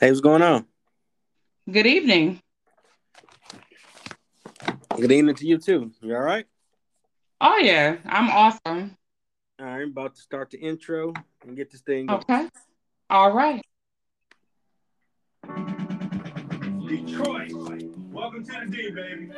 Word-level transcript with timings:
Hey, 0.00 0.08
what's 0.10 0.20
going 0.20 0.42
on? 0.42 0.66
Good 1.70 1.86
evening. 1.86 2.40
Good 4.96 5.12
evening 5.12 5.36
to 5.36 5.46
you 5.46 5.58
too. 5.58 5.92
You 6.02 6.16
all 6.16 6.22
right? 6.22 6.46
Oh 7.40 7.58
yeah, 7.58 7.98
I'm 8.04 8.28
awesome. 8.28 8.96
All 9.60 9.66
right, 9.66 9.82
I'm 9.82 9.90
about 9.90 10.16
to 10.16 10.20
start 10.20 10.50
the 10.50 10.58
intro 10.58 11.12
and 11.46 11.56
get 11.56 11.70
this 11.70 11.82
thing 11.82 12.06
going. 12.06 12.22
Okay. 12.22 12.48
All 13.08 13.32
right. 13.32 13.62
Detroit. 16.88 17.52
Welcome 18.10 18.44
to 18.44 18.52
the 18.52 18.66
D, 18.70 18.90
baby. 18.90 19.30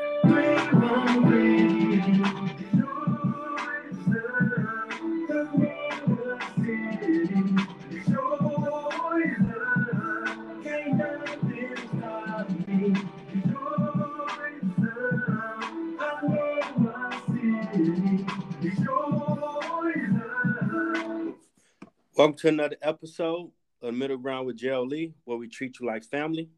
Welcome 22.16 22.38
to 22.38 22.48
another 22.48 22.76
episode 22.80 23.50
of 23.82 23.92
Middle 23.92 24.16
Ground 24.16 24.46
with 24.46 24.56
Gerald 24.56 24.88
Lee, 24.88 25.12
where 25.24 25.36
we 25.36 25.48
treat 25.48 25.78
you 25.78 25.86
like 25.86 26.02
family. 26.02 26.48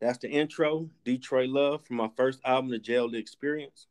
That's 0.00 0.18
the 0.18 0.30
intro, 0.30 0.88
Detroit 1.04 1.48
Love, 1.48 1.84
from 1.84 1.96
my 1.96 2.08
first 2.16 2.38
album, 2.44 2.70
The 2.70 3.00
Lee 3.00 3.18
Experience. 3.18 3.88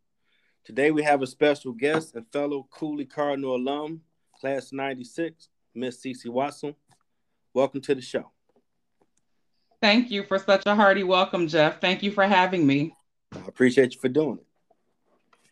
Today 0.64 0.92
we 0.92 1.04
have 1.04 1.22
a 1.22 1.28
special 1.28 1.74
guest 1.74 2.16
and 2.16 2.26
fellow 2.32 2.70
Cooley 2.72 3.04
Cardinal 3.04 3.58
alum, 3.58 4.00
class 4.40 4.72
96, 4.72 5.50
Miss 5.76 6.02
Cece 6.02 6.30
Watson. 6.30 6.74
Welcome 7.54 7.82
to 7.82 7.94
the 7.94 8.02
show. 8.02 8.32
Thank 9.82 10.10
you 10.10 10.24
for 10.24 10.40
such 10.40 10.66
a 10.66 10.74
hearty 10.74 11.04
welcome, 11.04 11.50
Jeff. 11.50 11.82
Thank 11.82 12.02
you 12.02 12.12
for 12.14 12.24
having 12.24 12.66
me. 12.66 12.96
I 13.36 13.40
appreciate 13.46 13.94
you 13.96 14.00
for 14.00 14.08
doing 14.08 14.38
it. 14.38 14.48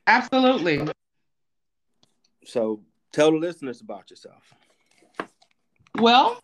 Absolutely. 0.08 0.88
So 2.45 2.80
tell 3.11 3.31
the 3.31 3.38
listeners 3.38 3.81
about 3.81 4.09
yourself. 4.09 4.56
Well, 6.00 6.39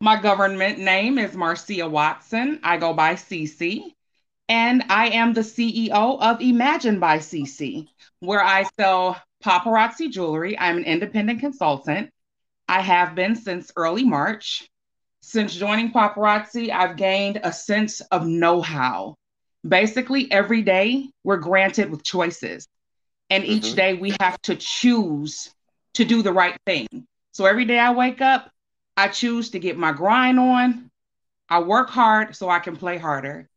my 0.00 0.20
government 0.20 0.78
name 0.78 1.18
is 1.18 1.34
Marcia 1.34 1.88
Watson. 1.88 2.60
I 2.62 2.78
go 2.78 2.94
by 2.94 3.14
CC. 3.14 3.92
And 4.48 4.84
I 4.90 5.08
am 5.08 5.32
the 5.32 5.40
CEO 5.40 6.20
of 6.20 6.40
Imagine 6.42 7.00
by 7.00 7.18
CC, 7.18 7.88
where 8.20 8.42
I 8.42 8.64
sell 8.78 9.20
paparazzi 9.42 10.10
jewelry. 10.10 10.58
I'm 10.58 10.78
an 10.78 10.84
independent 10.84 11.40
consultant. 11.40 12.10
I 12.68 12.80
have 12.80 13.14
been 13.14 13.36
since 13.36 13.72
early 13.76 14.04
March. 14.04 14.68
Since 15.22 15.54
joining 15.54 15.92
paparazzi, 15.92 16.70
I've 16.70 16.96
gained 16.96 17.40
a 17.42 17.52
sense 17.52 18.00
of 18.02 18.26
know 18.26 18.60
how. 18.60 19.16
Basically, 19.66 20.30
every 20.30 20.60
day 20.60 21.08
we're 21.24 21.38
granted 21.38 21.90
with 21.90 22.04
choices, 22.04 22.68
and 23.30 23.44
each 23.46 23.72
Mhm. 23.72 23.76
day 23.76 23.94
we 23.94 24.14
have 24.20 24.40
to 24.42 24.56
choose 24.56 25.50
to 25.94 26.04
do 26.04 26.20
the 26.20 26.32
right 26.32 26.58
thing. 26.66 27.06
So 27.32 27.46
every 27.46 27.64
day 27.64 27.78
I 27.78 27.92
wake 27.92 28.20
up, 28.20 28.50
I 28.96 29.08
choose 29.08 29.50
to 29.50 29.58
get 29.58 29.76
my 29.76 29.92
grind 29.92 30.38
on. 30.38 30.90
I 31.48 31.60
work 31.60 31.90
hard 31.90 32.36
so 32.36 32.48
I 32.48 32.58
can 32.58 32.76
play 32.76 32.98
harder. 32.98 33.48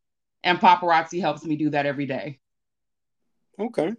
And 0.44 0.60
paparazzi 0.60 1.20
helps 1.20 1.44
me 1.44 1.56
do 1.56 1.70
that 1.72 1.86
every 1.86 2.06
day. 2.06 2.40
Okay. 3.60 3.94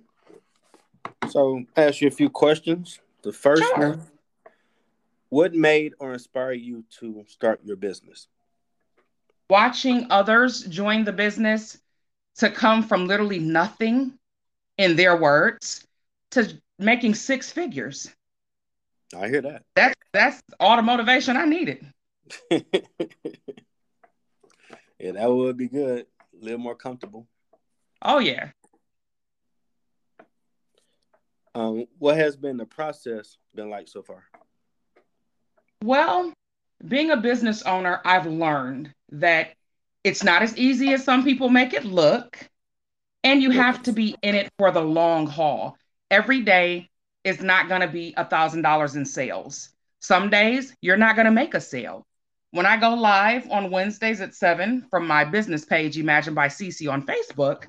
So 1.29 1.65
ask 1.77 2.01
you 2.01 2.09
a 2.09 2.13
few 2.13 2.31
questions. 2.31 3.01
The 3.23 3.33
first 3.33 3.69
Sure. 3.69 3.89
one, 3.91 4.07
what 5.29 5.55
made 5.55 5.95
or 5.99 6.13
inspired 6.13 6.61
you 6.61 6.85
to 7.01 7.25
start 7.29 7.61
your 7.65 7.77
business? 7.77 8.29
Watching 9.51 10.07
others 10.11 10.65
join 10.65 11.05
the 11.05 11.13
business 11.13 11.79
to 12.37 12.51
come 12.51 12.83
from 12.83 13.07
literally 13.07 13.39
nothing, 13.39 14.19
in 14.77 14.95
their 14.95 15.17
words, 15.17 15.87
to 16.31 16.61
making 16.79 17.15
six 17.15 17.51
figures. 17.51 18.15
I 19.17 19.29
hear 19.29 19.43
that. 19.43 19.63
That's 19.75 19.95
that's 20.13 20.43
all 20.61 20.77
the 20.77 20.83
motivation 20.83 21.37
I 21.37 21.45
needed. 21.45 21.87
yeah, 22.51 22.61
that 25.13 25.31
would 25.31 25.57
be 25.57 25.69
good. 25.69 26.07
A 26.41 26.45
little 26.45 26.59
more 26.59 26.75
comfortable. 26.75 27.27
Oh 28.03 28.19
yeah. 28.19 28.51
Um, 31.55 31.87
what 31.99 32.17
has 32.17 32.37
been 32.37 32.57
the 32.57 32.67
process 32.67 33.37
been 33.55 33.71
like 33.71 33.89
so 33.89 34.03
far? 34.03 34.25
Well, 35.83 36.33
being 36.87 37.11
a 37.11 37.17
business 37.17 37.63
owner, 37.63 38.01
I've 38.05 38.27
learned 38.27 38.93
that 39.13 39.55
it's 40.05 40.23
not 40.23 40.43
as 40.43 40.57
easy 40.57 40.93
as 40.93 41.03
some 41.03 41.25
people 41.25 41.49
make 41.49 41.73
it 41.73 41.85
look, 41.85 42.39
and 43.25 43.43
you 43.43 43.51
have 43.51 43.83
to 43.85 43.93
be 43.93 44.17
in 44.23 44.35
it 44.35 44.49
for 44.59 44.71
the 44.71 44.81
long 44.81 45.27
haul. 45.27 45.77
Every 46.11 46.43
day 46.43 46.91
is 47.29 47.41
not 47.41 47.69
going 47.69 47.81
to 47.81 47.89
be 47.89 48.15
a 48.17 48.25
thousand 48.25 48.63
dollars 48.63 48.97
in 48.97 49.05
sales. 49.05 49.71
Some 50.01 50.31
days 50.31 50.75
you're 50.81 50.97
not 50.97 51.17
going 51.17 51.27
to 51.27 51.33
make 51.33 51.55
a 51.55 51.61
sale. 51.61 52.07
When 52.51 52.67
I 52.67 52.79
go 52.79 52.95
live 52.95 53.51
on 53.51 53.71
Wednesdays 53.71 54.21
at 54.21 54.35
seven 54.35 54.87
from 54.91 55.07
my 55.07 55.25
business 55.25 55.65
page, 55.65 55.99
Imagine 55.99 56.35
by 56.35 56.49
CC 56.49 56.91
on 56.91 57.05
Facebook, 57.05 57.65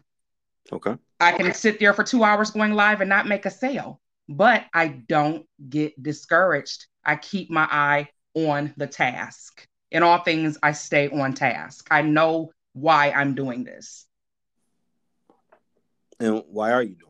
Okay. 0.72 0.96
I 1.20 1.31
can 1.31 1.53
sit 1.53 1.80
there 1.80 1.94
for 1.94 2.03
two 2.03 2.24
hours 2.24 2.52
going 2.52 2.74
live 2.74 3.02
and 3.02 3.09
not 3.09 3.28
make 3.28 3.46
a 3.46 3.52
sale, 3.52 4.00
but 4.28 4.66
I 4.74 4.88
don't 4.88 5.46
get 5.70 6.02
discouraged. 6.02 6.86
I 7.03 7.16
keep 7.16 7.50
my 7.50 7.68
eye 7.70 8.09
on 8.36 8.74
the 8.78 8.88
task. 8.88 9.68
In 9.91 10.03
all 10.03 10.20
things, 10.20 10.58
I 10.62 10.72
stay 10.74 11.09
on 11.09 11.34
task. 11.34 11.88
I 11.90 12.03
know 12.03 12.52
why 12.74 13.12
I'm 13.12 13.34
doing 13.34 13.64
this. 13.64 14.06
And 16.20 16.44
why 16.47 16.72
are 16.72 16.84
you 16.84 16.96
doing 16.96 17.02
it? 17.02 17.09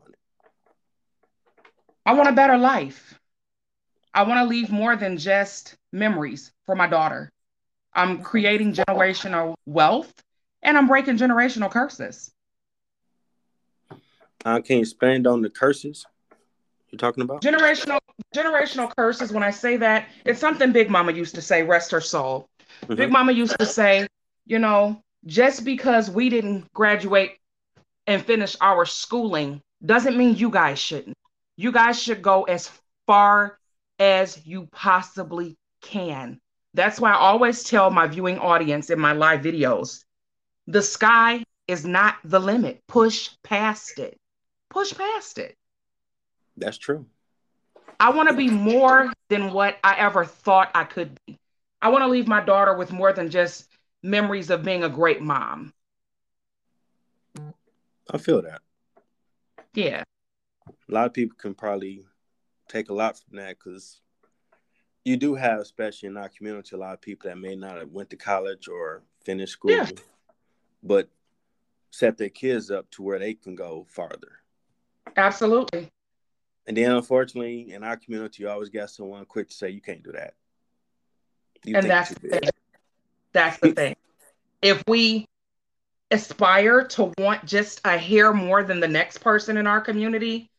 I 2.10 2.12
want 2.12 2.28
a 2.28 2.32
better 2.32 2.58
life. 2.58 3.20
I 4.12 4.24
want 4.24 4.40
to 4.40 4.44
leave 4.44 4.68
more 4.68 4.96
than 4.96 5.16
just 5.16 5.76
memories 5.92 6.50
for 6.66 6.74
my 6.74 6.88
daughter. 6.88 7.30
I'm 7.94 8.20
creating 8.20 8.72
generational 8.74 9.54
wealth 9.64 10.12
and 10.60 10.76
I'm 10.76 10.88
breaking 10.88 11.18
generational 11.18 11.70
curses. 11.70 12.32
Uh, 14.44 14.60
can 14.60 14.78
you 14.78 14.82
expand 14.82 15.28
on 15.28 15.40
the 15.40 15.50
curses 15.50 16.04
you're 16.90 16.98
talking 16.98 17.22
about? 17.22 17.42
generational 17.42 18.00
generational 18.34 18.90
curses 18.96 19.30
when 19.32 19.44
i 19.44 19.50
say 19.50 19.76
that 19.76 20.08
it's 20.24 20.40
something 20.40 20.72
big 20.72 20.90
mama 20.90 21.12
used 21.12 21.36
to 21.36 21.40
say 21.40 21.62
rest 21.62 21.92
her 21.92 22.00
soul 22.00 22.48
big 22.88 23.08
Mhm. 23.08 23.12
mama 23.12 23.30
used 23.32 23.56
to 23.58 23.66
say 23.66 24.08
you 24.46 24.58
know 24.58 25.00
just 25.26 25.64
because 25.64 26.10
we 26.10 26.28
didn't 26.28 26.72
graduate 26.72 27.36
and 28.08 28.24
finish 28.24 28.56
our 28.60 28.84
schooling 28.84 29.62
doesn't 29.86 30.16
mean 30.16 30.34
you 30.34 30.50
guys 30.50 30.78
shouldn't 30.78 31.16
you 31.60 31.72
guys 31.72 32.00
should 32.00 32.22
go 32.22 32.44
as 32.44 32.70
far 33.06 33.58
as 33.98 34.46
you 34.46 34.66
possibly 34.72 35.56
can 35.82 36.40
that's 36.74 37.00
why 37.00 37.10
i 37.10 37.16
always 37.16 37.64
tell 37.64 37.90
my 37.90 38.06
viewing 38.06 38.38
audience 38.38 38.90
in 38.90 38.98
my 38.98 39.12
live 39.12 39.40
videos 39.40 40.04
the 40.66 40.82
sky 40.82 41.42
is 41.68 41.84
not 41.84 42.16
the 42.24 42.38
limit 42.38 42.80
push 42.88 43.30
past 43.42 43.98
it 43.98 44.18
push 44.70 44.94
past 44.94 45.38
it 45.38 45.56
That's 46.56 46.78
true. 46.78 47.06
I 47.98 48.10
want 48.10 48.28
to 48.28 48.34
be 48.34 48.48
more 48.48 49.12
than 49.28 49.52
what 49.52 49.78
I 49.84 49.96
ever 49.96 50.24
thought 50.24 50.70
I 50.74 50.84
could 50.84 51.18
be. 51.26 51.38
I 51.82 51.88
want 51.88 52.02
to 52.02 52.08
leave 52.08 52.28
my 52.28 52.40
daughter 52.40 52.74
with 52.76 52.92
more 52.92 53.12
than 53.12 53.30
just 53.30 53.68
memories 54.02 54.50
of 54.50 54.62
being 54.62 54.84
a 54.84 54.88
great 54.88 55.20
mom. 55.20 55.72
I 58.10 58.18
feel 58.18 58.42
that. 58.42 58.60
Yeah. 59.74 60.02
A 60.68 60.92
lot 60.92 61.06
of 61.06 61.14
people 61.14 61.36
can 61.38 61.54
probably 61.54 62.06
take 62.68 62.90
a 62.90 62.94
lot 62.94 63.18
from 63.18 63.36
that 63.36 63.58
because 63.58 64.00
you 65.04 65.16
do 65.16 65.34
have, 65.34 65.60
especially 65.60 66.08
in 66.08 66.16
our 66.16 66.28
community, 66.28 66.74
a 66.74 66.78
lot 66.78 66.94
of 66.94 67.00
people 67.00 67.28
that 67.28 67.38
may 67.38 67.56
not 67.56 67.78
have 67.78 67.90
went 67.90 68.10
to 68.10 68.16
college 68.16 68.68
or 68.68 69.02
finished 69.24 69.54
school, 69.54 69.70
Yeah. 69.72 69.88
but 70.82 71.08
set 71.90 72.18
their 72.18 72.28
kids 72.28 72.70
up 72.70 72.90
to 72.92 73.02
where 73.02 73.18
they 73.18 73.34
can 73.34 73.54
go 73.54 73.86
farther. 73.88 74.40
Absolutely. 75.16 75.88
And 76.66 76.76
then, 76.76 76.92
unfortunately, 76.92 77.72
in 77.72 77.82
our 77.82 77.96
community, 77.96 78.42
you 78.42 78.48
always 78.48 78.68
got 78.68 78.90
someone 78.90 79.24
quick 79.24 79.48
to 79.48 79.54
say 79.54 79.70
you 79.70 79.80
can't 79.80 80.02
do 80.02 80.12
that. 80.12 80.34
You 81.64 81.76
and 81.76 81.88
that's 81.88 82.10
the 82.10 82.28
thing. 82.28 82.40
That's 83.32 83.58
the 83.58 83.72
thing. 83.72 83.96
If 84.62 84.82
we 84.86 85.26
aspire 86.10 86.84
to 86.84 87.12
want 87.18 87.44
just 87.44 87.80
a 87.84 87.96
hair 87.96 88.32
more 88.32 88.62
than 88.62 88.80
the 88.80 88.88
next 88.88 89.18
person 89.18 89.56
in 89.56 89.66
our 89.66 89.80
community, 89.80 90.49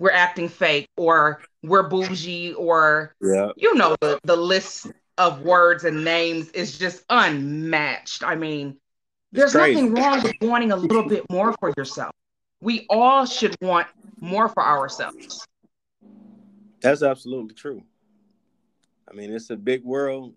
we're 0.00 0.10
acting 0.10 0.48
fake 0.48 0.88
or 0.96 1.42
we're 1.62 1.88
bougie 1.88 2.54
or 2.54 3.14
Yeah, 3.20 3.50
you 3.54 3.74
know 3.74 3.94
the, 4.00 4.18
the 4.24 4.34
list 4.34 4.90
of 5.18 5.42
words 5.42 5.84
and 5.84 6.02
names 6.02 6.48
is 6.50 6.78
just 6.78 7.04
unmatched. 7.10 8.24
I 8.24 8.34
mean, 8.34 8.78
there's 9.30 9.54
nothing 9.54 9.94
wrong 9.94 10.22
with 10.22 10.34
wanting 10.40 10.72
a 10.72 10.76
little 10.76 11.06
bit 11.06 11.30
more 11.30 11.54
for 11.60 11.72
yourself. 11.76 12.12
We 12.62 12.86
all 12.88 13.26
should 13.26 13.54
want 13.60 13.86
more 14.20 14.48
for 14.48 14.62
ourselves. 14.62 15.46
that's 16.80 17.02
absolutely 17.02 17.54
true. 17.54 17.82
I 19.08 19.14
mean, 19.14 19.30
it's 19.32 19.50
a 19.50 19.56
big 19.56 19.84
world, 19.84 20.34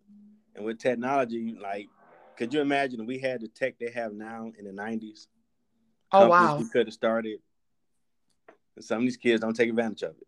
and 0.55 0.65
with 0.65 0.77
technology, 0.77 1.55
like 1.59 1.87
could 2.35 2.53
you 2.53 2.59
imagine 2.59 3.05
we 3.05 3.19
had 3.19 3.39
the 3.39 3.47
tech 3.47 3.75
they 3.79 3.91
have 3.91 4.13
now 4.13 4.51
in 4.59 4.65
the 4.65 4.73
nineties? 4.73 5.29
Oh 6.11 6.27
wow. 6.27 6.57
We 6.57 6.65
could 6.65 6.87
have 6.87 6.93
started. 6.93 7.39
Some 8.79 8.99
of 8.99 9.03
these 9.03 9.17
kids 9.17 9.41
don't 9.41 9.55
take 9.55 9.69
advantage 9.69 10.03
of 10.03 10.11
it. 10.11 10.27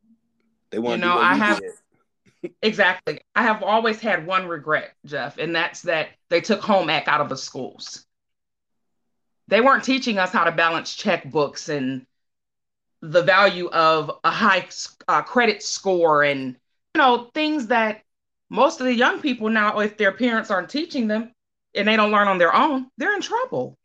They 0.71 0.79
want 0.79 0.99
you 0.99 1.05
know, 1.07 1.17
I 1.17 1.35
have 1.35 1.61
exactly. 2.61 3.21
I 3.35 3.43
have 3.43 3.63
always 3.63 3.99
had 3.99 4.25
one 4.25 4.47
regret, 4.47 4.93
Jeff, 5.05 5.37
and 5.37 5.55
that's 5.55 5.83
that 5.83 6.09
they 6.29 6.41
took 6.41 6.61
home 6.61 6.89
ec 6.89 7.07
out 7.07 7.21
of 7.21 7.29
the 7.29 7.37
schools. 7.37 8.05
They 9.47 9.61
weren't 9.61 9.83
teaching 9.83 10.17
us 10.17 10.31
how 10.31 10.43
to 10.43 10.51
balance 10.51 10.95
checkbooks 10.95 11.69
and 11.69 12.05
the 13.01 13.21
value 13.21 13.69
of 13.69 14.11
a 14.23 14.31
high 14.31 14.67
uh, 15.07 15.21
credit 15.21 15.61
score 15.61 16.23
and 16.23 16.55
you 16.95 16.99
know 16.99 17.29
things 17.33 17.67
that 17.67 18.01
most 18.49 18.79
of 18.79 18.85
the 18.85 18.93
young 18.93 19.21
people 19.21 19.49
now, 19.49 19.79
if 19.79 19.97
their 19.97 20.11
parents 20.11 20.51
aren't 20.51 20.69
teaching 20.69 21.07
them 21.07 21.31
and 21.73 21.87
they 21.87 21.95
don't 21.95 22.11
learn 22.11 22.27
on 22.27 22.37
their 22.37 22.55
own, 22.55 22.87
they're 22.97 23.15
in 23.15 23.21
trouble. 23.21 23.77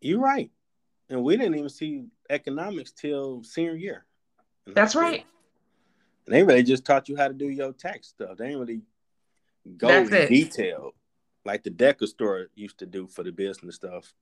You're 0.00 0.20
right. 0.20 0.50
And 1.08 1.22
we 1.22 1.36
didn't 1.36 1.56
even 1.56 1.68
see 1.68 2.04
economics 2.32 2.90
till 2.90 3.42
senior 3.44 3.76
year. 3.76 4.04
That's 4.66 4.94
right. 4.94 5.24
And 6.26 6.34
they 6.34 6.42
really 6.42 6.62
just 6.62 6.84
taught 6.84 7.08
you 7.08 7.16
how 7.16 7.28
to 7.28 7.34
do 7.34 7.48
your 7.48 7.72
tax 7.72 8.08
stuff. 8.08 8.36
They 8.38 8.46
didn't 8.46 8.60
really 8.60 8.82
go 9.76 9.88
That's 9.88 10.10
in 10.10 10.16
it. 10.16 10.28
detail 10.28 10.92
like 11.44 11.62
the 11.62 11.70
DECA 11.70 12.06
store 12.06 12.46
used 12.54 12.78
to 12.78 12.86
do 12.86 13.06
for 13.06 13.22
the 13.22 13.32
business 13.32 13.76
stuff. 13.76 14.12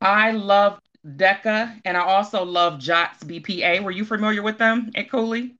I 0.00 0.32
love 0.32 0.78
DECA 1.06 1.80
and 1.84 1.96
I 1.96 2.02
also 2.02 2.44
love 2.44 2.78
JOTS 2.78 3.24
BPA. 3.24 3.82
Were 3.82 3.90
you 3.90 4.04
familiar 4.04 4.42
with 4.42 4.58
them 4.58 4.90
at 4.94 5.10
Cooley? 5.10 5.56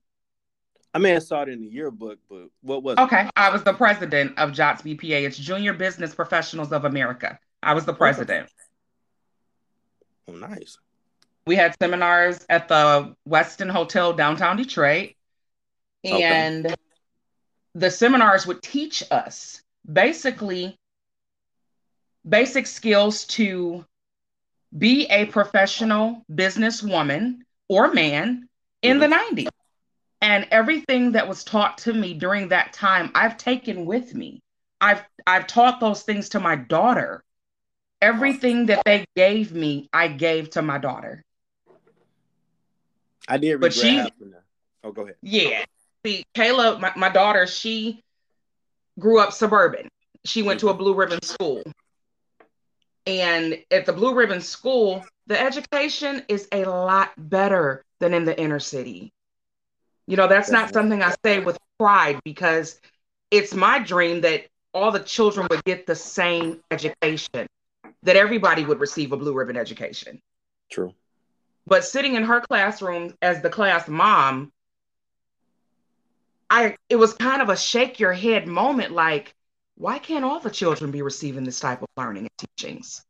I 0.93 0.97
may 0.97 1.09
have 1.09 1.23
saw 1.23 1.41
it 1.41 1.49
in 1.49 1.61
the 1.61 1.67
yearbook, 1.67 2.19
but 2.29 2.47
what 2.61 2.81
was 2.83 2.97
okay? 2.97 3.25
It? 3.25 3.31
I 3.35 3.49
was 3.49 3.63
the 3.63 3.73
president 3.73 4.37
of 4.37 4.53
JOTS 4.53 4.83
BPA. 4.83 5.25
It's 5.25 5.37
Junior 5.37 5.73
Business 5.73 6.15
Professionals 6.15 6.71
of 6.71 6.85
America. 6.85 7.37
I 7.61 7.73
was 7.73 7.85
the 7.85 7.91
oh, 7.91 7.95
president. 7.95 8.49
Oh, 10.27 10.33
nice. 10.33 10.77
We 11.47 11.55
had 11.55 11.75
seminars 11.79 12.43
at 12.49 12.67
the 12.67 13.15
Westin 13.29 13.69
Hotel 13.69 14.13
downtown 14.13 14.57
Detroit, 14.57 15.11
and 16.03 16.65
okay. 16.65 16.75
the 17.75 17.91
seminars 17.91 18.47
would 18.47 18.63
teach 18.63 19.03
us 19.11 19.61
basically 19.91 20.75
basic 22.27 22.65
skills 22.65 23.25
to 23.25 23.85
be 24.75 25.05
a 25.07 25.25
professional 25.25 26.23
businesswoman 26.31 27.39
or 27.69 27.93
man 27.93 28.49
in 28.81 28.99
the 28.99 29.07
90s. 29.07 29.47
And 30.21 30.47
everything 30.49 31.11
that 31.11 31.27
was 31.27 31.43
taught 31.43 31.77
to 31.79 31.93
me 31.93 32.15
during 32.15 32.49
that 32.49 32.73
time, 32.73 33.11
I've 33.13 33.37
taken 33.37 33.85
with 33.85 34.15
me. 34.15 34.41
I've 34.81 35.03
I've 35.27 35.45
taught 35.47 35.79
those 35.79 36.01
things 36.01 36.29
to 36.29 36.39
my 36.39 36.55
daughter. 36.55 37.23
Everything 38.01 38.65
that 38.67 38.83
they 38.85 39.05
gave 39.15 39.53
me, 39.53 39.89
I 39.93 40.07
gave 40.07 40.49
to 40.51 40.61
my 40.61 40.77
daughter. 40.77 41.23
I 43.27 43.37
did 43.37 43.59
but 43.59 43.73
she, 43.73 44.07
Oh, 44.85 44.91
go 44.91 45.01
ahead. 45.01 45.15
Yeah. 45.23 45.65
See, 46.05 46.25
Kayla, 46.35 46.79
my, 46.79 46.91
my 46.95 47.09
daughter, 47.09 47.47
she 47.47 48.03
grew 48.99 49.19
up 49.19 49.33
suburban. 49.33 49.89
She 50.23 50.43
went 50.43 50.59
to 50.59 50.67
a 50.67 50.71
mm-hmm. 50.71 50.77
blue 50.77 50.93
ribbon 50.93 51.21
school. 51.23 51.63
And 53.07 53.59
at 53.71 53.85
the 53.85 53.93
blue 53.93 54.13
ribbon 54.13 54.41
school, 54.41 55.03
the 55.27 55.39
education 55.39 56.23
is 56.27 56.47
a 56.51 56.65
lot 56.65 57.11
better 57.17 57.83
than 57.99 58.13
in 58.13 58.25
the 58.25 58.39
inner 58.39 58.59
city. 58.59 59.11
You 60.07 60.17
know, 60.17 60.27
that's 60.27 60.51
not 60.51 60.71
something 60.71 61.01
I 61.01 61.15
say 61.23 61.39
with 61.39 61.57
pride 61.79 62.19
because 62.23 62.79
it's 63.31 63.55
my 63.55 63.79
dream 63.79 64.21
that 64.21 64.45
all 64.73 64.91
the 64.91 64.99
children 64.99 65.47
would 65.49 65.63
get 65.63 65.87
the 65.87 65.95
same 65.95 66.61
education, 66.69 67.47
that 68.03 68.15
everybody 68.15 68.65
would 68.65 68.79
receive 68.79 69.11
a 69.11 69.17
blue 69.17 69.33
ribbon 69.33 69.57
education. 69.57 70.21
True. 70.69 70.93
But 71.67 71.83
sitting 71.83 72.15
in 72.15 72.23
her 72.23 72.41
classroom 72.41 73.15
as 73.21 73.41
the 73.41 73.49
class 73.49 73.87
mom, 73.87 74.51
I 76.49 76.75
it 76.89 76.97
was 76.97 77.13
kind 77.13 77.41
of 77.41 77.49
a 77.49 77.57
shake 77.57 77.99
your 77.99 78.13
head 78.13 78.47
moment 78.47 78.91
like, 78.91 79.33
why 79.75 79.99
can't 79.99 80.23
all 80.23 80.39
the 80.39 80.51
children 80.51 80.91
be 80.91 81.01
receiving 81.01 81.43
this 81.43 81.59
type 81.59 81.81
of 81.81 81.87
learning 81.97 82.27
and 82.27 82.49
teachings? 82.57 83.03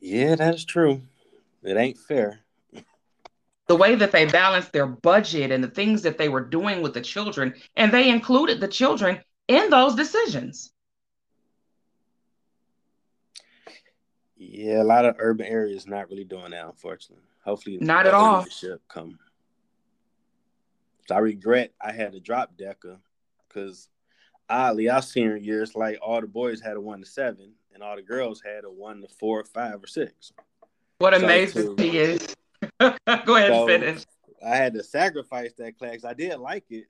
Yeah, 0.00 0.34
that's 0.34 0.64
true. 0.64 1.02
It 1.62 1.76
ain't 1.76 1.98
fair 1.98 2.42
the 3.72 3.76
way 3.76 3.94
that 3.94 4.12
they 4.12 4.26
balanced 4.26 4.70
their 4.72 4.86
budget 4.86 5.50
and 5.50 5.64
the 5.64 5.68
things 5.68 6.02
that 6.02 6.18
they 6.18 6.28
were 6.28 6.42
doing 6.42 6.82
with 6.82 6.92
the 6.92 7.00
children, 7.00 7.54
and 7.74 7.90
they 7.90 8.10
included 8.10 8.60
the 8.60 8.68
children 8.68 9.18
in 9.48 9.70
those 9.70 9.94
decisions. 9.94 10.72
Yeah, 14.50 14.82
a 14.82 14.84
lot 14.84 15.04
of 15.04 15.16
urban 15.18 15.46
areas 15.46 15.86
not 15.86 16.10
really 16.10 16.24
doing 16.24 16.50
that, 16.50 16.66
unfortunately. 16.66 17.24
Hopefully, 17.44 17.78
not 17.80 18.06
at 18.06 18.14
all. 18.14 18.44
Come. 18.88 19.18
So 21.06 21.14
I 21.14 21.18
regret 21.18 21.72
I 21.80 21.92
had 21.92 22.12
to 22.12 22.20
drop 22.20 22.56
DECA 22.56 22.98
because 23.48 23.88
oddly, 24.48 24.88
our 24.88 25.02
senior 25.02 25.36
years, 25.36 25.74
like 25.74 25.98
all 26.02 26.20
the 26.20 26.26
boys 26.26 26.60
had 26.60 26.76
a 26.76 26.80
one 26.80 27.00
to 27.00 27.06
seven, 27.06 27.52
and 27.72 27.82
all 27.82 27.96
the 27.96 28.02
girls 28.02 28.42
had 28.44 28.64
a 28.64 28.70
one 28.70 29.00
to 29.02 29.08
four, 29.08 29.44
five, 29.44 29.82
or 29.82 29.86
six. 29.86 30.32
What 30.98 31.14
so 31.14 31.24
amazes 31.24 31.76
me 31.76 31.96
is 31.98 32.34
Go 32.80 32.86
ahead 33.06 33.52
so 33.52 33.68
and 33.68 33.82
finish. 33.82 34.04
I 34.44 34.56
had 34.56 34.74
to 34.74 34.82
sacrifice 34.82 35.52
that 35.58 35.78
class. 35.78 36.04
I 36.04 36.14
did 36.14 36.36
like 36.38 36.64
it, 36.70 36.86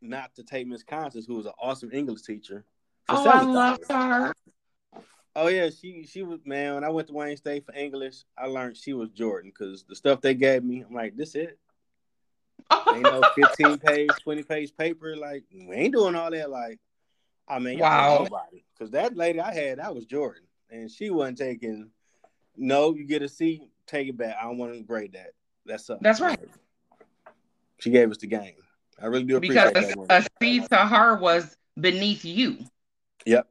not 0.00 0.34
to 0.36 0.42
take 0.42 0.66
Miss 0.66 0.82
Constance, 0.82 1.26
who 1.26 1.36
was 1.36 1.46
an 1.46 1.52
awesome 1.60 1.90
English 1.92 2.22
teacher. 2.22 2.64
Oh, 3.08 3.28
I 3.28 3.42
love 3.42 3.78
her. 3.90 4.34
Oh 5.40 5.46
yeah, 5.46 5.70
she 5.70 6.04
she 6.04 6.24
was 6.24 6.40
man. 6.44 6.74
When 6.74 6.84
I 6.84 6.88
went 6.88 7.06
to 7.06 7.14
Wayne 7.14 7.36
State 7.36 7.64
for 7.64 7.72
English, 7.72 8.24
I 8.36 8.46
learned 8.46 8.76
she 8.76 8.92
was 8.92 9.08
Jordan 9.10 9.52
because 9.56 9.84
the 9.84 9.94
stuff 9.94 10.20
they 10.20 10.34
gave 10.34 10.64
me, 10.64 10.84
I'm 10.86 10.92
like, 10.92 11.16
this 11.16 11.36
it. 11.36 11.56
ain't 12.72 13.02
no 13.04 13.22
15 13.36 13.78
page, 13.78 14.10
20 14.24 14.42
page 14.42 14.76
paper. 14.76 15.14
Like 15.14 15.44
we 15.52 15.76
ain't 15.76 15.94
doing 15.94 16.16
all 16.16 16.32
that. 16.32 16.50
Like, 16.50 16.80
I 17.46 17.60
mean, 17.60 17.78
wow. 17.78 18.26
Because 18.76 18.90
that 18.90 19.16
lady 19.16 19.38
I 19.38 19.54
had, 19.54 19.78
that 19.78 19.94
was 19.94 20.06
Jordan, 20.06 20.42
and 20.70 20.90
she 20.90 21.10
wasn't 21.10 21.38
taking. 21.38 21.90
No, 22.56 22.92
you 22.92 23.04
get 23.04 23.22
a 23.22 23.28
C 23.28 23.62
take 23.86 24.08
it 24.08 24.16
back. 24.16 24.34
I 24.40 24.42
don't 24.42 24.58
want 24.58 24.74
to 24.74 24.82
grade 24.82 25.12
that. 25.12 25.34
That's 25.64 25.88
up. 25.88 26.00
That's 26.00 26.20
right. 26.20 26.40
She 27.78 27.90
gave 27.90 28.10
us 28.10 28.18
the 28.18 28.26
game. 28.26 28.54
I 29.00 29.06
really 29.06 29.22
do 29.22 29.36
appreciate 29.36 29.72
because 29.72 29.94
that. 30.08 30.24
a 30.24 30.26
C 30.42 30.66
to 30.66 30.76
her 30.78 31.16
was 31.16 31.56
beneath 31.78 32.24
you. 32.24 32.58
Yep. 33.24 33.46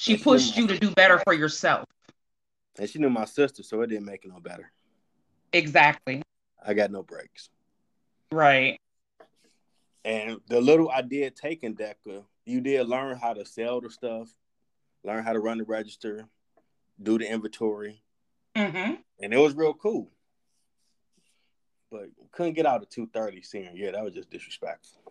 She 0.00 0.14
and 0.14 0.22
pushed 0.22 0.54
she 0.54 0.60
you 0.60 0.66
to 0.66 0.78
do 0.78 0.90
better 0.90 1.20
for 1.24 1.32
yourself. 1.32 1.84
And 2.78 2.88
she 2.88 2.98
knew 2.98 3.10
my 3.10 3.24
sister, 3.24 3.62
so 3.62 3.80
it 3.82 3.88
didn't 3.88 4.06
make 4.06 4.24
it 4.24 4.32
no 4.32 4.40
better. 4.40 4.70
Exactly. 5.52 6.22
I 6.64 6.74
got 6.74 6.90
no 6.90 7.02
breaks. 7.02 7.50
Right. 8.32 8.78
And 10.04 10.38
the 10.48 10.60
little 10.60 10.88
I 10.88 11.02
did 11.02 11.36
take 11.36 11.62
in 11.62 11.74
DECA, 11.74 12.24
you 12.46 12.60
did 12.60 12.88
learn 12.88 13.18
how 13.18 13.34
to 13.34 13.44
sell 13.44 13.80
the 13.80 13.90
stuff, 13.90 14.28
learn 15.04 15.24
how 15.24 15.32
to 15.32 15.40
run 15.40 15.58
the 15.58 15.64
register, 15.64 16.26
do 17.02 17.18
the 17.18 17.30
inventory, 17.30 18.02
Mm-hmm. 18.56 18.94
And 19.22 19.34
it 19.34 19.38
was 19.38 19.54
real 19.54 19.74
cool. 19.74 20.10
But 21.90 22.08
couldn't 22.32 22.54
get 22.54 22.66
out 22.66 22.82
of 22.82 22.88
230 22.88 23.42
senior 23.42 23.72
year. 23.72 23.92
That 23.92 24.04
was 24.04 24.14
just 24.14 24.30
disrespectful. 24.30 25.09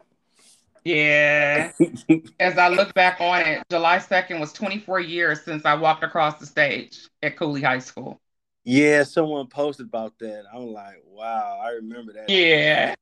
Yeah. 0.84 1.72
As 2.40 2.58
I 2.58 2.70
look 2.70 2.94
back 2.94 3.20
on 3.20 3.42
it, 3.42 3.64
July 3.70 3.98
2nd 3.98 4.40
was 4.40 4.54
24 4.54 5.00
years 5.02 5.42
since 5.44 5.66
I 5.66 5.76
walked 5.76 6.04
across 6.04 6.40
the 6.40 6.46
stage 6.46 7.08
at 7.22 7.38
Cooley 7.38 7.62
High 7.62 7.80
School. 7.80 8.20
Yeah, 8.64 9.04
someone 9.04 9.48
posted 9.48 9.88
about 9.88 10.14
that. 10.20 10.44
I'm 10.54 10.68
like, 10.68 11.02
wow, 11.06 11.60
I 11.64 11.72
remember 11.72 12.14
that. 12.14 12.30
Yeah. 12.30 12.96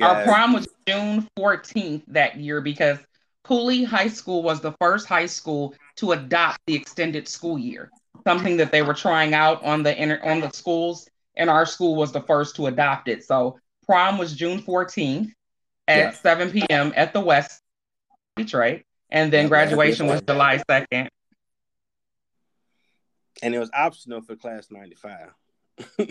Our 0.00 0.24
prom 0.24 0.52
was 0.52 0.68
June 0.86 1.28
14th 1.38 2.02
that 2.08 2.36
year 2.36 2.60
because 2.60 2.98
Cooley 3.44 3.84
High 3.84 4.08
School 4.08 4.42
was 4.42 4.60
the 4.60 4.72
first 4.80 5.06
high 5.06 5.26
school 5.26 5.74
to 5.96 6.12
adopt 6.12 6.58
the 6.66 6.74
extended 6.74 7.28
school 7.28 7.58
year 7.58 7.90
something 8.26 8.56
that 8.56 8.72
they 8.72 8.82
were 8.82 8.94
trying 8.94 9.34
out 9.34 9.62
on 9.62 9.84
the 9.84 10.02
inter- 10.02 10.20
on 10.24 10.40
the 10.40 10.50
schools, 10.50 11.08
and 11.36 11.48
our 11.48 11.64
school 11.64 11.94
was 11.94 12.10
the 12.10 12.22
first 12.22 12.56
to 12.56 12.66
adopt 12.66 13.06
it. 13.08 13.24
So 13.24 13.58
prom 13.86 14.18
was 14.18 14.34
June 14.34 14.60
14th 14.60 15.30
at 15.88 15.98
yeah. 15.98 16.10
7 16.12 16.50
p.m. 16.50 16.92
at 16.96 17.12
the 17.12 17.20
West 17.20 17.62
Detroit, 18.36 18.82
and 19.10 19.32
then 19.32 19.48
graduation 19.48 20.06
was 20.06 20.20
July 20.22 20.62
2nd. 20.68 21.08
And 23.42 23.54
it 23.54 23.58
was 23.58 23.70
optional 23.74 24.22
for 24.22 24.34
class 24.34 24.68
95. 24.70 25.28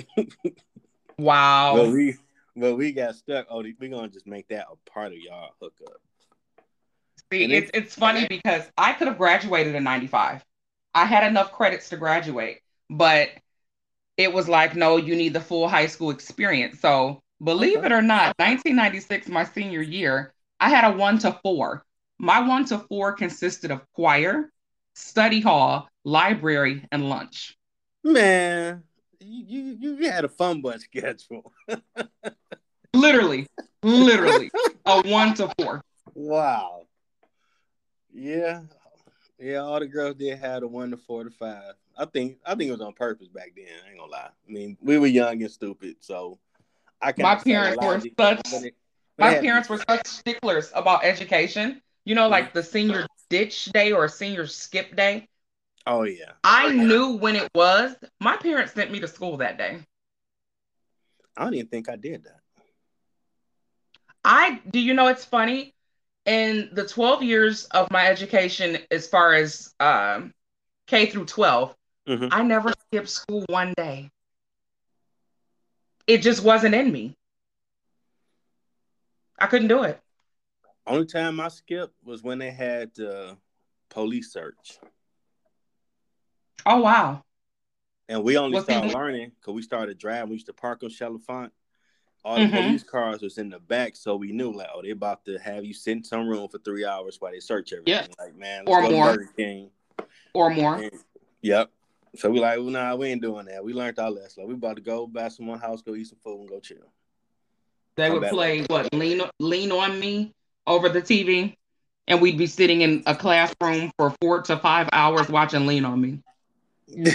wow. 1.17 1.75
But 1.75 1.89
we 1.89 2.17
but 2.55 2.75
we 2.75 2.91
got 2.91 3.15
stuck. 3.15 3.48
Oh, 3.50 3.63
we're 3.79 3.89
gonna 3.89 4.08
just 4.08 4.27
make 4.27 4.48
that 4.50 4.67
a 4.72 4.89
part 4.89 5.12
of 5.12 5.17
y'all 5.17 5.51
hookup. 5.60 6.01
See, 7.32 7.44
it's, 7.51 7.72
it's 7.74 7.96
funny 7.96 8.27
because 8.27 8.63
I 8.77 8.94
could 8.94 9.08
have 9.08 9.17
graduated 9.17 9.74
in 9.74 9.84
95. 9.84 10.46
I 10.94 11.05
had 11.05 11.27
enough 11.27 11.51
credits 11.51 11.89
to 11.89 11.98
graduate, 11.98 12.60
but 12.89 13.29
it 14.15 14.32
was 14.32 14.48
like, 14.48 14.75
no, 14.75 14.98
you 14.98 15.15
need 15.15 15.34
the 15.34 15.41
full 15.41 15.67
high 15.67 15.88
school 15.88 16.12
experience. 16.12 16.79
So 16.79 17.22
believe 17.45 17.77
okay. 17.77 17.87
it 17.87 17.91
or 17.91 18.01
not, 18.01 18.35
1996, 18.37 19.29
my 19.29 19.45
senior 19.45 19.81
year, 19.81 20.33
I 20.59 20.69
had 20.69 20.91
a 20.91 20.97
one 20.97 21.19
to 21.19 21.39
four 21.43 21.85
My 22.17 22.45
one 22.45 22.65
to 22.65 22.79
four 22.79 23.13
consisted 23.13 23.71
of 23.71 23.81
choir, 23.93 24.51
study 24.93 25.41
hall, 25.41 25.87
library, 26.03 26.87
and 26.91 27.09
lunch. 27.09 27.57
Man, 28.03 28.83
you 29.19 29.77
you, 29.79 29.95
you 29.97 30.09
had 30.09 30.25
a 30.25 30.29
fun 30.29 30.61
bunch 30.61 30.81
schedule. 30.81 31.51
literally, 32.93 33.47
literally 33.83 34.49
a 34.85 35.01
one 35.07 35.33
to 35.35 35.51
four. 35.59 35.81
Wow. 36.13 36.87
Yeah, 38.13 38.61
yeah. 39.37 39.57
All 39.57 39.79
the 39.79 39.87
girls 39.87 40.15
did 40.15 40.39
had 40.39 40.63
a 40.63 40.67
one 40.67 40.91
to 40.91 40.97
four 40.97 41.25
to 41.25 41.31
five. 41.31 41.73
I 41.97 42.05
think 42.05 42.37
I 42.45 42.55
think 42.55 42.69
it 42.69 42.71
was 42.71 42.81
on 42.81 42.93
purpose 42.93 43.27
back 43.27 43.51
then. 43.55 43.65
I 43.85 43.89
ain't 43.89 43.99
gonna 43.99 44.11
lie. 44.11 44.29
I 44.29 44.51
mean, 44.51 44.77
we 44.81 44.97
were 44.97 45.07
young 45.07 45.41
and 45.41 45.51
stupid, 45.51 45.97
so 45.99 46.39
I 47.05 47.12
can't. 47.12 47.19
My 47.19 47.35
parents 47.35 47.77
were 47.85 48.01
such. 48.19 48.74
My 49.19 49.35
parents 49.35 49.69
were 49.69 49.77
such 49.88 50.07
sticklers 50.07 50.71
about 50.74 51.05
education. 51.05 51.81
You 52.03 52.15
know, 52.15 52.27
like 52.27 52.53
the 52.53 52.63
senior 52.63 53.05
ditch 53.29 53.65
day 53.65 53.91
or 53.91 54.07
senior 54.07 54.47
skip 54.47 54.95
day. 54.95 55.27
Oh 55.85 56.03
yeah. 56.03 56.31
I 56.43 56.71
knew 56.71 57.12
when 57.17 57.35
it 57.35 57.47
was. 57.53 57.95
My 58.19 58.38
parents 58.38 58.74
sent 58.74 58.91
me 58.91 59.00
to 59.01 59.07
school 59.07 59.38
that 59.38 59.59
day. 59.59 59.79
I 61.38 61.43
don't 61.43 61.53
even 61.53 61.67
think 61.67 61.89
I 61.89 61.95
did 61.95 62.24
that. 62.24 62.39
I 64.24 64.62
do 64.71 64.79
you 64.79 64.95
know 64.95 65.07
it's 65.07 65.25
funny? 65.25 65.74
In 66.25 66.69
the 66.74 66.88
12 66.88 67.21
years 67.21 67.65
of 67.65 67.91
my 67.91 68.07
education, 68.07 68.79
as 68.89 69.07
far 69.07 69.35
as 69.35 69.71
um, 69.79 70.33
K 70.88 71.05
through 71.05 71.25
12, 71.25 71.75
mm-hmm. 72.09 72.27
I 72.31 72.41
never 72.41 72.74
skipped 72.88 73.09
school 73.09 73.45
one 73.47 73.75
day. 73.77 74.09
It 76.07 76.19
just 76.19 76.43
wasn't 76.43 76.75
in 76.75 76.91
me. 76.91 77.15
I 79.39 79.47
couldn't 79.47 79.67
do 79.67 79.83
it. 79.83 80.00
Only 80.88 81.05
time 81.05 81.39
I 81.39 81.47
skipped 81.47 81.95
was 82.03 82.21
when 82.21 82.38
they 82.39 82.51
had 82.51 82.91
uh, 83.00 83.35
police 83.89 84.31
search. 84.31 84.77
Oh 86.65 86.81
wow! 86.81 87.24
And 88.07 88.24
we 88.24 88.38
only 88.38 88.62
started 88.62 88.93
learning 88.93 89.31
because 89.39 89.53
we 89.53 89.62
started 89.62 89.97
driving. 89.97 90.29
We 90.29 90.35
used 90.35 90.45
to 90.45 90.53
park 90.53 90.83
on 90.83 90.89
Chalfonte. 90.89 91.51
All 92.24 92.38
the 92.38 92.45
mm-hmm. 92.45 92.55
police 92.55 92.83
cars 92.83 93.21
was 93.21 93.38
in 93.38 93.50
the 93.50 93.59
back, 93.59 93.95
so 93.95 94.15
we 94.15 94.31
knew 94.31 94.51
like, 94.51 94.69
oh, 94.74 94.81
they 94.81 94.89
about 94.89 95.25
to 95.25 95.38
have 95.38 95.63
you 95.63 95.75
sit 95.75 95.97
in 95.97 96.03
some 96.03 96.27
room 96.27 96.47
for 96.50 96.57
three 96.57 96.83
hours 96.83 97.17
while 97.19 97.31
they 97.31 97.39
search 97.39 97.71
everything. 97.71 97.93
Yeah. 97.93 98.07
Like 98.17 98.35
man, 98.35 98.63
or 98.65 98.89
more. 98.89 99.17
Or 100.33 100.50
more. 100.50 100.75
And, 100.75 100.91
yep. 101.41 101.69
So 102.17 102.29
we 102.29 102.39
like, 102.39 102.57
well, 102.57 102.69
nah, 102.69 102.95
we 102.95 103.07
ain't 103.07 103.22
doing 103.22 103.45
that. 103.45 103.63
We 103.63 103.74
learned 103.74 104.00
our 104.00 104.12
lesson. 104.12 104.43
Like, 104.43 104.50
we 104.50 104.53
about 104.55 104.75
to 104.77 104.81
go 104.81 105.07
back 105.07 105.36
to 105.36 105.43
one 105.43 105.60
house, 105.60 105.81
go 105.81 105.95
eat 105.95 106.07
some 106.07 106.19
food, 106.24 106.41
and 106.41 106.50
go 106.50 106.60
chill. 106.60 106.77
They 107.95 108.10
would 108.10 108.27
play 108.29 108.63
what 108.63 108.93
lean 108.93 109.22
lean 109.39 109.72
on 109.72 110.00
me 110.00 110.34
over 110.67 110.89
the 110.89 111.01
TV, 111.01 111.55
and 112.07 112.22
we'd 112.22 112.38
be 112.38 112.48
sitting 112.48 112.81
in 112.81 113.03
a 113.05 113.15
classroom 113.15 113.91
for 113.98 114.13
four 114.22 114.41
to 114.43 114.57
five 114.57 114.89
hours 114.91 115.29
watching 115.29 115.65
Lean 115.65 115.86
on 115.86 116.01
Me. 116.01 116.22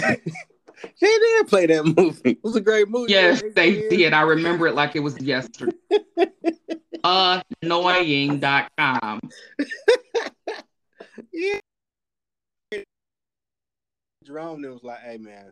They 0.99 1.07
did 1.07 1.47
play 1.47 1.67
that 1.67 1.85
movie. 1.85 2.31
It 2.31 2.43
was 2.43 2.55
a 2.55 2.61
great 2.61 2.89
movie. 2.89 3.13
Yes, 3.13 3.43
they, 3.55 3.73
they 3.73 3.89
did. 3.89 4.13
I 4.13 4.21
remember 4.21 4.65
it 4.67 4.75
like 4.75 4.95
it 4.95 5.01
was 5.01 5.19
yesterday. 5.21 5.75
Annoying.com. 7.03 9.21
yeah. 11.33 11.59
Jerome 14.31 14.61
was 14.61 14.83
like, 14.83 15.01
hey 15.01 15.17
man, 15.17 15.51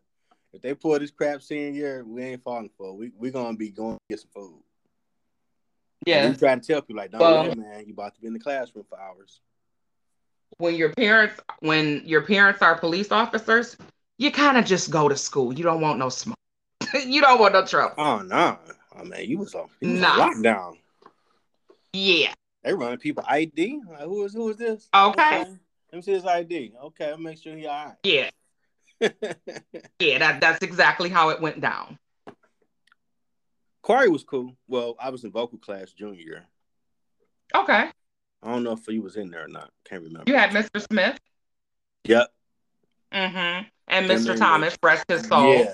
if 0.54 0.62
they 0.62 0.74
pull 0.74 0.98
this 1.00 1.12
crap 1.12 1.42
scene 1.42 1.74
here, 1.74 2.04
we 2.06 2.24
ain't 2.24 2.44
falling 2.44 2.70
for 2.78 2.90
it. 2.90 2.94
We 2.94 3.12
we 3.18 3.32
gonna 3.32 3.58
be 3.58 3.70
going 3.70 3.96
to 3.96 4.02
get 4.10 4.20
some 4.22 4.32
food. 4.34 4.62
Yeah. 6.06 6.30
We 6.30 6.36
try 6.36 6.56
to 6.56 6.62
tell 6.62 6.82
people 6.82 7.02
like, 7.02 7.12
don't 7.12 7.22
well, 7.22 7.44
worry, 7.44 7.56
man, 7.56 7.84
you 7.86 7.94
about 7.94 8.16
to 8.16 8.22
be 8.22 8.28
in 8.28 8.34
the 8.34 8.40
classroom 8.40 8.86
for 8.90 9.00
hours. 9.00 9.42
When 10.58 10.76
your 10.76 10.94
parents 10.94 11.40
when 11.60 12.04
your 12.06 12.22
parents 12.22 12.62
are 12.62 12.78
police 12.78 13.12
officers, 13.12 13.76
you 14.18 14.32
kind 14.32 14.58
of 14.58 14.66
just 14.66 14.90
go 14.90 15.10
to 15.10 15.16
school. 15.18 15.54
You 15.54 15.64
don't 15.64 15.82
want 15.82 16.00
no 16.00 16.10
smoke. 16.10 16.38
you 17.06 17.22
don't 17.22 17.40
want 17.40 17.54
no 17.54 17.66
trouble. 17.66 17.96
Oh 17.98 18.20
no. 18.20 18.26
Nah. 18.28 18.58
Oh 18.96 19.04
man, 19.04 19.26
you 19.26 19.40
was 19.40 19.54
on, 19.56 19.68
you 19.82 19.92
was 19.92 20.00
nah. 20.00 20.22
on 20.22 20.34
lockdown. 20.36 20.78
Yeah. 21.94 22.34
They 22.64 22.74
running 22.74 22.98
people 22.98 23.24
ID. 23.28 23.82
Like, 23.90 24.02
who 24.02 24.24
is 24.24 24.34
who 24.34 24.50
is 24.50 24.58
this? 24.58 24.88
Okay. 24.94 25.42
okay. 25.42 25.54
Let 25.92 25.96
me 25.96 26.02
see 26.02 26.12
his 26.12 26.26
ID. 26.26 26.74
Okay, 26.84 27.10
I'll 27.10 27.18
make 27.18 27.42
sure 27.42 27.56
he 27.56 27.66
all 27.66 27.86
right. 27.86 27.96
Yeah. 28.04 28.30
Yeah, 29.02 30.20
that, 30.20 30.42
that's 30.42 30.64
exactly 30.64 31.10
how 31.10 31.30
it 31.30 31.42
went 31.42 31.62
down. 31.62 31.98
Corey 33.82 34.10
was 34.10 34.24
cool. 34.24 34.56
Well, 34.68 34.96
I 35.00 35.10
was 35.10 35.24
in 35.24 35.32
vocal 35.32 35.58
class 35.58 35.92
junior 35.94 36.20
year. 36.20 36.44
Okay. 37.56 37.90
I 38.44 38.52
don't 38.52 38.64
know 38.64 38.74
if 38.74 38.86
he 38.86 39.00
was 39.00 39.16
in 39.16 39.30
there 39.30 39.46
or 39.46 39.48
not. 39.48 39.72
Can't 39.86 40.04
remember. 40.04 40.30
You 40.30 40.38
had 40.38 40.52
Mr. 40.52 40.82
Smith. 40.82 41.20
Yep. 42.06 42.28
Mm-hmm. 43.14 43.68
And 43.88 44.10
Mr. 44.10 44.38
Thomas, 44.38 44.78
rest 44.84 45.06
his 45.08 45.24
soul. 45.24 45.56
Yeah. 45.56 45.74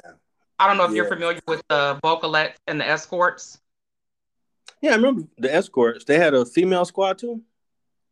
I 0.57 0.67
don't 0.67 0.77
know 0.77 0.85
if 0.85 0.91
yeah. 0.91 0.97
you're 0.97 1.09
familiar 1.09 1.41
with 1.47 1.61
the 1.67 1.99
vocalettes 2.03 2.55
and 2.67 2.79
the 2.79 2.87
escorts. 2.87 3.59
Yeah, 4.81 4.91
I 4.91 4.95
remember 4.95 5.23
the 5.37 5.53
escorts. 5.53 6.05
They 6.05 6.17
had 6.17 6.33
a 6.33 6.45
female 6.45 6.85
squad 6.85 7.17
too. 7.17 7.41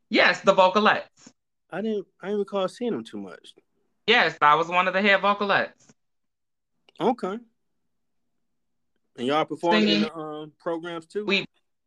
Yes, 0.10 0.41
the 0.41 0.53
vocalettes. 0.53 1.32
I 1.72 1.82
didn't. 1.82 2.05
I 2.22 2.27
didn't 2.27 2.39
recall 2.39 2.67
seeing 2.67 2.91
them 2.91 3.03
too 3.03 3.17
much. 3.17 3.53
Yes, 4.07 4.38
I 4.41 4.55
was 4.55 4.67
one 4.67 4.88
of 4.88 4.93
the 4.93 5.01
head 5.01 5.22
vocalettes. 5.22 5.88
Okay. 7.00 7.39
And 9.17 9.27
y'all 9.27 9.45
performed 9.45 9.88
in 9.88 10.01
the 10.01 10.13
um, 10.15 10.51
programs 10.60 11.05
too. 11.05 11.25
We 11.25 11.45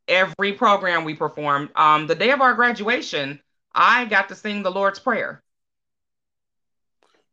every 0.08 0.52
program 0.52 1.04
we 1.04 1.14
performed. 1.14 1.70
Um, 1.74 2.06
the 2.06 2.14
day 2.14 2.30
of 2.30 2.40
our 2.40 2.54
graduation, 2.54 3.40
I 3.74 4.04
got 4.06 4.28
to 4.28 4.34
sing 4.34 4.62
the 4.62 4.70
Lord's 4.70 4.98
Prayer. 4.98 5.42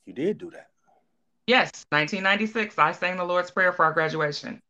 You 0.06 0.14
did 0.14 0.38
do 0.38 0.50
that. 0.52 0.70
Yes, 1.48 1.86
1996. 1.90 2.78
I 2.78 2.92
sang 2.94 3.18
the 3.18 3.24
Lord's 3.24 3.52
Prayer 3.52 3.72
for 3.72 3.86
our 3.86 3.94
graduation. 3.94 4.62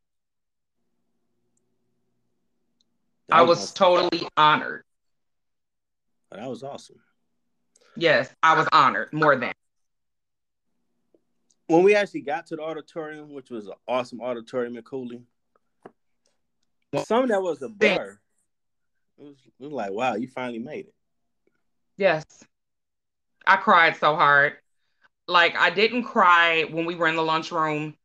That 3.30 3.38
I 3.38 3.42
was, 3.42 3.60
was 3.60 3.72
awesome. 3.72 3.76
totally 3.76 4.28
honored. 4.36 4.84
That 6.32 6.50
was 6.50 6.64
awesome. 6.64 7.00
Yes, 7.96 8.34
I 8.42 8.58
was 8.58 8.68
honored 8.72 9.14
more 9.14 9.36
than. 9.36 9.54
When 11.74 11.84
we 11.84 11.96
actually 11.96 12.22
got 12.22 12.46
to 12.48 12.56
the 12.56 12.62
auditorium, 12.62 13.34
which 13.34 13.50
was 13.50 13.66
an 13.66 13.74
awesome 13.88 14.22
auditorium 14.22 14.78
in 14.78 14.84
Cooley, 14.84 15.24
some 17.06 17.28
that 17.30 17.42
was 17.42 17.64
a 17.64 17.70
blur. 17.70 18.20
It 19.18 19.24
was, 19.24 19.36
it 19.60 19.64
was 19.64 19.74
like, 19.74 19.92
wow, 19.92 20.14
you 20.14 20.28
finally 20.28 20.60
made 20.60 20.86
it. 20.86 20.94
Yes. 21.98 22.26
I 23.48 23.56
cried 23.56 23.98
so 23.98 24.16
hard 24.16 24.54
like 25.28 25.56
I 25.56 25.72
didn't 25.72 26.04
cry 26.04 26.66
when 26.70 26.86
we 26.86 26.94
were 26.94 27.08
in 27.08 27.16
the 27.16 27.24
lunchroom 27.24 27.96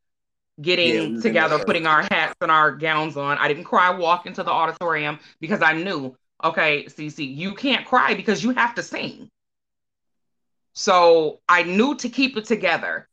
getting 0.61 1.17
yeah, 1.17 1.21
together, 1.21 1.59
putting 1.59 1.87
our 1.87 2.03
hats 2.11 2.37
and 2.41 2.51
our 2.51 2.73
gowns 2.73 3.19
on. 3.19 3.37
I 3.37 3.49
didn't 3.49 3.65
cry 3.65 3.91
walking 3.91 4.33
to 4.33 4.43
the 4.43 4.51
auditorium 4.51 5.21
because 5.41 5.61
I 5.61 5.75
knew, 5.75 6.17
okay, 6.43 6.85
Cece, 6.85 7.37
you 7.37 7.55
can't 7.55 7.87
cry 7.87 8.15
because 8.15 8.43
you 8.43 8.51
have 8.51 8.75
to 8.77 8.83
sing. 8.83 9.29
So 10.73 11.41
I 11.49 11.65
knew 11.65 11.97
to 11.97 12.09
keep 12.09 12.37
it 12.39 12.47
together. 12.47 13.09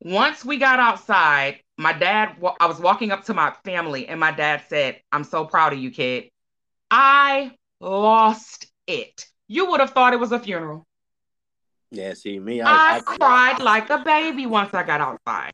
Once 0.00 0.44
we 0.44 0.56
got 0.56 0.78
outside, 0.78 1.60
my 1.76 1.92
dad, 1.92 2.36
I 2.60 2.66
was 2.66 2.78
walking 2.78 3.10
up 3.10 3.24
to 3.24 3.34
my 3.34 3.52
family, 3.64 4.06
and 4.06 4.20
my 4.20 4.30
dad 4.30 4.62
said, 4.68 5.00
I'm 5.10 5.24
so 5.24 5.44
proud 5.44 5.72
of 5.72 5.78
you, 5.78 5.90
kid. 5.90 6.30
I 6.90 7.52
lost 7.80 8.66
it. 8.86 9.26
You 9.48 9.70
would 9.70 9.80
have 9.80 9.90
thought 9.90 10.12
it 10.12 10.20
was 10.20 10.32
a 10.32 10.38
funeral. 10.38 10.86
Yeah, 11.90 12.14
see 12.14 12.38
me. 12.38 12.60
I, 12.60 12.72
I, 12.72 12.96
I 12.96 13.00
cried 13.00 13.60
like 13.60 13.90
a 13.90 13.98
baby 13.98 14.46
once 14.46 14.74
I 14.74 14.82
got 14.82 15.00
outside. 15.00 15.52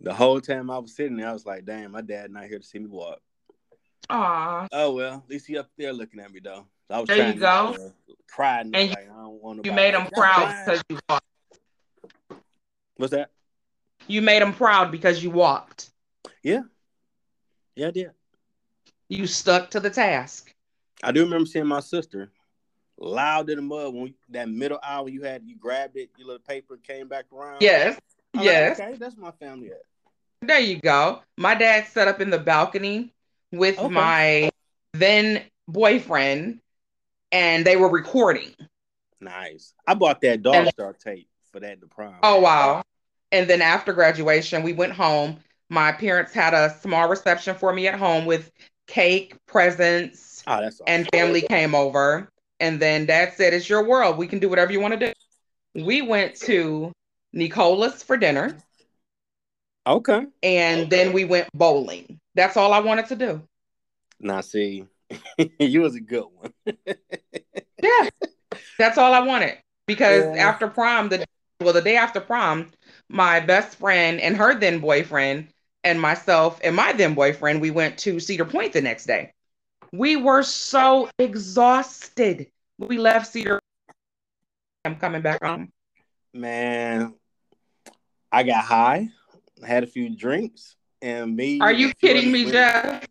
The 0.00 0.14
whole 0.14 0.40
time 0.40 0.70
I 0.70 0.78
was 0.78 0.94
sitting 0.94 1.16
there, 1.16 1.28
I 1.28 1.32
was 1.32 1.44
like, 1.44 1.64
"Damn, 1.64 1.92
my 1.92 2.00
dad 2.00 2.30
not 2.30 2.44
here 2.44 2.58
to 2.58 2.64
see 2.64 2.78
me 2.78 2.86
walk." 2.86 3.18
Aw. 4.10 4.68
Oh 4.72 4.92
well, 4.94 5.22
at 5.24 5.30
least 5.30 5.46
he 5.46 5.58
up 5.58 5.68
there 5.76 5.92
looking 5.92 6.20
at 6.20 6.32
me 6.32 6.40
though. 6.42 6.66
I 6.88 7.00
was 7.00 7.08
there 7.08 7.28
you 7.28 7.34
go. 7.34 7.74
Uh, 7.74 7.90
Crying. 8.28 8.70
And 8.74 8.90
like, 8.90 9.04
you, 9.04 9.12
I 9.12 9.22
don't 9.22 9.42
want 9.42 9.64
you 9.64 9.72
made 9.72 9.94
him 9.94 10.06
proud 10.06 10.54
because 10.64 10.82
you 10.88 10.98
walked. 11.08 11.24
What's 12.98 13.12
that? 13.12 13.30
You 14.06 14.20
made 14.22 14.42
them 14.42 14.52
proud 14.52 14.92
because 14.92 15.22
you 15.22 15.30
walked. 15.30 15.90
Yeah. 16.42 16.62
Yeah, 17.74 17.88
I 17.88 17.90
did. 17.90 18.10
You 19.08 19.26
stuck 19.26 19.70
to 19.70 19.80
the 19.80 19.90
task. 19.90 20.54
I 21.02 21.12
do 21.12 21.22
remember 21.24 21.46
seeing 21.46 21.66
my 21.66 21.80
sister 21.80 22.30
loud 22.98 23.48
in 23.48 23.56
the 23.56 23.62
mud 23.62 23.94
when 23.94 24.02
we, 24.02 24.14
that 24.30 24.48
middle 24.48 24.80
hour 24.82 25.08
you 25.08 25.22
had 25.22 25.42
you 25.44 25.56
grabbed 25.56 25.96
it, 25.96 26.10
your 26.18 26.26
little 26.26 26.42
paper 26.42 26.76
came 26.76 27.08
back 27.08 27.26
around. 27.32 27.58
Yes. 27.60 27.98
I'm 28.34 28.42
yes. 28.42 28.78
Like, 28.78 28.88
okay, 28.88 28.98
that's 28.98 29.16
my 29.16 29.30
family. 29.30 29.68
At. 29.68 29.82
There 30.42 30.60
you 30.60 30.80
go. 30.80 31.22
My 31.36 31.54
dad 31.54 31.86
set 31.86 32.08
up 32.08 32.20
in 32.20 32.30
the 32.30 32.38
balcony 32.38 33.14
with 33.52 33.78
okay. 33.78 33.88
my 33.88 34.50
then 34.92 35.42
boyfriend, 35.66 36.60
and 37.30 37.64
they 37.64 37.76
were 37.76 37.90
recording. 37.90 38.54
Nice. 39.20 39.74
I 39.86 39.94
bought 39.94 40.20
that 40.22 40.42
Dog 40.42 40.68
Star 40.68 40.92
tape 40.92 41.27
for 41.52 41.60
that 41.60 41.80
the 41.80 41.86
prom. 41.86 42.14
Oh 42.22 42.40
wow. 42.40 42.82
And 43.32 43.48
then 43.48 43.60
after 43.60 43.92
graduation, 43.92 44.62
we 44.62 44.72
went 44.72 44.92
home. 44.92 45.38
My 45.68 45.92
parents 45.92 46.32
had 46.32 46.54
a 46.54 46.74
small 46.80 47.08
reception 47.08 47.54
for 47.54 47.72
me 47.72 47.86
at 47.88 47.98
home 47.98 48.24
with 48.24 48.50
cake, 48.86 49.34
presents, 49.46 50.42
oh, 50.46 50.60
that's 50.62 50.80
awesome. 50.80 50.84
and 50.86 51.08
family 51.12 51.42
came 51.42 51.74
over. 51.74 52.28
And 52.60 52.80
then 52.80 53.06
dad 53.06 53.34
said, 53.36 53.52
It's 53.54 53.68
your 53.68 53.84
world. 53.84 54.16
We 54.18 54.26
can 54.26 54.38
do 54.38 54.48
whatever 54.48 54.72
you 54.72 54.80
want 54.80 54.98
to 54.98 55.12
do. 55.74 55.84
We 55.84 56.02
went 56.02 56.34
to 56.40 56.90
Nicola's 57.32 58.02
for 58.02 58.16
dinner. 58.16 58.56
Okay. 59.86 60.26
And 60.42 60.90
then 60.90 61.12
we 61.12 61.24
went 61.24 61.48
bowling. 61.54 62.18
That's 62.34 62.56
all 62.56 62.72
I 62.72 62.80
wanted 62.80 63.06
to 63.06 63.16
do. 63.16 63.42
Now, 64.20 64.40
see, 64.40 64.84
you 65.60 65.80
was 65.82 65.94
a 65.94 66.00
good 66.00 66.24
one. 66.34 66.52
yeah. 67.82 68.08
That's 68.78 68.98
all 68.98 69.14
I 69.14 69.20
wanted. 69.20 69.58
Because 69.86 70.24
Yeah. 70.24 70.48
after 70.48 70.66
prom, 70.68 71.08
the 71.08 71.24
well, 71.60 71.72
the 71.72 71.82
day 71.82 71.96
after 71.96 72.20
prom, 72.20 72.70
my 73.08 73.40
best 73.40 73.78
friend 73.78 74.20
and 74.20 74.36
her 74.36 74.58
then 74.58 74.78
boyfriend 74.78 75.48
and 75.82 76.00
myself 76.00 76.60
and 76.62 76.76
my 76.76 76.92
then 76.92 77.14
boyfriend, 77.14 77.60
we 77.60 77.70
went 77.70 77.98
to 77.98 78.20
Cedar 78.20 78.44
Point 78.44 78.72
the 78.72 78.80
next 78.80 79.06
day. 79.06 79.32
We 79.92 80.16
were 80.16 80.42
so 80.42 81.10
exhausted. 81.18 82.50
We 82.78 82.98
left 82.98 83.32
Cedar. 83.32 83.58
I'm 84.84 84.96
coming 84.96 85.22
back 85.22 85.42
home. 85.42 85.72
Man, 86.32 87.14
I 88.30 88.44
got 88.44 88.64
high, 88.64 89.08
had 89.66 89.82
a 89.82 89.86
few 89.86 90.14
drinks, 90.14 90.76
and 91.02 91.34
me. 91.34 91.60
Are 91.60 91.72
you 91.72 91.86
and 91.86 91.94
a 91.94 91.96
few 91.98 92.08
kidding 92.08 92.32
me, 92.32 92.50
Jeff? 92.50 93.04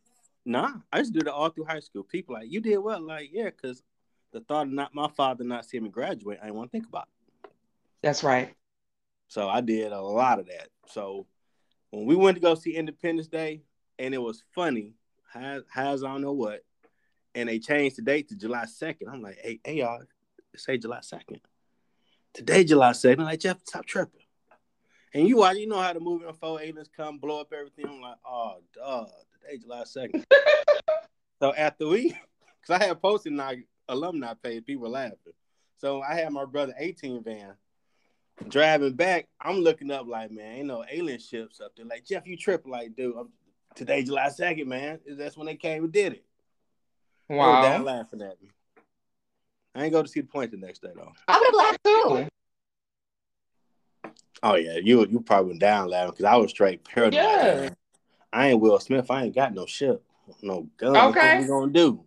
Nah, 0.46 0.72
I 0.94 1.00
just 1.00 1.12
do 1.12 1.20
that 1.20 1.34
all 1.34 1.50
through 1.50 1.66
high 1.66 1.82
school. 1.82 2.04
People 2.04 2.36
like, 2.36 2.50
you 2.50 2.62
did 2.62 2.78
well. 2.78 3.02
Like, 3.02 3.30
yeah, 3.34 3.46
because 3.46 3.84
the 4.32 4.40
thought 4.40 4.68
of 4.68 4.74
not 4.74 4.96
my 4.96 5.10
father 5.10 5.44
not 5.44 5.66
seeing 5.66 5.84
me 5.84 5.90
graduate, 5.90 6.40
I 6.42 6.46
didn't 6.46 6.58
want 6.58 6.72
to 6.72 6.78
think 6.78 6.88
about 6.88 7.08
it. 7.08 7.17
That's 8.02 8.24
right. 8.24 8.54
So 9.28 9.48
I 9.48 9.62
did 9.62 9.92
a 9.92 10.02
lot 10.02 10.40
of 10.40 10.48
that. 10.48 10.70
So 10.88 11.28
when 11.92 12.06
we 12.06 12.16
went 12.16 12.36
to 12.36 12.42
go 12.42 12.56
see 12.56 12.76
Independence 12.76 13.28
Day, 13.28 13.62
and 14.00 14.14
it 14.14 14.20
was 14.20 14.44
funny, 14.54 14.94
has 15.34 15.64
I 15.74 15.84
don't 15.86 16.22
know 16.22 16.34
what, 16.34 16.62
and 17.36 17.50
they 17.50 17.60
changed 17.60 17.98
the 17.98 18.02
date 18.02 18.30
to 18.30 18.36
July 18.36 18.66
second. 18.66 19.10
I'm 19.10 19.22
like, 19.22 19.38
hey, 19.42 19.60
hey 19.64 19.76
y'all, 19.76 20.02
say 20.56 20.78
July 20.78 21.02
second. 21.02 21.42
Today, 22.34 22.64
July 22.64 22.92
second. 22.92 23.26
Like, 23.26 23.40
Jeff, 23.40 23.58
stop 23.64 23.86
tripping. 23.86 24.22
And 25.14 25.28
you 25.28 25.38
watch, 25.38 25.58
you 25.58 25.68
know 25.68 25.80
how 25.80 25.94
the 25.94 26.00
movie 26.00 26.26
unfold, 26.26 26.62
aliens 26.62 26.90
come, 26.96 27.18
blow 27.18 27.42
up 27.42 27.52
everything. 27.52 27.86
I'm 27.88 28.02
like, 28.02 28.18
oh, 28.26 28.58
duh, 28.76 29.06
today, 29.42 29.58
July 29.58 29.84
second. 29.86 30.26
so 31.42 31.54
after 31.56 31.88
we, 31.88 32.16
because 32.62 32.82
I 32.82 32.86
had 32.86 33.02
posted 33.02 33.40
our 33.40 33.56
alumni 33.90 34.34
page, 34.42 34.66
people 34.66 34.90
laughing. 34.90 35.18
So 35.78 36.02
I 36.02 36.16
had 36.16 36.32
my 36.32 36.46
brother 36.46 36.74
18 36.78 37.24
van 37.24 37.54
driving 38.48 38.94
back. 38.94 39.28
I'm 39.42 39.58
looking 39.58 39.92
up 39.92 40.08
like, 40.08 40.32
man, 40.32 40.58
ain't 40.58 40.68
no 40.68 40.84
alien 40.90 41.20
ships 41.20 41.62
up 41.62 41.72
there. 41.76 41.86
Like 41.86 42.06
Jeff, 42.06 42.28
you 42.28 42.38
tripping? 42.38 42.72
Like, 42.72 42.96
dude, 42.96 43.16
I'm, 43.18 43.30
today 43.76 44.04
July 44.04 44.30
second, 44.30 44.68
man. 44.68 45.00
Is 45.06 45.18
that's 45.18 45.38
when 45.38 45.48
they 45.48 45.56
came 45.56 45.84
and 45.84 45.94
did 45.94 46.14
it. 46.14 46.26
They 47.30 47.36
Wow. 47.36 47.84
laughing 47.84 48.22
at 48.22 48.42
me. 48.42 48.50
I 49.76 49.84
ain't 49.84 49.92
go 49.92 50.02
to 50.02 50.08
see 50.08 50.22
the 50.22 50.28
point 50.28 50.52
the 50.52 50.58
next 50.58 50.82
day 50.82 50.90
though. 50.96 51.12
I 51.28 51.38
would 51.38 51.46
have 51.46 51.56
laughed 51.56 51.84
too. 51.84 52.28
Oh 54.44 54.56
yeah, 54.56 54.78
you 54.82 55.06
you 55.08 55.20
probably 55.20 55.58
down 55.58 55.90
laughing 55.90 56.12
because 56.12 56.26
I 56.26 56.36
was 56.36 56.52
straight 56.52 56.84
paranoid. 56.84 57.14
Yeah. 57.14 57.70
I 58.32 58.50
ain't 58.50 58.62
Will 58.62 58.80
Smith. 58.80 59.10
I 59.12 59.24
ain't 59.24 59.36
got 59.36 59.54
no 59.54 59.66
ship, 59.66 60.04
no 60.42 60.68
gun. 60.78 60.96
Okay. 61.10 61.36
What 61.36 61.42
we 61.42 61.48
gonna 61.48 61.72
do? 61.72 62.04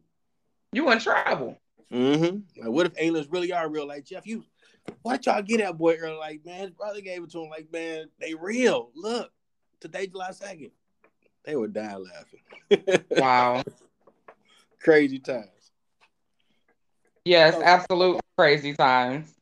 You 0.73 0.91
in 0.91 0.99
trouble. 1.01 1.59
Mm-hmm. 1.93 2.63
Like, 2.63 2.71
what 2.71 2.87
if 2.87 2.93
aliens 2.99 3.29
really 3.31 3.53
are 3.53 3.69
real? 3.69 3.87
Like 3.87 4.05
Jeff, 4.05 4.27
you, 4.27 4.45
what 5.03 5.27
y'all 5.27 5.43
get 5.43 5.59
that 5.59 5.79
boy 5.79 5.97
early? 5.97 6.17
Like, 6.17 6.45
man, 6.45 6.61
his 6.61 6.71
brother 6.71 7.01
gave 7.01 7.23
it 7.23 7.31
to 7.31 7.43
him. 7.43 7.51
Like, 7.51 7.73
man, 7.73 8.07
they 8.19 8.35
real. 8.35 8.91
Look, 8.95 9.31
today 9.81 10.07
July 10.07 10.31
second. 10.33 10.71
They 11.45 11.57
were 11.57 11.69
dying 11.69 12.05
laughing. 12.05 13.05
Wow. 13.11 13.63
Crazy 14.81 15.19
times. 15.19 15.73
Yes, 17.25 17.55
absolute 17.55 18.21
crazy 18.39 18.75
times. 18.75 19.35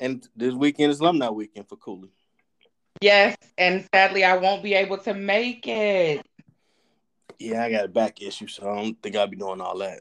And 0.00 0.26
this 0.36 0.54
weekend 0.54 0.92
is 0.92 1.00
alumni 1.00 1.28
weekend 1.28 1.68
for 1.68 1.76
Cooley. 1.76 2.10
Yes, 3.00 3.36
and 3.56 3.86
sadly, 3.92 4.24
I 4.24 4.36
won't 4.38 4.62
be 4.62 4.74
able 4.74 4.98
to 4.98 5.14
make 5.14 5.66
it. 5.66 6.24
Yeah, 7.38 7.62
I 7.62 7.70
got 7.70 7.84
a 7.84 7.88
back 7.88 8.22
issue, 8.22 8.48
so 8.48 8.70
I 8.70 8.76
don't 8.76 9.02
think 9.02 9.14
I'll 9.14 9.26
be 9.26 9.36
doing 9.36 9.60
all 9.60 9.78
that. 9.78 10.00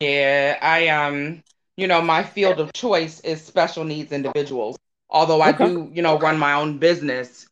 Yeah, 0.00 0.58
I 0.60 0.88
um, 0.88 1.42
you 1.76 1.86
know, 1.86 2.00
my 2.00 2.22
field 2.22 2.60
of 2.60 2.72
choice 2.72 3.20
is 3.20 3.42
special 3.42 3.84
needs 3.84 4.12
individuals. 4.12 4.76
Although 5.10 5.40
I 5.42 5.50
Okay. 5.50 5.66
do, 5.66 5.90
you 5.92 6.02
know, 6.02 6.18
run 6.18 6.38
my 6.38 6.54
own 6.54 6.78
business 6.78 7.48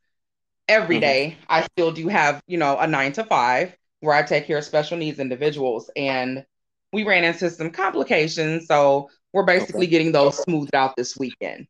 every 0.68 0.96
Mhm. 0.96 1.00
day, 1.00 1.36
I 1.48 1.62
still 1.62 1.92
do 1.92 2.08
have, 2.08 2.42
you 2.46 2.58
know, 2.58 2.78
a 2.78 2.86
nine 2.86 3.12
to 3.12 3.24
five 3.24 3.76
where 4.00 4.14
I 4.14 4.22
take 4.22 4.46
care 4.46 4.58
of 4.58 4.64
special 4.64 4.96
needs 4.98 5.18
individuals. 5.18 5.90
And 5.96 6.44
we 6.92 7.04
ran 7.04 7.24
into 7.24 7.50
some 7.50 7.70
complications, 7.70 8.66
so 8.66 9.10
we're 9.32 9.44
basically 9.44 9.86
Okay. 9.86 9.90
getting 9.90 10.12
those 10.12 10.36
smoothed 10.38 10.74
out 10.74 10.96
this 10.96 11.16
weekend. 11.16 11.66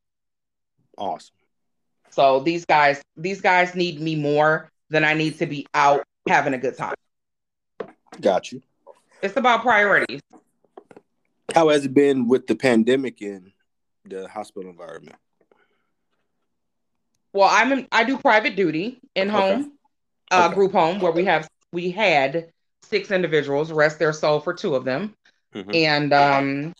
Awesome. 0.98 1.34
So 2.10 2.40
these 2.40 2.64
guys, 2.64 3.02
these 3.16 3.40
guys 3.40 3.74
need 3.74 4.00
me 4.00 4.16
more 4.16 4.70
than 4.90 5.04
I 5.04 5.14
need 5.14 5.38
to 5.38 5.46
be 5.46 5.66
out 5.74 6.04
having 6.28 6.54
a 6.54 6.58
good 6.58 6.76
time. 6.76 6.94
Got 8.20 8.52
you. 8.52 8.62
It's 9.22 9.36
about 9.36 9.62
priorities. 9.62 10.20
How 11.54 11.68
has 11.68 11.84
it 11.84 11.92
been 11.94 12.28
with 12.28 12.46
the 12.46 12.54
pandemic 12.54 13.20
in 13.20 13.52
the 14.04 14.28
hospital 14.28 14.70
environment? 14.70 15.16
Well, 17.32 17.48
I'm 17.50 17.72
in, 17.72 17.88
I 17.92 18.04
do 18.04 18.18
private 18.18 18.56
duty 18.56 19.00
in 19.14 19.28
Okay. 19.28 19.36
home, 19.54 19.72
uh, 20.30 20.46
Okay. 20.46 20.54
group 20.54 20.72
home 20.72 21.00
where 21.00 21.12
we 21.12 21.24
have 21.24 21.48
we 21.72 21.90
had 21.90 22.50
six 22.82 23.10
individuals 23.10 23.72
rest 23.72 23.98
their 23.98 24.12
soul 24.12 24.40
for 24.40 24.52
two 24.52 24.74
of 24.74 24.84
them, 24.84 25.14
Mhm. 25.54 25.74
and 25.74 26.12
um, 26.12 26.74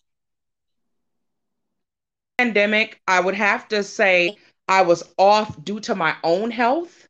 pandemic. 2.38 3.00
I 3.06 3.20
would 3.20 3.34
have 3.34 3.68
to 3.68 3.82
say 3.82 4.36
I 4.68 4.82
was 4.82 5.02
off 5.16 5.62
due 5.64 5.80
to 5.80 5.94
my 5.94 6.16
own 6.22 6.50
health. 6.50 7.08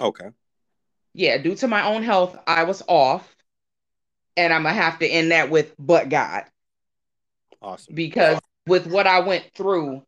Okay. 0.00 0.30
Yeah, 1.14 1.38
due 1.38 1.54
to 1.56 1.68
my 1.68 1.84
own 1.86 2.02
health, 2.02 2.38
I 2.46 2.64
was 2.64 2.82
off, 2.86 3.34
and 4.36 4.52
I'm 4.52 4.62
gonna 4.62 4.74
have 4.74 4.98
to 5.00 5.06
end 5.06 5.32
that 5.32 5.50
with 5.50 5.74
but 5.78 6.08
God. 6.08 6.44
Awesome. 7.60 7.94
because 7.94 8.38
with 8.66 8.86
what 8.86 9.06
I 9.06 9.20
went 9.20 9.44
through, 9.54 10.02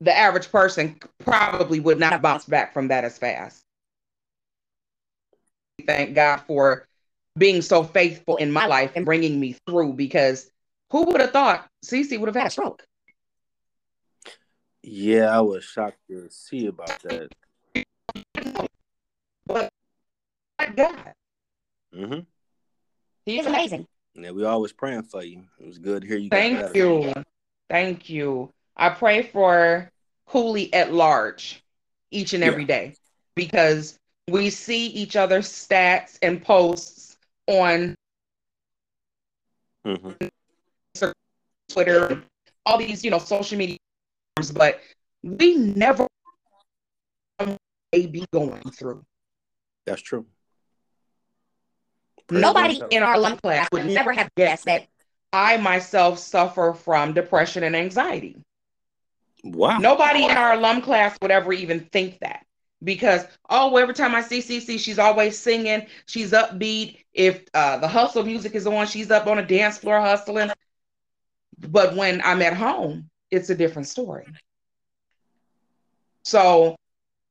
the 0.00 0.16
average 0.16 0.50
person 0.50 0.98
probably 1.20 1.80
would 1.80 1.98
not 1.98 2.20
bounce 2.20 2.44
back 2.44 2.74
from 2.74 2.88
that 2.88 3.04
as 3.04 3.18
fast. 3.18 3.62
Thank 5.86 6.14
God 6.14 6.38
for 6.46 6.86
being 7.38 7.62
so 7.62 7.82
faithful 7.82 8.36
in 8.36 8.50
my 8.50 8.66
life 8.66 8.92
and 8.94 9.04
bringing 9.04 9.38
me 9.38 9.56
through 9.66 9.94
because 9.94 10.50
who 10.90 11.04
would 11.04 11.20
have 11.20 11.30
thought 11.32 11.68
Cece 11.84 12.18
would 12.18 12.28
have 12.28 12.36
had 12.36 12.46
a 12.46 12.50
stroke? 12.50 12.84
Yeah, 14.82 15.36
I 15.36 15.40
was 15.40 15.64
shocked 15.64 15.98
to 16.08 16.28
see 16.30 16.66
about 16.66 17.00
that. 17.02 17.34
But 19.46 19.70
thank 20.58 20.76
God, 20.76 21.12
hmm 21.92 22.20
he 23.24 23.40
is 23.40 23.46
amazing. 23.46 23.86
Yeah, 24.18 24.30
we 24.30 24.44
always 24.44 24.72
praying 24.72 25.02
for 25.02 25.22
you. 25.22 25.44
It 25.60 25.66
was 25.66 25.78
good 25.78 26.02
to 26.02 26.08
hear 26.08 26.16
you. 26.16 26.30
Thank 26.30 26.74
you. 26.74 27.12
Thank 27.68 28.08
you. 28.08 28.52
I 28.76 28.90
pray 28.90 29.22
for 29.22 29.90
Cooley 30.26 30.72
at 30.72 30.92
large 30.92 31.62
each 32.10 32.32
and 32.32 32.42
Yeah. 32.42 32.50
every 32.50 32.64
day 32.64 32.94
because 33.34 33.98
we 34.28 34.50
see 34.50 34.86
each 34.88 35.16
other's 35.16 35.48
stats 35.48 36.18
and 36.22 36.42
posts 36.42 37.16
on 37.46 37.94
Mhm. 39.84 40.30
Twitter, 41.68 42.24
all 42.64 42.78
these, 42.78 43.04
you 43.04 43.10
know, 43.10 43.18
social 43.18 43.58
media, 43.58 43.76
platforms, 44.34 44.52
but 44.56 44.82
we 45.22 45.56
never 45.56 46.06
may 47.92 48.06
be 48.06 48.24
going 48.32 48.62
through. 48.70 49.04
That's 49.84 50.02
true. 50.02 50.26
Nobody 52.30 52.82
in 52.90 53.02
our 53.02 53.14
alum 53.14 53.36
class 53.38 53.68
would 53.72 53.86
never 53.86 54.12
have 54.12 54.30
guessed 54.36 54.64
that 54.64 54.86
I 55.32 55.56
myself 55.58 56.18
suffer 56.18 56.72
from 56.72 57.12
depression 57.12 57.62
and 57.62 57.76
anxiety. 57.76 58.36
Wow. 59.44 59.78
Nobody 59.78 60.24
in 60.24 60.30
our 60.30 60.54
alum 60.54 60.82
class 60.82 61.16
would 61.22 61.30
ever 61.30 61.52
even 61.52 61.80
think 61.92 62.18
that 62.20 62.44
because 62.82 63.26
oh, 63.48 63.76
every 63.76 63.94
time 63.94 64.14
I 64.14 64.22
see 64.22 64.40
CC, 64.40 64.78
she's 64.78 64.98
always 64.98 65.38
singing, 65.38 65.86
she's 66.06 66.32
upbeat. 66.32 66.98
If 67.14 67.44
uh, 67.54 67.78
the 67.78 67.88
hustle 67.88 68.24
music 68.24 68.54
is 68.54 68.66
on, 68.66 68.86
she's 68.86 69.10
up 69.10 69.26
on 69.26 69.38
a 69.38 69.46
dance 69.46 69.78
floor 69.78 70.00
hustling. 70.00 70.50
But 71.58 71.94
when 71.94 72.20
I'm 72.22 72.42
at 72.42 72.54
home, 72.54 73.08
it's 73.30 73.50
a 73.50 73.54
different 73.54 73.88
story. 73.88 74.26
So, 76.22 76.76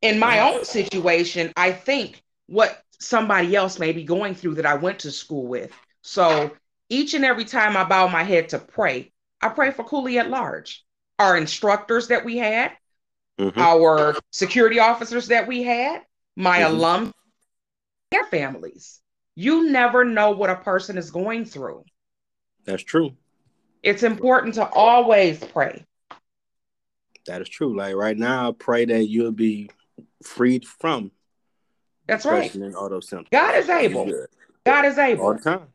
in 0.01 0.19
my 0.19 0.39
own 0.39 0.63
situation, 0.65 1.51
I 1.55 1.71
think 1.73 2.23
what 2.47 2.81
somebody 2.99 3.55
else 3.55 3.79
may 3.79 3.91
be 3.91 4.03
going 4.03 4.35
through 4.35 4.55
that 4.55 4.65
I 4.65 4.75
went 4.75 4.99
to 4.99 5.11
school 5.11 5.47
with. 5.47 5.71
So, 6.01 6.51
each 6.89 7.13
and 7.13 7.25
every 7.25 7.45
time 7.45 7.75
I 7.75 7.83
bow 7.83 8.07
my 8.07 8.23
head 8.23 8.49
to 8.49 8.59
pray, 8.59 9.11
I 9.41 9.49
pray 9.49 9.71
for 9.71 9.83
Cooley 9.83 10.19
at 10.19 10.29
large 10.29 10.83
our 11.17 11.37
instructors 11.37 12.09
that 12.09 12.25
we 12.25 12.37
had, 12.37 12.73
Mhm. 13.39 13.57
our 13.57 14.15
security 14.31 14.79
officers 14.79 15.27
that 15.27 15.47
we 15.47 15.63
had, 15.63 16.05
my 16.35 16.59
Mhm. 16.59 16.65
alum, 16.65 17.13
their 18.11 18.25
families. 18.25 19.01
You 19.35 19.69
never 19.69 20.03
know 20.03 20.31
what 20.31 20.49
a 20.49 20.57
person 20.57 20.97
is 20.97 21.11
going 21.11 21.45
through. 21.45 21.85
That's 22.65 22.83
true. 22.83 23.15
It's 23.83 24.03
important 24.03 24.55
to 24.55 24.67
always 24.67 25.39
pray. 25.39 25.85
That 27.27 27.41
is 27.41 27.49
true. 27.49 27.75
Like 27.75 27.95
right 27.95 28.17
now, 28.17 28.49
I 28.49 28.51
pray 28.51 28.85
that 28.85 29.05
you'll 29.05 29.31
be 29.31 29.69
freed 30.23 30.65
from 30.65 31.11
That's 32.07 32.25
right. 32.25 32.53
and 32.53 32.75
all 32.75 32.89
those 32.89 33.07
symptoms. 33.09 33.29
God 33.31 33.55
is 33.55 33.69
able. 33.69 34.11
God 34.65 34.85
is 34.85 34.97
able. 34.97 35.25
All 35.25 35.33
the 35.33 35.39
time. 35.39 35.67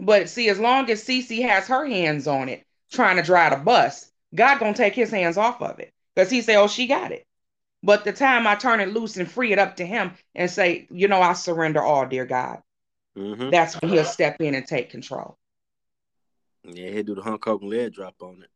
But 0.00 0.28
see, 0.28 0.48
as 0.48 0.58
long 0.60 0.88
as 0.90 1.04
Cece 1.04 1.42
has 1.42 1.66
her 1.66 1.84
hands 1.84 2.28
on 2.28 2.48
it, 2.48 2.64
trying 2.92 3.16
to 3.16 3.22
drive 3.22 3.52
the 3.52 3.64
bus, 3.64 4.10
God 4.34 4.58
gonna 4.60 4.74
take 4.74 4.94
his 4.94 5.10
hands 5.10 5.36
off 5.36 5.60
of 5.60 5.80
it. 5.80 5.92
Because 6.14 6.30
he 6.30 6.42
say, 6.42 6.56
Oh, 6.56 6.68
she 6.68 6.86
got 6.86 7.12
it. 7.12 7.26
But 7.82 8.04
the 8.04 8.12
time 8.12 8.46
I 8.46 8.54
turn 8.54 8.80
it 8.80 8.92
loose 8.92 9.16
and 9.16 9.30
free 9.30 9.52
it 9.52 9.58
up 9.58 9.76
to 9.76 9.86
him 9.86 10.12
and 10.34 10.50
say, 10.50 10.88
you 10.90 11.06
know, 11.06 11.20
I 11.20 11.32
surrender 11.34 11.82
all, 11.82 12.06
dear 12.06 12.26
God, 12.26 12.60
hmm 13.16 13.50
that's 13.50 13.80
when 13.80 13.90
he'll 13.90 14.04
step 14.04 14.40
in 14.40 14.54
and 14.54 14.66
take 14.66 14.90
control. 14.90 15.38
Yeah, 16.64 16.90
he'll 16.90 17.04
do 17.04 17.14
the 17.14 17.22
Hulk 17.22 17.44
Hogan 17.44 17.70
leg 17.70 17.94
drop 17.94 18.16
on 18.20 18.42
it. 18.42 18.50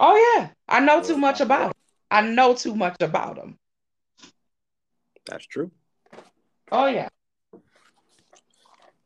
Oh 0.00 0.36
yeah. 0.36 0.50
I 0.68 0.80
know 0.80 1.02
too 1.02 1.16
much 1.16 1.40
about 1.40 1.68
him. 1.68 1.72
I 2.10 2.20
know 2.22 2.54
too 2.54 2.74
much 2.74 2.96
about 3.00 3.38
him. 3.38 3.58
That's 5.26 5.46
true. 5.46 5.70
Oh 6.76 6.86
yeah. 6.86 7.08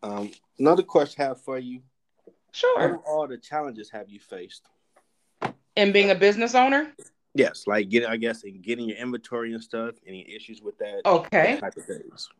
Um, 0.02 0.30
another 0.58 0.82
question 0.82 1.22
I 1.22 1.28
have 1.28 1.42
for 1.42 1.58
you: 1.58 1.82
Sure. 2.50 2.92
What 2.92 3.02
all 3.06 3.28
the 3.28 3.36
challenges 3.36 3.90
have 3.90 4.08
you 4.08 4.18
faced? 4.18 4.62
In 5.76 5.92
being 5.92 6.10
a 6.10 6.14
business 6.14 6.54
owner? 6.54 6.94
Yes, 7.34 7.64
like 7.66 7.90
getting, 7.90 8.08
I 8.08 8.16
guess, 8.16 8.42
in 8.42 8.62
getting 8.62 8.88
your 8.88 8.96
inventory 8.96 9.52
and 9.52 9.62
stuff. 9.62 9.96
Any 10.06 10.26
issues 10.34 10.62
with 10.62 10.78
that? 10.78 11.02
Okay. 11.04 11.58
Type 11.60 11.76
of 11.76 11.84
things. 11.84 12.30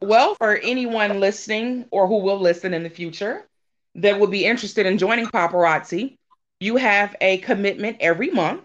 Well, 0.00 0.36
for 0.36 0.56
anyone 0.56 1.18
listening 1.18 1.86
or 1.90 2.06
who 2.06 2.18
will 2.18 2.38
listen 2.38 2.72
in 2.72 2.84
the 2.84 2.90
future 2.90 3.48
that 3.96 4.20
would 4.20 4.30
be 4.30 4.44
interested 4.44 4.86
in 4.86 4.98
joining 4.98 5.26
paparazzi, 5.26 6.16
you 6.60 6.76
have 6.76 7.16
a 7.20 7.38
commitment 7.38 7.96
every 7.98 8.30
month 8.30 8.64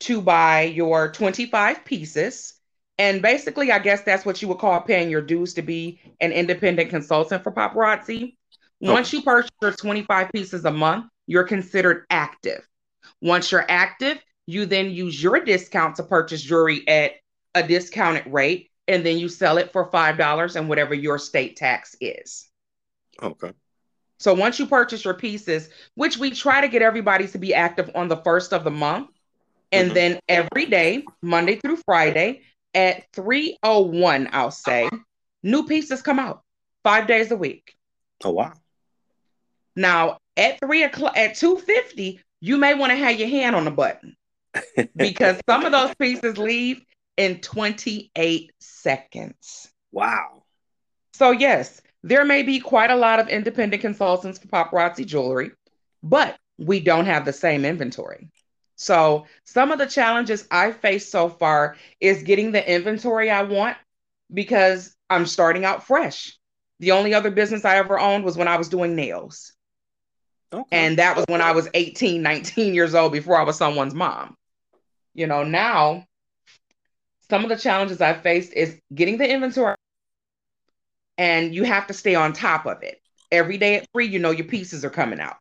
to 0.00 0.20
buy 0.20 0.62
your 0.62 1.12
25 1.12 1.84
pieces. 1.84 2.54
And 2.98 3.22
basically, 3.22 3.72
I 3.72 3.78
guess 3.78 4.02
that's 4.02 4.24
what 4.24 4.42
you 4.42 4.48
would 4.48 4.58
call 4.58 4.80
paying 4.80 5.10
your 5.10 5.22
dues 5.22 5.54
to 5.54 5.62
be 5.62 6.00
an 6.20 6.32
independent 6.32 6.90
consultant 6.90 7.42
for 7.42 7.52
paparazzi. 7.52 8.36
Once 8.80 9.12
you 9.12 9.22
purchase 9.22 9.50
your 9.60 9.72
25 9.72 10.30
pieces 10.32 10.64
a 10.64 10.70
month, 10.70 11.06
you're 11.26 11.44
considered 11.44 12.04
active. 12.10 12.66
Once 13.20 13.50
you're 13.52 13.64
active, 13.68 14.18
you 14.46 14.66
then 14.66 14.90
use 14.90 15.22
your 15.22 15.38
discount 15.40 15.96
to 15.96 16.02
purchase 16.02 16.42
jewelry 16.42 16.86
at 16.88 17.12
a 17.54 17.62
discounted 17.62 18.26
rate, 18.26 18.70
and 18.88 19.06
then 19.06 19.18
you 19.18 19.28
sell 19.28 19.58
it 19.58 19.72
for 19.72 19.90
$5 19.90 20.56
and 20.56 20.68
whatever 20.68 20.94
your 20.94 21.18
state 21.18 21.56
tax 21.56 21.94
is. 22.00 22.48
Okay. 23.22 23.52
So 24.18 24.34
once 24.34 24.58
you 24.58 24.66
purchase 24.66 25.04
your 25.04 25.14
pieces, 25.14 25.68
which 25.94 26.18
we 26.18 26.30
try 26.30 26.60
to 26.60 26.68
get 26.68 26.82
everybody 26.82 27.28
to 27.28 27.38
be 27.38 27.54
active 27.54 27.90
on 27.94 28.08
the 28.08 28.16
first 28.18 28.52
of 28.52 28.64
the 28.64 28.70
month, 28.70 29.10
and 29.70 29.90
Mhm. 29.90 29.94
then 29.94 30.20
every 30.28 30.66
day, 30.66 31.04
Monday 31.22 31.56
through 31.56 31.78
Friday 31.84 32.42
at 32.74 33.04
301, 33.12 34.28
I'll 34.32 34.50
say, 34.50 34.88
new 35.42 35.66
pieces 35.66 36.02
come 36.02 36.18
out 36.18 36.42
five 36.82 37.06
days 37.06 37.30
a 37.30 37.36
week. 37.36 37.74
Oh 38.24 38.30
wow. 38.30 38.52
Now 39.76 40.18
at 40.36 40.60
three 40.60 40.82
o'clock 40.84 41.16
at 41.16 41.36
250, 41.36 42.20
you 42.40 42.56
may 42.56 42.74
want 42.74 42.90
to 42.90 42.96
have 42.96 43.18
your 43.18 43.28
hand 43.28 43.56
on 43.56 43.64
the 43.64 43.70
button 43.70 44.16
because 44.96 45.40
some 45.48 45.64
of 45.64 45.72
those 45.72 45.94
pieces 45.94 46.38
leave 46.38 46.82
in 47.16 47.40
28 47.40 48.52
seconds. 48.60 49.70
wow. 49.90 50.42
So, 51.14 51.30
yes, 51.30 51.82
there 52.02 52.24
may 52.24 52.42
be 52.42 52.58
quite 52.58 52.90
a 52.90 52.96
lot 52.96 53.20
of 53.20 53.28
independent 53.28 53.82
consultants 53.82 54.38
for 54.38 54.48
paparazzi 54.48 55.06
jewelry, 55.06 55.52
but 56.02 56.36
we 56.58 56.80
don't 56.80 57.04
have 57.04 57.24
the 57.24 57.32
same 57.32 57.64
inventory. 57.64 58.30
So, 58.82 59.26
some 59.44 59.70
of 59.70 59.78
the 59.78 59.86
challenges 59.86 60.48
I've 60.50 60.76
faced 60.76 61.12
so 61.12 61.28
far 61.28 61.76
is 62.00 62.24
getting 62.24 62.50
the 62.50 62.68
inventory 62.68 63.30
I 63.30 63.44
want 63.44 63.76
because 64.34 64.96
I'm 65.08 65.24
starting 65.24 65.64
out 65.64 65.86
fresh. 65.86 66.36
The 66.80 66.90
only 66.90 67.14
other 67.14 67.30
business 67.30 67.64
I 67.64 67.76
ever 67.76 68.00
owned 68.00 68.24
was 68.24 68.36
when 68.36 68.48
I 68.48 68.56
was 68.56 68.68
doing 68.68 68.96
nails. 68.96 69.52
Okay. 70.52 70.64
And 70.72 70.98
that 70.98 71.14
was 71.16 71.24
when 71.28 71.40
I 71.40 71.52
was 71.52 71.68
18, 71.74 72.22
19 72.22 72.74
years 72.74 72.96
old 72.96 73.12
before 73.12 73.38
I 73.38 73.44
was 73.44 73.56
someone's 73.56 73.94
mom. 73.94 74.36
You 75.14 75.28
know, 75.28 75.44
now 75.44 76.04
some 77.30 77.44
of 77.44 77.50
the 77.50 77.56
challenges 77.56 78.00
I 78.00 78.14
faced 78.14 78.52
is 78.52 78.80
getting 78.92 79.16
the 79.16 79.30
inventory 79.30 79.76
and 81.16 81.54
you 81.54 81.62
have 81.62 81.86
to 81.86 81.94
stay 81.94 82.16
on 82.16 82.32
top 82.32 82.66
of 82.66 82.82
it. 82.82 83.00
Every 83.30 83.58
day 83.58 83.76
at 83.76 83.86
three, 83.92 84.08
you 84.08 84.18
know 84.18 84.32
your 84.32 84.48
pieces 84.48 84.84
are 84.84 84.90
coming 84.90 85.20
out. 85.20 85.36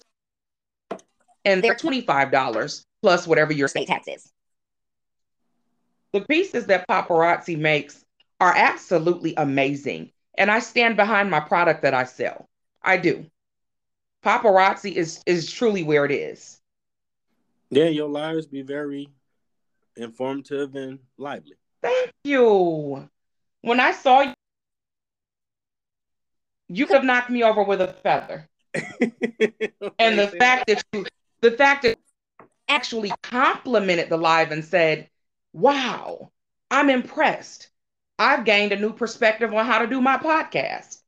and 1.45 1.63
they're 1.63 1.75
$25 1.75 2.85
plus 3.03 3.27
whatever 3.27 3.51
your 3.51 3.67
state 3.67 3.87
tax 3.87 4.07
is. 4.07 4.31
The 6.13 6.21
pieces 6.21 6.67
that 6.67 6.87
paparazzi 6.87 7.57
makes 7.57 8.05
are 8.39 8.53
absolutely 8.55 9.33
amazing. 9.35 10.11
And 10.37 10.49
I 10.49 10.59
stand 10.59 10.95
behind 10.95 11.29
my 11.29 11.41
product 11.41 11.81
that 11.81 11.93
I 11.93 12.05
sell. 12.05 12.47
I 12.81 12.97
do. 12.97 13.25
Paparazzi 14.25 14.93
is 14.93 15.21
is 15.25 15.51
truly 15.51 15.83
where 15.83 16.05
it 16.05 16.11
is. 16.11 16.61
Yeah, 17.69 17.89
your 17.89 18.07
lives 18.07 18.47
be 18.47 18.61
very 18.61 19.09
informative 19.97 20.75
and 20.75 20.99
lively. 21.17 21.57
Thank 21.81 22.11
you. 22.23 23.09
When 23.61 23.79
I 23.81 23.91
saw 23.91 24.21
you, 24.21 24.33
you 26.69 26.85
could 26.85 26.95
have 26.95 27.03
knocked 27.03 27.29
me 27.29 27.43
over 27.43 27.63
with 27.63 27.81
a 27.81 27.87
feather. 27.87 28.47
And 29.99 30.17
the 30.17 30.27
fact 30.39 30.67
that 30.67 30.83
you, 30.93 31.05
the 31.41 31.51
fact 31.51 31.83
that 31.83 31.89
you 31.97 32.02
actually 32.67 33.11
complimented 33.21 34.09
the 34.09 34.17
live 34.17 34.51
and 34.51 34.63
said, 34.63 35.09
"Wow, 35.53 36.31
I'm 36.71 36.89
impressed. 36.89 37.69
I've 38.19 38.45
gained 38.45 38.71
a 38.71 38.79
new 38.79 38.93
perspective 38.93 39.53
on 39.53 39.65
how 39.65 39.79
to 39.79 39.87
do 39.87 40.01
my 40.01 40.17
podcast." 40.17 41.01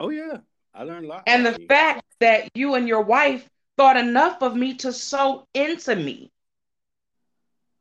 Oh 0.00 0.10
yeah, 0.10 0.38
I 0.74 0.84
learned 0.84 1.06
a 1.06 1.08
lot. 1.08 1.22
And 1.26 1.44
the 1.46 1.58
fact 1.68 2.04
that 2.20 2.50
you 2.54 2.74
and 2.74 2.88
your 2.88 3.02
wife 3.02 3.48
thought 3.76 3.96
enough 3.96 4.42
of 4.42 4.56
me 4.56 4.74
to 4.74 4.92
sew 4.92 5.46
into 5.54 5.96
me. 5.96 6.30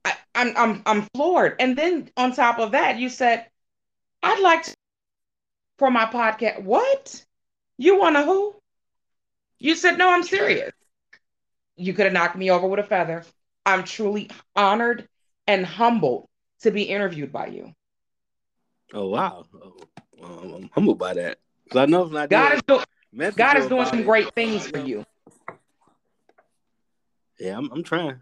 I, 0.06 0.16
I'm 0.36 0.54
I'm 0.58 0.84
I'm 0.86 1.02
floored. 1.14 1.56
And 1.60 1.78
then 1.78 2.10
on 2.18 2.34
top 2.34 2.60
of 2.60 2.72
that, 2.72 2.98
you 2.98 3.10
said, 3.10 3.48
I'd 4.24 4.40
like 4.40 4.64
to 4.64 4.76
for 5.78 5.90
my 5.92 6.06
podcast. 6.06 6.62
What? 6.62 7.26
You 7.78 8.00
want 8.00 8.16
to 8.16 8.24
who? 8.24 8.56
You 9.58 9.76
said, 9.76 9.98
no, 9.98 10.10
I'm 10.10 10.24
serious. 10.24 10.72
You 11.76 11.94
could 11.94 12.06
have 12.06 12.14
knocked 12.14 12.36
me 12.36 12.52
over 12.52 12.68
with 12.68 12.80
a 12.80 12.84
feather. 12.84 13.24
I'm 13.66 13.84
truly 13.84 14.30
honored 14.56 15.08
and 15.48 15.66
humbled 15.66 16.28
to 16.62 16.72
be 16.72 16.84
interviewed 16.84 17.32
by 17.32 17.48
you. 17.48 17.74
Oh 18.94 19.08
wow, 19.08 19.46
oh, 19.54 19.78
um, 20.22 20.54
I'm 20.54 20.70
humbled 20.74 21.00
by 21.00 21.14
that 21.14 21.38
because 21.64 21.80
I 21.80 21.86
know 21.86 22.04
if 22.04 22.12
not 22.12 22.30
God 22.30 22.54
is 22.54 22.62
doing 22.64 22.84
God 23.36 23.58
is 23.58 23.68
doing 23.68 23.86
some 23.86 24.00
it. 24.00 24.06
great 24.06 24.34
things 24.36 24.68
for 24.68 24.80
you. 24.80 25.06
Yeah, 27.40 27.58
I'm, 27.58 27.72
I'm 27.72 27.84
trying. 27.84 28.22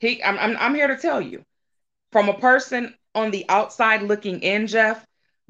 He, 0.00 0.22
I'm, 0.22 0.38
I'm, 0.38 0.56
I'm 0.58 0.74
here 0.74 0.88
to 0.88 0.96
tell 0.96 1.20
you, 1.20 1.44
from 2.12 2.28
a 2.28 2.34
person 2.34 2.94
on 3.14 3.30
the 3.30 3.44
outside 3.48 4.02
looking 4.02 4.40
in, 4.40 4.66
Jeff, 4.66 5.04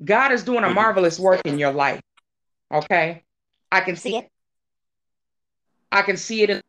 God 0.04 0.32
is 0.32 0.44
doing 0.44 0.64
a 0.64 0.68
Mhm. 0.68 0.74
marvelous 0.74 1.18
work 1.18 1.40
in 1.44 1.58
your 1.58 1.72
life. 1.72 2.00
Okay, 2.72 3.22
I 3.72 3.80
can 3.80 3.96
see 3.96 4.16
it. 4.16 4.28
I 5.90 6.02
can 6.02 6.16
see 6.16 6.42
it 6.42 6.50
in 6.50 6.56
the 6.58 6.62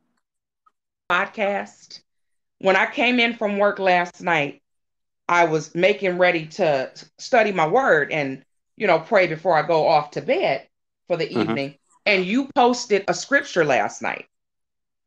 podcast. 1.11 2.01
When 2.59 2.75
I 2.77 2.87
came 2.87 3.19
in 3.19 3.35
from 3.35 3.57
work 3.57 3.79
last 3.79 4.21
night, 4.21 4.61
I 5.27 5.45
was 5.45 5.75
making 5.75 6.17
ready 6.17 6.47
to 6.47 6.91
study 7.19 7.51
my 7.51 7.67
word 7.67 8.11
and 8.11 8.43
you 8.77 8.87
know 8.87 8.99
pray 8.99 9.27
before 9.27 9.55
I 9.57 9.63
go 9.67 9.87
off 9.87 10.11
to 10.11 10.21
bed 10.21 10.67
for 11.07 11.17
the 11.17 11.31
Mhm. 11.35 11.41
evening. 11.41 11.75
And 12.05 12.25
you 12.25 12.49
posted 12.55 13.03
a 13.07 13.13
scripture 13.13 13.65
last 13.65 14.01
night. 14.01 14.27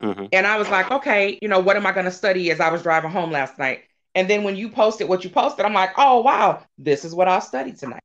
hmm 0.00 0.26
And 0.32 0.46
I 0.46 0.58
was 0.58 0.70
like, 0.70 0.90
okay, 0.90 1.38
you 1.40 1.48
know, 1.48 1.60
what 1.60 1.76
am 1.76 1.86
I 1.86 1.92
going 1.92 2.06
to 2.06 2.12
study 2.12 2.50
as 2.50 2.60
I 2.60 2.70
was 2.70 2.82
driving 2.82 3.10
home 3.10 3.30
last 3.30 3.58
night? 3.58 3.84
And 4.14 4.28
then 4.28 4.44
when 4.44 4.56
you 4.56 4.68
posted 4.68 5.08
what 5.08 5.24
you 5.24 5.30
posted, 5.30 5.64
I'm 5.64 5.74
like, 5.74 5.92
oh, 5.96 6.20
wow, 6.22 6.62
this 6.78 7.04
is 7.04 7.14
what 7.14 7.28
I'll 7.28 7.40
study 7.40 7.72
tonight. 7.72 8.02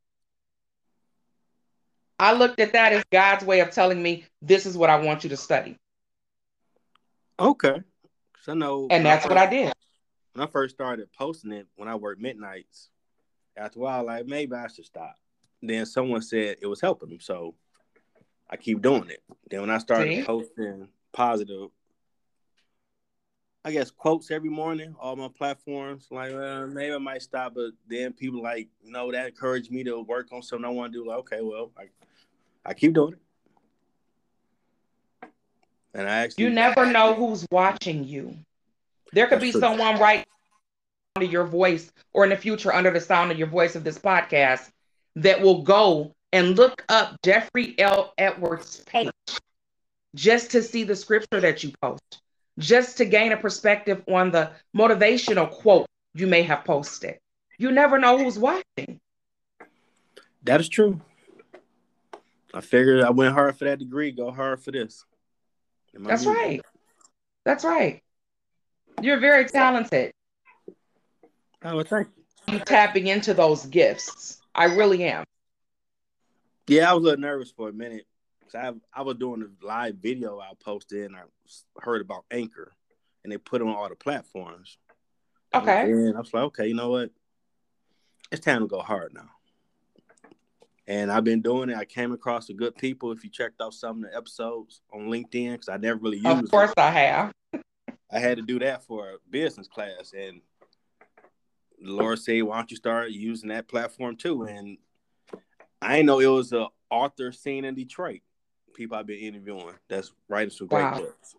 I 2.19 2.33
looked 2.33 2.59
at 2.59 2.73
that 2.73 2.93
as 2.93 3.03
God's 3.11 3.43
way 3.45 3.61
of 3.61 3.71
telling 3.71 4.01
me, 4.01 4.25
this 4.41 4.65
is 4.65 4.77
what 4.77 4.89
I 4.89 4.97
want 4.97 5.23
you 5.23 5.29
to 5.31 5.37
study. 5.37 5.77
Okay. 7.39 7.81
'Cause 8.33 8.49
I 8.49 8.53
know, 8.53 8.87
And 8.89 9.05
that's 9.05 9.25
what 9.25 9.37
I 9.37 9.45
did. 9.49 9.73
when 10.33 10.47
I 10.47 10.51
first 10.51 10.75
started 10.75 11.11
posting 11.13 11.51
it 11.51 11.67
when 11.75 11.87
I 11.87 11.95
worked 11.95 12.21
midnights. 12.21 12.89
After 13.57 13.79
a 13.79 13.81
while, 13.81 14.05
like 14.05 14.25
maybe 14.25 14.53
I 14.53 14.67
should 14.67 14.85
stop. 14.85 15.15
Then 15.61 15.85
someone 15.85 16.21
said 16.21 16.57
it 16.61 16.67
was 16.67 16.79
helping 16.81 17.09
them, 17.09 17.19
so 17.19 17.55
I 18.49 18.55
keep 18.57 18.81
doing 18.81 19.09
it. 19.09 19.21
Then 19.49 19.61
when 19.61 19.69
I 19.69 19.77
started 19.79 20.13
See? 20.13 20.23
posting 20.23 20.87
positive, 21.11 21.69
I 23.65 23.71
guess 23.71 23.91
quotes 23.91 24.31
every 24.31 24.49
morning, 24.49 24.95
all 24.99 25.15
my 25.17 25.27
platforms, 25.27 26.07
like 26.09 26.31
uh, 26.31 26.67
maybe 26.67 26.93
I 26.93 26.97
might 26.97 27.21
stop. 27.21 27.55
But 27.55 27.71
then 27.87 28.13
people 28.13 28.41
like, 28.41 28.69
you 28.81 28.91
know, 28.91 29.11
that 29.11 29.27
encouraged 29.27 29.71
me 29.71 29.83
to 29.83 29.99
work 30.01 30.31
on 30.31 30.41
something 30.41 30.65
I 30.65 30.69
want 30.69 30.93
to 30.93 30.99
do. 30.99 31.07
Like, 31.07 31.19
okay, 31.19 31.41
well, 31.41 31.71
I, 31.77 31.89
I 32.65 32.73
keep 32.73 32.93
doing 32.93 33.13
it. 33.13 33.19
And 35.93 36.07
I 36.07 36.19
actually, 36.19 36.45
You 36.45 36.49
never 36.51 36.85
know 36.85 37.13
who's 37.13 37.45
watching 37.51 38.03
you. 38.03 38.35
There 39.13 39.27
could 39.27 39.41
be 39.41 39.51
true. 39.51 39.59
someone 39.61 39.99
right 39.99 40.25
under 41.15 41.27
your 41.27 41.45
voice 41.45 41.91
or 42.13 42.23
in 42.23 42.29
the 42.29 42.37
future 42.37 42.73
under 42.73 42.91
the 42.91 43.01
sound 43.01 43.31
of 43.31 43.37
your 43.37 43.47
voice 43.47 43.75
of 43.75 43.83
this 43.83 43.97
podcast 43.97 44.69
that 45.15 45.41
will 45.41 45.63
go 45.63 46.13
and 46.31 46.55
look 46.55 46.83
up 46.89 47.17
Jeffrey 47.23 47.75
L. 47.79 48.13
Edwards' 48.17 48.83
page 48.85 49.09
just 50.15 50.51
to 50.51 50.61
see 50.61 50.83
the 50.83 50.95
scripture 50.95 51.39
that 51.39 51.63
you 51.63 51.71
post, 51.81 52.21
just 52.57 52.97
to 52.97 53.05
gain 53.05 53.31
a 53.31 53.37
perspective 53.37 54.03
on 54.07 54.31
the 54.31 54.51
motivational 54.75 55.49
quote 55.49 55.87
you 56.13 56.27
may 56.27 56.43
have 56.43 56.65
posted. 56.65 57.17
You 57.57 57.71
never 57.71 57.99
know 57.99 58.17
who's 58.17 58.37
watching. 58.37 58.99
That 60.43 60.61
is 60.61 60.69
true. 60.69 61.01
I 62.53 62.61
figured 62.61 63.03
I 63.03 63.11
went 63.11 63.33
hard 63.33 63.57
for 63.57 63.65
that 63.65 63.79
degree, 63.79 64.11
go 64.11 64.31
hard 64.31 64.61
for 64.63 64.71
this. 64.71 65.05
Am 65.95 66.05
I 66.05 66.09
That's 66.09 66.23
good? 66.23 66.29
right. 66.35 66.61
That's 67.45 67.63
right. 67.63 68.01
You're 69.01 69.19
very 69.19 69.45
talented. 69.45 70.11
Oh, 71.63 71.75
well, 71.75 71.83
thank 71.83 72.07
you. 72.47 72.53
You 72.53 72.59
tapping 72.59 73.07
into 73.07 73.33
those 73.33 73.65
gifts. 73.65 74.41
I 74.55 74.65
really 74.65 75.03
am. 75.03 75.23
Yeah, 76.67 76.89
I 76.89 76.93
was 76.93 77.01
a 77.01 77.05
little 77.05 77.21
nervous 77.21 77.51
for 77.51 77.69
a 77.69 77.73
minute. 77.73 78.05
'cause 78.41 78.55
I 78.55 78.99
I 78.99 79.03
was 79.03 79.17
doing 79.17 79.43
a 79.43 79.65
live 79.65 79.95
video 79.95 80.39
I 80.39 80.51
posted 80.59 81.05
and 81.05 81.15
I 81.15 81.21
heard 81.79 82.01
about 82.01 82.25
Anchor 82.31 82.73
and 83.23 83.31
they 83.31 83.37
put 83.37 83.61
it 83.61 83.67
on 83.67 83.75
all 83.75 83.87
the 83.89 83.95
platforms. 83.95 84.77
Okay. 85.53 85.81
And 85.81 86.15
I 86.15 86.19
was 86.19 86.33
like, 86.33 86.43
okay, 86.45 86.67
you 86.67 86.73
know 86.73 86.89
what? 86.89 87.11
It's 88.31 88.43
time 88.43 88.61
to 88.61 88.67
go 88.67 88.79
hard 88.81 89.13
now. 89.13 89.29
And 90.89 91.11
I've 91.11 91.23
been 91.23 91.41
doing 91.43 91.69
it. 91.69 91.77
I 91.77 91.85
came 91.85 92.11
across 92.13 92.47
some 92.47 92.55
good 92.55 92.75
people. 92.75 93.11
If 93.11 93.23
you 93.23 93.29
checked 93.29 93.61
out 93.61 93.75
some 93.75 94.03
of 94.03 94.09
the 94.09 94.17
episodes 94.17 94.81
on 94.91 95.01
LinkedIn, 95.01 95.51
because 95.51 95.69
I 95.69 95.77
never 95.77 95.99
really 95.99 96.17
used 96.17 96.45
Of 96.45 96.49
course 96.49 96.71
it. 96.71 96.79
I 96.79 96.89
have. 96.89 97.31
I 98.11 98.17
had 98.17 98.37
to 98.37 98.43
do 98.43 98.57
that 98.57 98.83
for 98.83 99.07
a 99.11 99.17
business 99.29 99.67
class, 99.67 100.13
and 100.17 100.41
the 101.79 101.91
Lord 101.91 102.17
said, 102.17 102.41
"Why 102.41 102.57
don't 102.57 102.71
you 102.71 102.77
start 102.77 103.11
using 103.11 103.49
that 103.49 103.67
platform 103.67 104.15
too?" 104.15 104.45
And 104.45 104.79
I 105.79 106.01
know 106.01 106.19
it 106.19 106.25
was 106.25 106.53
a 106.53 106.67
author 106.89 107.31
scene 107.31 107.65
in 107.65 107.75
Detroit. 107.75 108.21
People 108.73 108.97
I've 108.97 109.05
been 109.05 109.19
interviewing 109.19 109.75
that's 109.89 110.11
writing 110.27 110.49
some 110.49 110.65
great 110.65 110.85
Wow. 110.85 110.97
books. 110.97 111.35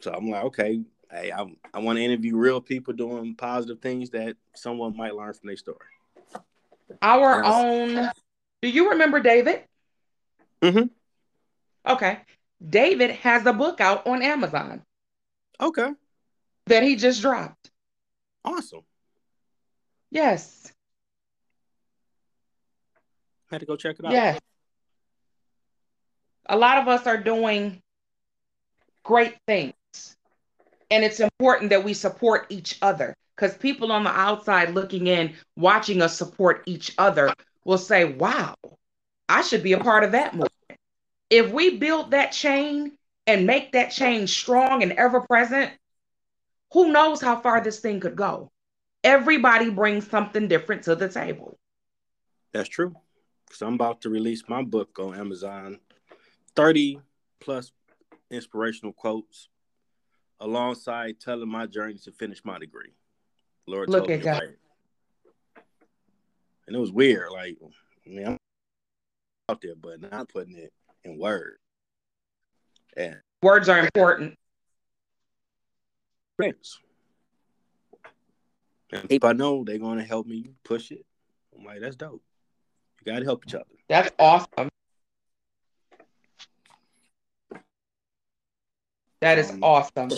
So 0.00 0.12
I'm 0.12 0.30
like, 0.30 0.44
okay, 0.44 0.80
hey, 1.10 1.32
I 1.32 1.44
I 1.74 1.80
want 1.80 1.96
to 1.96 2.04
interview 2.04 2.36
real 2.36 2.60
people 2.60 2.94
doing 2.94 3.34
positive 3.34 3.80
things 3.80 4.10
that 4.10 4.36
someone 4.54 4.96
might 4.96 5.16
learn 5.16 5.34
from 5.34 5.48
their 5.48 5.56
story. 5.56 5.78
Our 7.02 7.44
own. 7.44 8.10
Do 8.62 8.68
you 8.68 8.90
remember 8.90 9.20
David? 9.20 9.64
Mhm. 10.60 10.90
Okay. 11.86 12.20
David 12.66 13.10
has 13.10 13.44
a 13.46 13.52
book 13.52 13.80
out 13.80 14.06
on 14.06 14.22
Amazon 14.22 14.82
Okay, 15.60 15.90
that 16.66 16.82
he 16.82 16.96
just 16.96 17.20
dropped. 17.20 17.70
awesome. 18.44 18.84
Yes. 20.10 20.72
Had 23.50 23.60
to 23.60 23.66
go 23.66 23.76
check 23.76 23.96
it 23.98 24.04
out. 24.04 24.12
Yes. 24.12 24.40
A 26.46 26.56
lot 26.56 26.78
of 26.78 26.88
us 26.88 27.06
are 27.06 27.16
doing 27.18 27.82
great 29.02 29.36
things. 29.46 29.74
And 30.90 31.04
it's 31.04 31.20
important 31.20 31.70
that 31.70 31.84
we 31.84 31.94
support 31.94 32.46
each 32.50 32.78
other 32.82 33.14
because 33.36 33.56
people 33.56 33.92
on 33.92 34.04
the 34.04 34.10
outside 34.10 34.74
looking 34.74 35.06
in, 35.06 35.34
watching 35.56 36.02
us 36.02 36.16
support 36.16 36.62
each 36.66 36.94
other, 36.98 37.32
will 37.64 37.78
say, 37.78 38.04
wow, 38.04 38.54
I 39.28 39.42
should 39.42 39.62
be 39.62 39.72
a 39.72 39.78
part 39.78 40.04
of 40.04 40.12
that 40.12 40.34
movement. 40.34 40.50
If 41.30 41.50
we 41.50 41.78
build 41.78 42.12
that 42.12 42.32
chain 42.32 42.92
and 43.26 43.46
make 43.46 43.72
that 43.72 43.90
chain 43.90 44.26
strong 44.26 44.82
and 44.82 44.92
ever 44.92 45.20
present, 45.22 45.72
who 46.72 46.92
knows 46.92 47.20
how 47.20 47.40
far 47.40 47.60
this 47.60 47.80
thing 47.80 48.00
could 48.00 48.16
go? 48.16 48.50
Everybody 49.02 49.70
brings 49.70 50.08
something 50.08 50.48
different 50.48 50.84
to 50.84 50.94
the 50.94 51.08
table. 51.08 51.58
That's 52.52 52.68
true. 52.68 52.94
Because 53.46 53.62
I'm 53.62 53.74
about 53.74 54.02
to 54.02 54.10
release 54.10 54.44
my 54.48 54.62
book 54.62 54.98
on 54.98 55.14
Amazon 55.14 55.80
30 56.56 57.00
plus 57.40 57.72
inspirational 58.30 58.92
quotes 58.92 59.48
alongside 60.40 61.20
telling 61.20 61.48
my 61.48 61.66
journey 61.66 61.98
to 62.04 62.12
finish 62.12 62.44
my 62.44 62.58
degree. 62.58 62.92
Lord 63.66 63.88
Look 63.88 64.10
at 64.10 64.22
God. 64.22 64.42
it. 64.42 64.58
And 66.66 66.76
it 66.76 66.78
was 66.78 66.92
weird. 66.92 67.30
Like, 67.30 67.56
I 68.06 68.08
mean, 68.08 68.26
I'm 68.26 68.38
out 69.48 69.60
there, 69.60 69.74
but 69.74 70.00
not 70.00 70.28
putting 70.28 70.56
it 70.56 70.72
in 71.04 71.18
words. 71.18 71.58
And 72.96 73.16
Words 73.42 73.68
are 73.68 73.80
important. 73.80 74.34
friends. 76.36 76.80
And 78.90 79.08
people 79.08 79.28
I 79.28 79.32
know, 79.32 79.64
they're 79.64 79.78
going 79.78 79.98
to 79.98 80.04
help 80.04 80.26
me 80.26 80.50
push 80.64 80.90
it. 80.90 81.04
I'm 81.56 81.64
like, 81.64 81.80
that's 81.80 81.96
dope. 81.96 82.22
You 83.04 83.12
got 83.12 83.18
to 83.18 83.24
help 83.24 83.44
each 83.46 83.54
other. 83.54 83.64
That's 83.88 84.10
awesome. 84.18 84.68
That 89.20 89.38
is 89.38 89.50
Um, 89.50 89.62
awesome. 89.62 90.10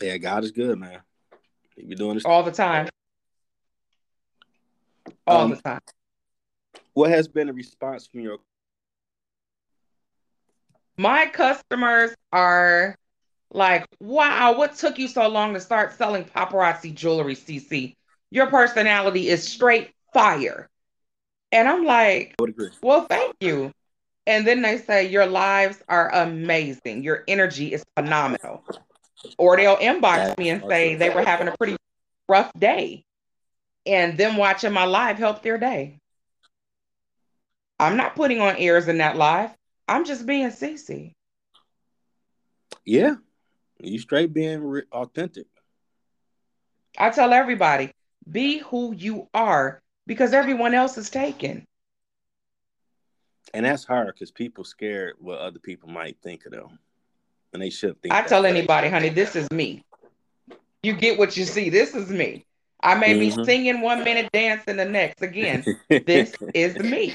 Yeah, 0.00 0.16
God 0.16 0.44
is 0.44 0.52
good, 0.52 0.78
man. 0.78 1.00
He 1.80 1.86
be 1.86 1.94
doing 1.94 2.14
this. 2.14 2.24
All 2.24 2.42
the 2.42 2.52
time. 2.52 2.88
All 5.26 5.42
Um, 5.42 5.50
the 5.50 5.56
time. 5.56 5.80
What 6.92 7.10
has 7.10 7.28
been 7.28 7.46
the 7.46 7.52
response 7.52 8.06
from 8.06 8.20
your 8.20 8.38
My 10.96 11.26
customers 11.26 12.14
are 12.32 12.94
like, 13.52 13.86
wow, 14.00 14.56
what 14.56 14.76
took 14.76 14.98
you 14.98 15.08
so 15.08 15.26
long 15.28 15.54
to 15.54 15.60
start 15.60 15.96
selling 15.96 16.24
paparazzi 16.24 16.94
jewelry, 16.94 17.34
CC? 17.34 17.96
Your 18.30 18.48
personality 18.48 19.28
is 19.28 19.42
straight 19.46 19.92
fire. 20.12 20.68
And 21.52 21.68
I'm 21.68 21.84
like, 21.84 22.34
well, 22.82 23.06
thank 23.06 23.34
you. 23.40 23.72
And 24.26 24.46
then 24.46 24.60
they 24.62 24.76
say, 24.76 25.08
your 25.08 25.26
lives 25.26 25.82
are 25.88 26.14
amazing. 26.14 27.02
Your 27.02 27.24
energy 27.26 27.72
is 27.72 27.82
phenomenal. 27.96 28.62
Or 29.38 29.56
they'll 29.56 29.76
inbox 29.76 30.16
That's 30.16 30.38
me 30.38 30.50
and 30.50 30.62
say 30.68 30.94
they 30.94 31.10
were 31.10 31.22
having 31.22 31.48
a 31.48 31.56
pretty 31.56 31.76
rough 32.28 32.52
day. 32.58 33.04
And 33.86 34.16
them 34.18 34.36
watching 34.36 34.72
my 34.72 34.84
live 34.84 35.18
helped 35.18 35.42
their 35.42 35.58
day. 35.58 35.98
I'm 37.78 37.96
not 37.96 38.14
putting 38.14 38.40
on 38.40 38.56
airs 38.56 38.88
in 38.88 38.98
that 38.98 39.16
live. 39.16 39.50
I'm 39.88 40.04
just 40.04 40.26
being 40.26 40.48
CC. 40.48 41.12
Yeah, 42.84 43.14
you 43.80 43.98
straight 43.98 44.32
being 44.32 44.62
re- 44.62 44.82
authentic. 44.92 45.46
I 46.98 47.10
tell 47.10 47.32
everybody, 47.32 47.92
Be 48.30 48.58
who 48.58 48.94
you 48.94 49.28
are 49.32 49.80
because 50.06 50.32
everyone 50.32 50.74
else 50.74 50.98
is 50.98 51.10
taken. 51.10 51.64
And 53.54 53.64
that's 53.64 53.84
hard 53.84 54.14
because 54.14 54.30
people 54.30 54.64
scared 54.64 55.14
what 55.18 55.38
other 55.38 55.58
people 55.58 55.88
might 55.88 56.18
think 56.22 56.46
of 56.46 56.52
them. 56.52 56.78
And 57.52 57.62
they 57.62 57.70
should 57.70 58.00
think. 58.00 58.14
I 58.14 58.22
tell 58.22 58.42
way. 58.44 58.50
anybody, 58.50 58.88
honey, 58.88 59.08
this 59.08 59.34
is 59.36 59.50
me. 59.50 59.82
You 60.82 60.94
get 60.94 61.18
what 61.18 61.36
you 61.36 61.44
see. 61.44 61.68
This 61.68 61.94
is 61.94 62.08
me. 62.08 62.44
I 62.82 62.94
may 62.94 63.18
be 63.18 63.30
Mhm. 63.30 63.44
singing 63.44 63.80
one 63.82 64.04
minute, 64.04 64.30
dancing 64.32 64.76
the 64.76 64.84
next. 64.84 65.20
Again, 65.20 65.64
this 66.06 66.34
is 66.54 66.78
me. 66.78 67.14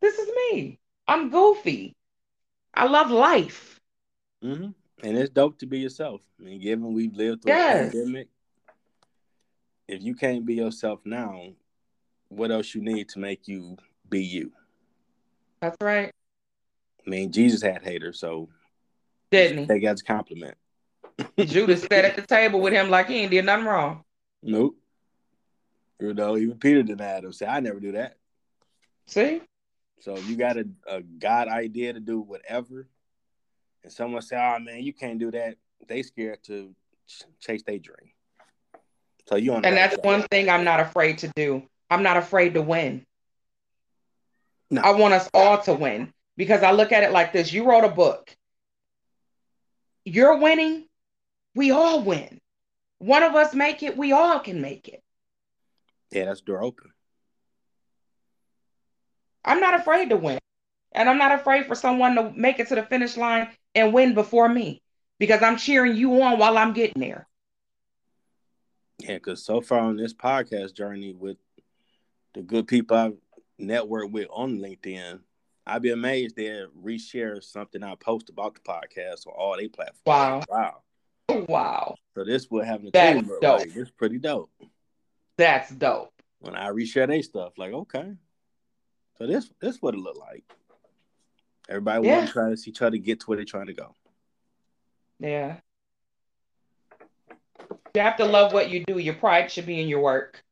This 0.00 0.18
is 0.18 0.28
me. 0.28 0.78
I'm 1.08 1.30
goofy. 1.30 1.94
I 2.74 2.86
love 2.86 3.10
life. 3.10 3.80
hmm 4.42 4.68
And 5.02 5.16
it's 5.18 5.30
dope 5.30 5.58
to 5.58 5.66
be 5.66 5.80
yourself. 5.80 6.20
I 6.40 6.44
mean, 6.44 6.60
given 6.60 6.92
we've 6.94 7.14
lived 7.14 7.42
through 7.42 7.52
Yes. 7.52 7.88
a 7.88 7.90
pandemic, 7.90 8.28
if 9.88 10.02
you 10.02 10.14
can't 10.14 10.44
be 10.46 10.54
yourself 10.54 11.00
now, 11.04 11.52
what 12.28 12.50
else 12.50 12.74
you 12.74 12.82
need 12.82 13.08
to 13.10 13.18
make 13.18 13.46
you 13.48 13.76
be 14.08 14.22
you? 14.22 14.52
That's 15.60 15.76
right. 15.80 16.10
I 17.06 17.10
mean, 17.10 17.30
Jesus 17.30 17.62
had 17.62 17.82
haters, 17.84 18.18
so 18.18 18.48
Didn't 19.36 19.58
he? 19.58 19.66
take 19.66 19.82
that 19.82 19.92
as 19.92 20.00
a 20.00 20.04
compliment. 20.04 20.54
Judas 21.38 21.82
sat 21.82 22.04
at 22.04 22.16
the 22.16 22.22
table 22.22 22.60
with 22.60 22.72
him 22.72 22.90
like 22.90 23.08
he 23.08 23.16
ain't 23.16 23.30
did 23.30 23.44
nothing 23.44 23.66
wrong. 23.66 24.04
Nope. 24.42 24.76
You 26.00 26.12
know, 26.12 26.36
even 26.36 26.58
Peter 26.58 26.82
denied 26.82 27.24
him. 27.24 27.32
Say, 27.32 27.46
I 27.46 27.60
never 27.60 27.80
do 27.80 27.92
that. 27.92 28.16
See? 29.06 29.40
So 30.00 30.16
if 30.16 30.28
you 30.28 30.36
got 30.36 30.56
a, 30.58 30.66
a 30.86 31.02
God 31.02 31.48
idea 31.48 31.92
to 31.92 32.00
do 32.00 32.20
whatever, 32.20 32.86
and 33.82 33.92
someone 33.92 34.20
say, 34.20 34.36
"Oh 34.36 34.58
man, 34.58 34.82
you 34.82 34.92
can't 34.92 35.18
do 35.18 35.30
that," 35.30 35.56
they 35.88 36.02
scared 36.02 36.42
to 36.44 36.74
ch- 37.08 37.22
chase 37.40 37.62
their 37.62 37.78
dream. 37.78 38.10
So 39.28 39.36
you 39.36 39.54
on 39.54 39.64
And 39.64 39.76
that's 39.76 39.96
one 40.02 40.22
thing 40.30 40.50
I'm 40.50 40.64
not 40.64 40.80
afraid 40.80 41.18
to 41.18 41.32
do. 41.34 41.62
I'm 41.88 42.02
not 42.02 42.16
afraid 42.16 42.54
to 42.54 42.62
win. 42.62 43.06
No. 44.70 44.82
I 44.82 44.92
want 44.92 45.14
us 45.14 45.30
all 45.32 45.62
to 45.62 45.72
win 45.72 46.12
because 46.36 46.62
I 46.62 46.72
look 46.72 46.92
at 46.92 47.04
it 47.04 47.12
like 47.12 47.32
this. 47.32 47.52
You 47.52 47.64
wrote 47.64 47.84
a 47.84 47.88
book. 47.88 48.35
You're 50.06 50.38
winning. 50.38 50.86
We 51.56 51.72
all 51.72 52.02
win. 52.02 52.40
One 52.98 53.24
of 53.24 53.34
us 53.34 53.54
make 53.54 53.82
it, 53.82 53.96
we 53.96 54.12
all 54.12 54.38
can 54.38 54.60
make 54.60 54.88
it. 54.88 55.02
Yeah, 56.12 56.26
that's 56.26 56.40
door 56.40 56.62
open. 56.62 56.92
I'm 59.44 59.60
not 59.60 59.78
afraid 59.78 60.10
to 60.10 60.16
win. 60.16 60.38
And 60.92 61.10
I'm 61.10 61.18
not 61.18 61.32
afraid 61.32 61.66
for 61.66 61.74
someone 61.74 62.14
to 62.14 62.32
make 62.34 62.60
it 62.60 62.68
to 62.68 62.76
the 62.76 62.84
finish 62.84 63.16
line 63.16 63.48
and 63.74 63.92
win 63.92 64.14
before 64.14 64.48
me 64.48 64.80
because 65.18 65.42
I'm 65.42 65.56
cheering 65.56 65.96
you 65.96 66.22
on 66.22 66.38
while 66.38 66.56
I'm 66.56 66.72
getting 66.72 67.02
there. 67.02 67.26
Yeah, 69.00 69.14
because 69.14 69.44
so 69.44 69.60
far 69.60 69.80
on 69.80 69.96
this 69.96 70.14
podcast 70.14 70.74
journey 70.74 71.12
with 71.12 71.36
the 72.32 72.42
good 72.42 72.68
people 72.68 72.96
I've 72.96 73.16
networked 73.60 74.12
with 74.12 74.28
on 74.30 74.58
LinkedIn, 74.58 75.20
I'd 75.66 75.82
be 75.82 75.90
amazed 75.90 76.36
they 76.36 76.64
reshare 76.80 77.42
something 77.42 77.82
I 77.82 77.94
post 77.96 78.28
about 78.28 78.54
the 78.54 78.60
podcast 78.60 79.26
on 79.26 79.34
all 79.36 79.56
their 79.56 79.68
platforms. 79.68 80.44
Wow. 80.48 80.82
Wow. 81.28 81.44
Wow. 81.48 81.94
So 82.14 82.24
this 82.24 82.48
what 82.50 82.66
having 82.66 82.86
a 82.88 82.90
That's 82.92 83.20
team 83.20 83.38
dope. 83.40 83.60
like. 83.60 83.74
This 83.74 83.90
pretty 83.90 84.18
dope. 84.18 84.50
That's 85.36 85.70
dope. 85.70 86.12
When 86.38 86.54
I 86.54 86.68
reshare 86.68 87.08
their 87.08 87.22
stuff, 87.22 87.54
like, 87.58 87.72
okay. 87.72 88.12
So 89.18 89.26
this 89.26 89.50
this 89.60 89.82
what 89.82 89.94
it 89.94 89.98
look 89.98 90.18
like. 90.18 90.44
Everybody 91.68 92.06
Yeah. 92.06 92.16
want 92.16 92.26
to 92.28 92.32
try 92.32 92.50
to 92.50 92.56
see 92.56 92.70
each 92.70 92.82
other 92.82 92.96
get 92.96 93.20
to 93.20 93.26
where 93.26 93.36
they're 93.36 93.44
trying 93.44 93.66
to 93.66 93.74
go. 93.74 93.94
Yeah. 95.18 95.56
You 97.94 98.02
have 98.02 98.18
to 98.18 98.24
love 98.24 98.52
what 98.52 98.70
you 98.70 98.84
do. 98.84 98.98
Your 98.98 99.14
pride 99.14 99.50
should 99.50 99.66
be 99.66 99.80
in 99.80 99.88
your 99.88 100.00
work. 100.00 100.44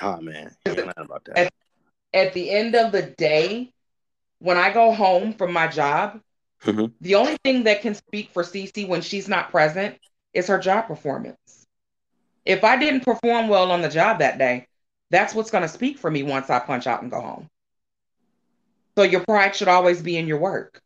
Oh 0.00 0.20
man. 0.20 0.54
You 0.66 0.72
about 0.72 1.24
that. 1.26 1.52
At 2.12 2.32
the 2.32 2.50
end 2.50 2.74
of 2.74 2.92
the 2.92 3.02
day, 3.02 3.72
when 4.38 4.56
I 4.56 4.72
go 4.72 4.92
home 4.92 5.32
from 5.32 5.52
my 5.52 5.66
job, 5.68 6.20
Mhm. 6.62 6.92
the 7.00 7.14
only 7.14 7.36
thing 7.44 7.64
that 7.64 7.82
can 7.82 7.94
speak 7.94 8.30
for 8.30 8.42
Cece 8.42 8.86
when 8.88 9.02
she's 9.02 9.28
not 9.28 9.50
present 9.50 9.98
is 10.32 10.46
her 10.48 10.58
job 10.58 10.86
performance. 10.86 11.66
If 12.44 12.64
I 12.64 12.76
didn't 12.76 13.04
perform 13.04 13.48
well 13.48 13.72
on 13.72 13.82
the 13.82 13.88
job 13.88 14.20
that 14.20 14.38
day, 14.38 14.66
that's 15.10 15.34
what's 15.34 15.50
going 15.50 15.62
to 15.62 15.68
speak 15.68 15.98
for 15.98 16.10
me 16.10 16.22
once 16.22 16.50
I 16.50 16.58
punch 16.58 16.86
out 16.86 17.02
and 17.02 17.10
go 17.10 17.20
home. 17.20 17.50
So 18.96 19.02
your 19.02 19.24
pride 19.24 19.54
should 19.54 19.68
always 19.68 20.00
be 20.02 20.16
in 20.16 20.26
your 20.26 20.38
work. 20.38 20.80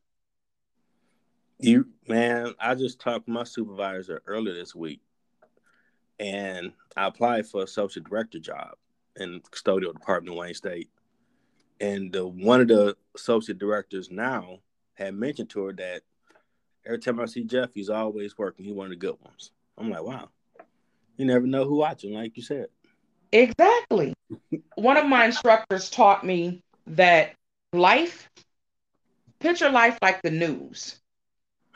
You 1.58 1.90
man, 2.08 2.54
I 2.58 2.74
just 2.74 3.00
talked 3.00 3.26
to 3.26 3.30
my 3.30 3.44
supervisor 3.44 4.22
earlier 4.26 4.54
this 4.54 4.74
week, 4.74 5.00
and 6.18 6.72
I 6.96 7.06
applied 7.06 7.46
for 7.46 7.60
a 7.60 7.64
associate 7.64 8.08
director 8.08 8.38
job 8.38 8.76
in 9.16 9.40
custodial 9.42 9.92
department 9.92 10.32
in 10.32 10.38
Wayne 10.38 10.54
State. 10.54 10.88
And 11.80 12.12
the, 12.12 12.26
one 12.26 12.60
of 12.60 12.68
the 12.68 12.96
associate 13.16 13.58
directors 13.58 14.10
now 14.10 14.58
had 14.94 15.14
mentioned 15.14 15.50
to 15.50 15.64
her 15.64 15.72
that 15.74 16.02
every 16.84 16.98
time 16.98 17.20
I 17.20 17.24
see 17.24 17.44
Jeff, 17.44 17.72
he's 17.72 17.88
always 17.88 18.36
working. 18.36 18.66
He 18.66 18.72
one 18.72 18.86
of 18.86 18.90
the 18.90 18.96
good 18.96 19.16
ones. 19.24 19.50
I'm 19.78 19.90
like, 19.90 20.02
wow, 20.02 20.28
you 21.16 21.24
never 21.24 21.46
know 21.46 21.64
who 21.64 21.76
watching, 21.76 22.14
like 22.14 22.36
you 22.36 22.42
said. 22.42 22.66
Exactly. 23.32 24.12
One 24.74 24.96
of 24.96 25.06
my 25.06 25.24
instructors 25.24 25.88
taught 25.88 26.24
me 26.24 26.62
that 26.88 27.34
life, 27.72 28.28
picture 29.38 29.70
life 29.70 29.98
like 30.02 30.20
the 30.22 30.30
news. 30.30 31.00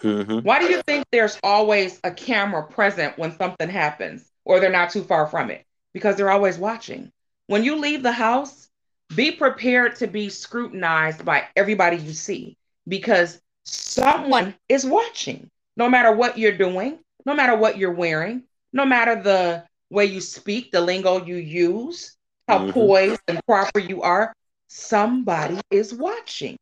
Mm-hmm. 0.03 0.41
Why 0.41 0.59
do 0.59 0.67
you 0.67 0.83
think 0.83 1.05
there's 1.11 1.39
always 1.43 2.01
a 2.05 2.11
camera 2.11 2.65
present 2.65 3.17
when 3.17 3.37
something 3.37 3.71
happens 3.71 4.29
or 4.45 4.61
they're 4.61 4.71
not 4.71 4.91
too 4.91 5.03
far 5.03 5.27
from 5.27 5.51
it? 5.51 5.65
Because 5.93 6.17
they're 6.17 6.31
always 6.31 6.59
watching. 6.59 7.11
When 7.47 7.65
you 7.65 7.77
leave 7.77 8.03
the 8.03 8.13
house, 8.13 8.69
be 9.15 9.31
prepared 9.33 9.97
to 9.97 10.07
be 10.07 10.29
scrutinized 10.29 11.25
by 11.25 11.45
everybody 11.57 11.97
you 11.97 12.13
see 12.13 12.57
because 12.89 13.41
someone 13.65 14.55
is 14.69 14.85
watching. 14.85 15.51
No 15.77 15.89
matter 15.89 16.13
what 16.13 16.39
you're 16.39 16.57
doing, 16.57 16.99
no 17.27 17.35
matter 17.35 17.57
what 17.57 17.79
you're 17.79 17.93
wearing, 17.93 18.45
no 18.73 18.85
matter 18.85 19.21
the 19.21 19.65
way 19.91 20.05
you 20.07 20.21
speak, 20.21 20.71
the 20.73 20.81
lingo 20.81 21.25
you 21.25 21.37
use, 21.37 22.17
how 22.49 22.61
Mhm. 22.61 22.73
poised 22.73 23.21
and 23.29 23.41
proper 23.47 23.79
you 23.79 24.03
are, 24.03 24.35
somebody 24.69 25.61
is 25.71 25.95
watching. 25.95 26.59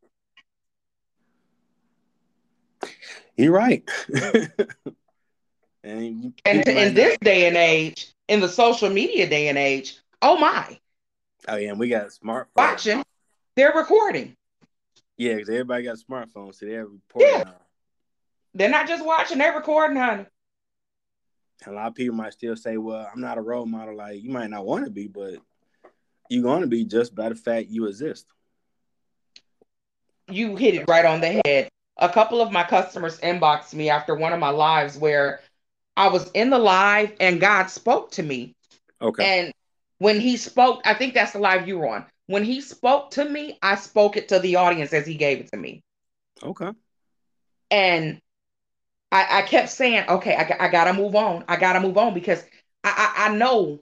You're 3.35 3.51
right. 3.51 3.83
and 5.83 6.23
you- 6.23 6.33
And 6.45 6.67
in 6.67 6.93
this 6.93 7.17
day 7.21 7.47
and 7.47 7.57
age, 7.57 8.11
in 8.27 8.39
the 8.39 8.49
social 8.49 8.89
media 8.89 9.27
day 9.27 9.47
and 9.47 9.57
age, 9.57 9.97
oh 10.21 10.37
my, 10.37 10.79
oh 11.47 11.55
yeah, 11.55 11.69
and 11.69 11.79
we 11.79 11.89
got 11.89 12.07
smartphones. 12.07 12.47
watching, 12.55 13.03
they're 13.55 13.73
recording. 13.73 14.35
Yeah, 15.17 15.35
because 15.35 15.49
everybody 15.49 15.83
got 15.83 15.97
smartphones, 15.97 16.55
so 16.55 16.65
they're 16.65 16.85
reporting. 16.85 17.29
Yeah. 17.31 17.43
now. 17.43 17.55
They're 18.55 18.69
not 18.69 18.87
just 18.87 19.05
watching, 19.05 19.39
they're 19.39 19.55
recording, 19.55 19.97
honey. 19.97 20.25
A 21.65 21.71
lot 21.71 21.87
of 21.87 21.95
people 21.95 22.15
might 22.15 22.33
still 22.33 22.55
say, 22.55 22.77
"Well, 22.77 23.09
I'm 23.11 23.21
not 23.21 23.37
a 23.37 23.41
role 23.41 23.65
model." 23.65 23.95
Like 23.95 24.21
you 24.21 24.29
might 24.29 24.49
not 24.49 24.65
want 24.65 24.85
to 24.85 24.91
be, 24.91 25.07
but 25.07 25.35
you're 26.29 26.43
going 26.43 26.61
to 26.61 26.67
be 26.67 26.83
just 26.83 27.15
by 27.15 27.29
the 27.29 27.35
fact 27.35 27.69
you 27.69 27.85
exist. 27.85 28.25
You 30.27 30.55
hit 30.55 30.75
it 30.75 30.85
right 30.87 31.05
on 31.05 31.21
the 31.21 31.41
head. 31.45 31.69
A 31.97 32.09
couple 32.09 32.41
of 32.41 32.51
my 32.51 32.63
customers 32.63 33.19
inboxed 33.19 33.73
me 33.73 33.89
after 33.89 34.15
one 34.15 34.33
of 34.33 34.39
my 34.39 34.49
lives 34.49 34.97
where 34.97 35.41
I 35.95 36.07
was 36.07 36.29
in 36.31 36.49
the 36.49 36.57
live 36.57 37.13
and 37.19 37.39
God 37.39 37.67
spoke 37.67 38.11
to 38.11 38.23
me. 38.23 38.55
Okay. 39.01 39.41
And 39.41 39.53
when 40.03 40.19
he 40.19 40.35
spoke, 40.35 40.81
I 40.83 40.95
think 40.95 41.13
that's 41.13 41.31
the 41.31 41.39
live 41.39 41.65
you 41.65 41.79
were 41.79 41.87
on. 41.87 42.05
When 42.25 42.43
he 42.43 42.59
spoke 42.59 43.11
to 43.11 43.23
me, 43.23 43.57
I 43.61 43.75
spoke 43.75 44.17
it 44.17 44.27
to 44.29 44.39
the 44.39 44.57
audience 44.57 44.91
as 44.91 45.07
he 45.07 45.15
gave 45.15 45.39
it 45.39 45.49
to 45.51 45.57
me. 45.57 45.81
okay. 46.43 46.71
And 47.71 48.19
I, 49.13 49.39
I 49.39 49.41
kept 49.43 49.69
saying, 49.69 50.03
okay, 50.09 50.35
I, 50.35 50.43
got- 50.43 50.59
I 50.59 50.67
gotta 50.67 50.91
move 50.91 51.15
on. 51.15 51.45
I 51.47 51.55
gotta 51.55 51.79
move 51.79 51.97
on 51.97 52.13
because 52.13 52.43
I, 52.83 53.13
I, 53.17 53.29
I 53.29 53.35
know 53.37 53.81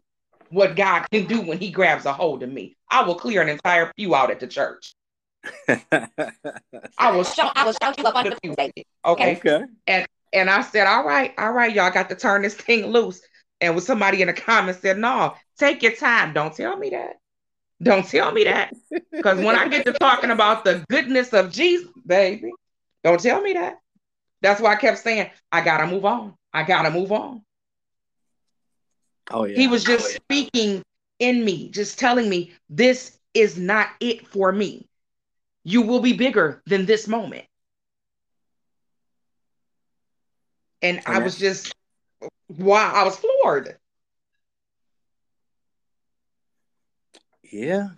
what 0.52 0.76
God 0.76 1.08
can 1.12 1.26
do 1.26 1.42
when 1.42 1.58
he 1.58 1.72
grabs 1.72 2.06
a 2.06 2.14
hold 2.14 2.44
of 2.44 2.52
me. 2.52 2.76
I 2.92 3.02
will 3.02 3.16
clear 3.16 3.42
an 3.42 3.50
entire 3.50 3.92
pew 3.98 4.14
out 4.14 4.30
at 4.30 4.40
the 4.40 4.48
church. 4.48 4.94
I 5.68 7.12
will 7.12 7.24
shout, 7.24 7.52
I 7.56 7.66
will 7.66 7.74
shout 7.82 7.98
you 7.98 8.04
up 8.04 8.16
on 8.16 8.26
the 8.26 8.38
pew, 8.44 8.54
baby. 8.56 8.86
Okay. 9.04 9.38
okay. 9.38 10.06
And 10.34 10.50
I 10.52 10.62
said, 10.62 10.86
all 10.86 11.04
right, 11.04 11.34
all 11.40 11.52
right, 11.52 11.74
y'all 11.74 11.90
got 11.90 12.10
to 12.10 12.16
turn 12.16 12.44
this 12.44 12.54
thing 12.54 12.86
loose. 12.86 13.22
And 13.62 13.76
when 13.76 13.84
somebody 13.84 14.22
in 14.22 14.28
the 14.28 14.34
comments 14.34 14.82
said, 14.82 14.98
no, 14.98 15.36
take 15.58 15.84
your 15.84 15.96
time. 15.96 16.34
Don't 16.34 16.54
tell 16.54 16.76
me 16.76 16.90
that. 16.90 17.20
Don't 17.82 18.06
tell 18.06 18.32
me 18.32 18.44
that. 18.44 18.74
Because 19.12 19.40
when 19.40 19.56
I 19.56 19.68
get 19.68 19.86
to 19.86 19.94
talking 19.94 20.32
about 20.32 20.66
the 20.66 20.84
goodness 20.90 21.32
of 21.32 21.52
Jesus, 21.52 21.90
baby, 22.06 22.52
don't 23.04 23.20
tell 23.20 23.42
me 23.42 23.54
that. 23.54 23.80
That's 24.42 24.60
why 24.60 24.74
I 24.74 24.76
kept 24.76 24.98
saying, 24.98 25.30
I 25.52 25.62
gotta 25.62 25.88
move 25.88 26.06
on. 26.06 26.34
I 26.54 26.64
gotta 26.64 26.90
move 26.90 27.12
on. 27.12 27.44
Oh 29.30 29.46
yeah. 29.46 29.56
He 29.56 29.68
was 29.68 29.84
just 29.84 30.06
oh, 30.06 30.20
speaking 30.24 30.84
in 31.20 31.46
me, 31.46 31.70
just 31.70 32.00
telling 32.00 32.28
me 32.28 32.52
this 32.70 33.20
is 33.34 33.58
not 33.58 33.90
it 34.00 34.28
for 34.28 34.52
me. 34.52 34.88
You 35.64 35.84
will 35.84 36.00
be 36.00 36.14
bigger 36.14 36.62
than 36.66 36.86
this 36.88 37.08
moment. 37.08 37.46
And 40.82 41.02
I 41.06 41.20
was 41.20 41.38
just 41.38 41.71
wow, 42.50 42.92
I 42.94 43.04
was 43.04 43.16
floored. 43.18 43.78
Yeah, 47.44 47.90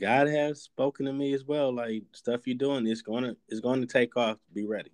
God 0.00 0.26
has 0.28 0.62
spoken 0.62 1.06
to 1.06 1.12
me 1.12 1.32
as 1.32 1.44
well. 1.44 1.72
Like 1.72 2.02
stuff 2.12 2.46
you're 2.46 2.56
doing 2.56 2.86
is 2.86 3.02
gonna 3.02 3.36
is 3.48 3.60
going 3.60 3.80
to 3.80 3.86
take 3.86 4.16
off. 4.16 4.38
Be 4.52 4.64
ready. 4.66 4.90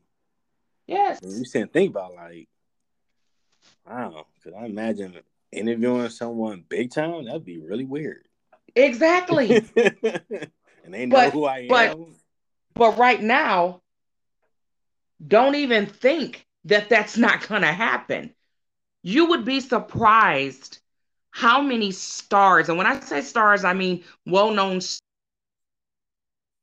Yes. 0.86 1.20
And 1.22 1.32
you 1.38 1.44
said 1.44 1.72
think 1.72 1.90
about 1.90 2.14
like, 2.14 2.48
wow, 3.88 4.26
because 4.34 4.58
I 4.60 4.66
imagine 4.66 5.16
interviewing 5.50 6.08
someone 6.10 6.64
big 6.68 6.90
time 6.90 7.24
that'd 7.24 7.44
be 7.44 7.58
really 7.60 7.84
weird. 7.84 8.26
Exactly. 8.74 9.56
and 9.76 10.92
they 10.94 11.06
know 11.06 11.16
But- 11.16 11.32
who 11.32 11.44
I 11.46 11.68
but- 11.68 11.90
am. 11.92 12.14
but 12.74 12.98
right 12.98 13.22
now, 13.22 13.80
don't 15.26 15.54
even 15.54 15.86
think 15.86 16.46
that 16.64 16.88
that's 16.88 17.16
not 17.16 17.46
going 17.48 17.62
to 17.62 17.72
happen. 17.72 18.34
You 19.02 19.26
would 19.26 19.44
be 19.44 19.60
surprised 19.60 20.78
how 21.30 21.60
many 21.60 21.90
stars, 21.90 22.68
and 22.68 22.78
when 22.78 22.86
I 22.86 23.00
say 23.00 23.22
stars, 23.22 23.64
I 23.64 23.72
mean 23.72 24.04
well 24.26 24.50
known 24.50 24.80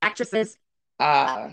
actresses, 0.01 0.57
uh, 0.99 1.49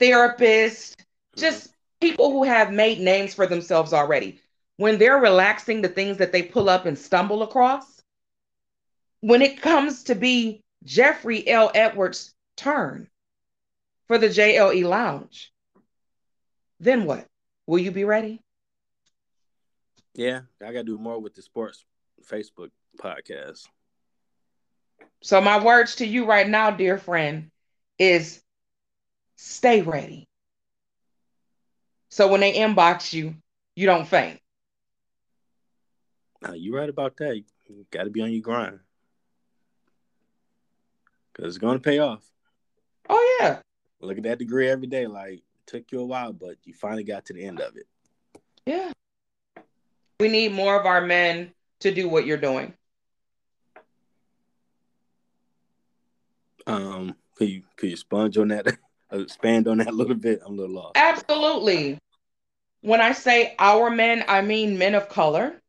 therapists, 0.00 0.96
just 1.36 1.72
people 2.00 2.30
who 2.30 2.44
have 2.44 2.72
made 2.72 2.98
names 3.00 3.34
for 3.34 3.46
themselves 3.46 3.92
already. 3.92 4.40
When 4.76 4.98
they're 4.98 5.18
relaxing 5.18 5.82
the 5.82 5.88
things 5.88 6.16
that 6.18 6.32
they 6.32 6.42
pull 6.42 6.68
up 6.68 6.86
and 6.86 6.98
stumble 6.98 7.42
across, 7.42 8.02
when 9.20 9.42
it 9.42 9.60
comes 9.60 10.04
to 10.04 10.14
be 10.14 10.62
Jeffrey 10.84 11.46
L. 11.46 11.70
Edwards' 11.74 12.34
turn 12.56 13.08
for 14.06 14.18
the 14.18 14.28
JLE 14.28 14.84
Lounge, 14.84 15.52
then 16.80 17.04
what? 17.04 17.26
Will 17.66 17.78
you 17.78 17.90
be 17.90 18.04
ready? 18.04 18.42
Yeah, 20.14 20.40
I 20.60 20.66
gotta 20.66 20.84
do 20.84 20.98
more 20.98 21.20
with 21.20 21.34
the 21.34 21.42
sports 21.42 21.84
Facebook 22.24 22.70
podcast. 22.98 23.68
So, 25.22 25.40
my 25.40 25.62
words 25.62 25.96
to 25.96 26.06
you 26.06 26.26
right 26.26 26.48
now, 26.48 26.70
dear 26.70 26.98
friend, 26.98 27.50
is 27.98 28.42
stay 29.36 29.82
ready. 29.82 30.26
So, 32.10 32.28
when 32.28 32.40
they 32.40 32.54
inbox 32.54 33.12
you, 33.12 33.34
you 33.76 33.86
don't 33.86 34.06
faint. 34.06 34.40
Now 36.42 36.54
you're 36.54 36.76
right 36.76 36.88
about 36.88 37.16
that. 37.18 37.36
You 37.68 37.86
gotta 37.90 38.10
be 38.10 38.22
on 38.22 38.32
your 38.32 38.42
grind. 38.42 38.80
Cause 41.34 41.46
it's 41.46 41.58
gonna 41.58 41.78
pay 41.78 41.98
off. 41.98 42.24
Oh, 43.08 43.38
yeah. 43.40 43.60
Look 44.00 44.16
at 44.18 44.24
that 44.24 44.38
degree 44.38 44.68
every 44.68 44.86
day. 44.86 45.06
Like 45.06 45.42
took 45.66 45.92
you 45.92 46.00
a 46.00 46.04
while, 46.04 46.32
but 46.32 46.56
you 46.64 46.74
finally 46.74 47.04
got 47.04 47.26
to 47.26 47.32
the 47.32 47.44
end 47.44 47.60
of 47.60 47.76
it. 47.76 47.86
Yeah. 48.66 48.92
We 50.20 50.28
need 50.28 50.52
more 50.52 50.78
of 50.78 50.84
our 50.84 51.00
men 51.00 51.52
to 51.80 51.90
do 51.90 52.06
what 52.08 52.26
you're 52.26 52.36
doing. 52.36 52.74
Um, 56.66 57.16
could 57.36 57.48
you 57.48 57.62
could 57.76 57.88
you 57.90 57.96
sponge 57.96 58.36
on 58.36 58.48
that, 58.48 58.66
expand 59.12 59.66
on 59.66 59.78
that 59.78 59.88
a 59.88 59.92
little 59.92 60.14
bit? 60.14 60.42
I'm 60.44 60.52
a 60.52 60.56
little 60.56 60.74
lost. 60.76 60.92
Absolutely. 60.96 61.98
When 62.82 63.00
I 63.00 63.12
say 63.12 63.54
our 63.58 63.90
men, 63.90 64.24
I 64.28 64.42
mean 64.42 64.78
men 64.78 64.94
of 64.94 65.08
color, 65.08 65.60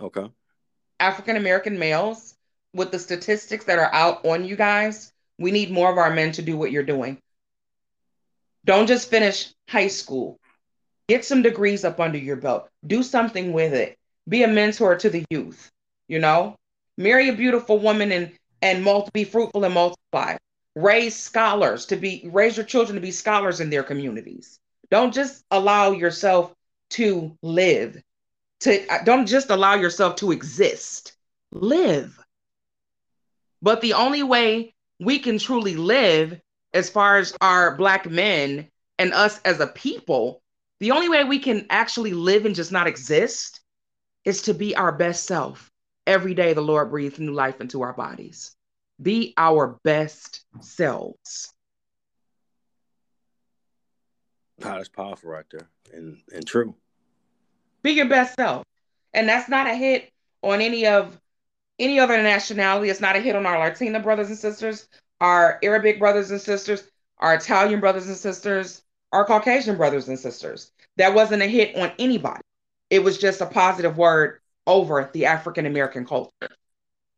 Okay. 0.00 0.28
African 0.98 1.36
American 1.36 1.78
males. 1.78 2.34
With 2.72 2.92
the 2.92 3.00
statistics 3.00 3.64
that 3.64 3.80
are 3.80 3.92
out 3.92 4.24
on 4.24 4.44
you 4.44 4.54
guys, 4.54 5.12
we 5.38 5.50
need 5.50 5.72
more 5.72 5.90
of 5.90 5.98
our 5.98 6.10
men 6.10 6.30
to 6.32 6.42
do 6.42 6.56
what 6.56 6.70
you're 6.70 6.84
doing. 6.84 7.18
Don't 8.64 8.86
just 8.86 9.10
finish 9.10 9.52
high 9.68 9.88
school. 9.88 10.38
Get 11.08 11.24
some 11.24 11.42
degrees 11.42 11.84
up 11.84 11.98
under 11.98 12.18
your 12.18 12.36
belt. 12.36 12.68
Do 12.86 13.02
something 13.02 13.52
with 13.52 13.72
it. 13.74 13.98
Be 14.30 14.44
a 14.44 14.48
mentor 14.48 14.94
to 14.94 15.10
the 15.10 15.24
youth. 15.28 15.72
You 16.06 16.20
know, 16.20 16.54
marry 16.96 17.28
a 17.28 17.34
beautiful 17.34 17.80
woman 17.80 18.12
and 18.12 18.32
and 18.62 18.86
be 19.12 19.24
fruitful 19.24 19.64
and 19.64 19.74
multiply. 19.74 20.36
Raise 20.76 21.16
scholars 21.16 21.86
to 21.86 21.96
be 21.96 22.28
raise 22.32 22.56
your 22.56 22.64
children 22.64 22.94
to 22.94 23.00
be 23.00 23.10
scholars 23.10 23.60
in 23.60 23.70
their 23.70 23.82
communities. 23.82 24.60
Don't 24.88 25.12
just 25.12 25.44
allow 25.50 25.90
yourself 25.90 26.54
to 26.90 27.36
live. 27.42 28.00
To 28.60 28.86
uh, 28.88 29.02
don't 29.02 29.26
just 29.26 29.50
allow 29.50 29.74
yourself 29.74 30.16
to 30.16 30.30
exist. 30.30 31.16
Live. 31.50 32.16
But 33.62 33.80
the 33.80 33.94
only 33.94 34.22
way 34.22 34.74
we 35.00 35.18
can 35.18 35.38
truly 35.38 35.74
live, 35.74 36.40
as 36.72 36.88
far 36.88 37.18
as 37.18 37.36
our 37.40 37.74
black 37.76 38.08
men 38.08 38.68
and 38.96 39.12
us 39.12 39.40
as 39.44 39.58
a 39.58 39.66
people, 39.66 40.40
the 40.78 40.92
only 40.92 41.08
way 41.08 41.24
we 41.24 41.40
can 41.40 41.66
actually 41.68 42.12
live 42.12 42.46
and 42.46 42.54
just 42.54 42.70
not 42.70 42.86
exist 42.86 43.59
is 44.24 44.42
to 44.42 44.54
be 44.54 44.76
our 44.76 44.92
best 44.92 45.24
self. 45.24 45.70
Every 46.06 46.34
day, 46.34 46.54
the 46.54 46.60
Lord 46.60 46.90
breathes 46.90 47.18
new 47.18 47.32
life 47.32 47.60
into 47.60 47.82
our 47.82 47.92
bodies. 47.92 48.54
Be 49.00 49.34
our 49.36 49.78
best 49.84 50.44
selves. 50.60 51.52
Wow, 54.58 54.76
that's 54.76 54.88
powerful 54.88 55.30
right 55.30 55.44
there, 55.50 55.68
and 55.92 56.18
and 56.32 56.46
true. 56.46 56.74
Be 57.82 57.92
your 57.92 58.08
best 58.08 58.34
self. 58.36 58.64
And 59.14 59.28
that's 59.28 59.48
not 59.48 59.66
a 59.66 59.74
hit 59.74 60.10
on 60.42 60.60
any 60.60 60.86
of 60.86 61.18
any 61.78 61.98
other 61.98 62.22
nationality. 62.22 62.90
It's 62.90 63.00
not 63.00 63.16
a 63.16 63.20
hit 63.20 63.36
on 63.36 63.46
our 63.46 63.58
Latina 63.58 64.00
brothers 64.00 64.28
and 64.28 64.38
sisters, 64.38 64.86
our 65.20 65.58
Arabic 65.62 65.98
brothers 65.98 66.30
and 66.30 66.40
sisters, 66.40 66.88
our 67.18 67.34
Italian 67.34 67.80
brothers 67.80 68.06
and 68.06 68.16
sisters, 68.16 68.82
our 69.12 69.24
Caucasian 69.24 69.76
brothers 69.76 70.08
and 70.08 70.18
sisters. 70.18 70.72
That 70.96 71.14
wasn't 71.14 71.42
a 71.42 71.46
hit 71.46 71.76
on 71.76 71.92
anybody. 71.98 72.42
It 72.90 73.02
was 73.04 73.18
just 73.18 73.40
a 73.40 73.46
positive 73.46 73.96
word 73.96 74.40
over 74.66 75.08
the 75.12 75.26
African 75.26 75.66
American 75.66 76.04
culture 76.04 76.30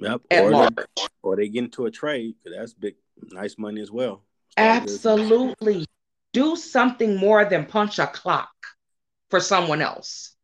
Yep. 0.03 0.23
Or 0.31 0.51
they, 0.51 0.69
or 1.23 1.37
they 1.37 1.49
get 1.49 1.65
into 1.65 1.87
a 1.87 1.91
trade 1.91 2.35
because 2.43 2.59
that's 2.59 2.75
big, 2.75 2.97
nice 3.31 3.57
money 3.57 3.81
as 3.81 3.91
well. 3.91 4.25
Absolutely. 4.57 5.87
Do 6.33 6.57
something 6.57 7.17
more 7.17 7.45
than 7.45 7.67
punch 7.67 7.99
a 7.99 8.07
clock 8.07 8.51
for 9.31 9.39
someone 9.39 9.81
else. 9.81 10.35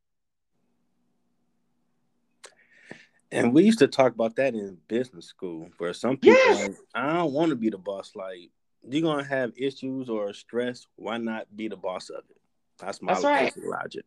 And 3.30 3.52
we 3.52 3.64
used 3.64 3.80
to 3.80 3.88
talk 3.88 4.14
about 4.14 4.36
that 4.36 4.54
in 4.54 4.78
business 4.86 5.26
school, 5.26 5.68
where 5.78 5.92
some 5.92 6.16
people 6.16 6.50
Yes. 6.50 6.68
like, 6.68 6.76
I 6.94 7.14
don't 7.14 7.32
want 7.32 7.50
to 7.50 7.56
be 7.56 7.68
the 7.68 7.78
boss. 7.78 8.12
Like, 8.14 8.50
you're 8.88 9.02
gonna 9.02 9.24
have 9.24 9.52
issues 9.56 10.08
or 10.08 10.32
stress. 10.32 10.86
Why 10.96 11.18
not 11.18 11.54
be 11.54 11.68
the 11.68 11.76
boss 11.76 12.08
of 12.10 12.24
it? 12.30 12.36
That's 12.78 13.02
my 13.02 13.12
That's 13.12 13.24
right. 13.24 13.52
logic. 13.58 14.04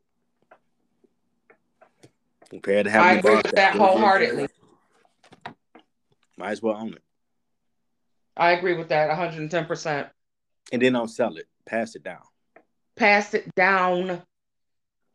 Compared 2.51 2.85
to 2.85 2.91
I 2.91 3.13
having 3.13 3.19
agree 3.19 3.35
with 3.37 3.51
that 3.55 3.75
wholeheartedly. 3.75 4.47
Might 6.37 6.51
as 6.51 6.61
well 6.61 6.75
own 6.75 6.93
it, 6.93 7.01
I 8.35 8.51
agree 8.51 8.75
with 8.75 8.89
that 8.89 9.09
110%. 9.09 10.09
and 10.71 10.81
then 10.81 10.93
don't 10.93 11.07
sell 11.07 11.35
it. 11.37 11.47
Pass 11.65 11.95
it 11.95 12.03
down. 12.03 12.21
Pass 12.97 13.33
it 13.33 13.55
down. 13.55 14.21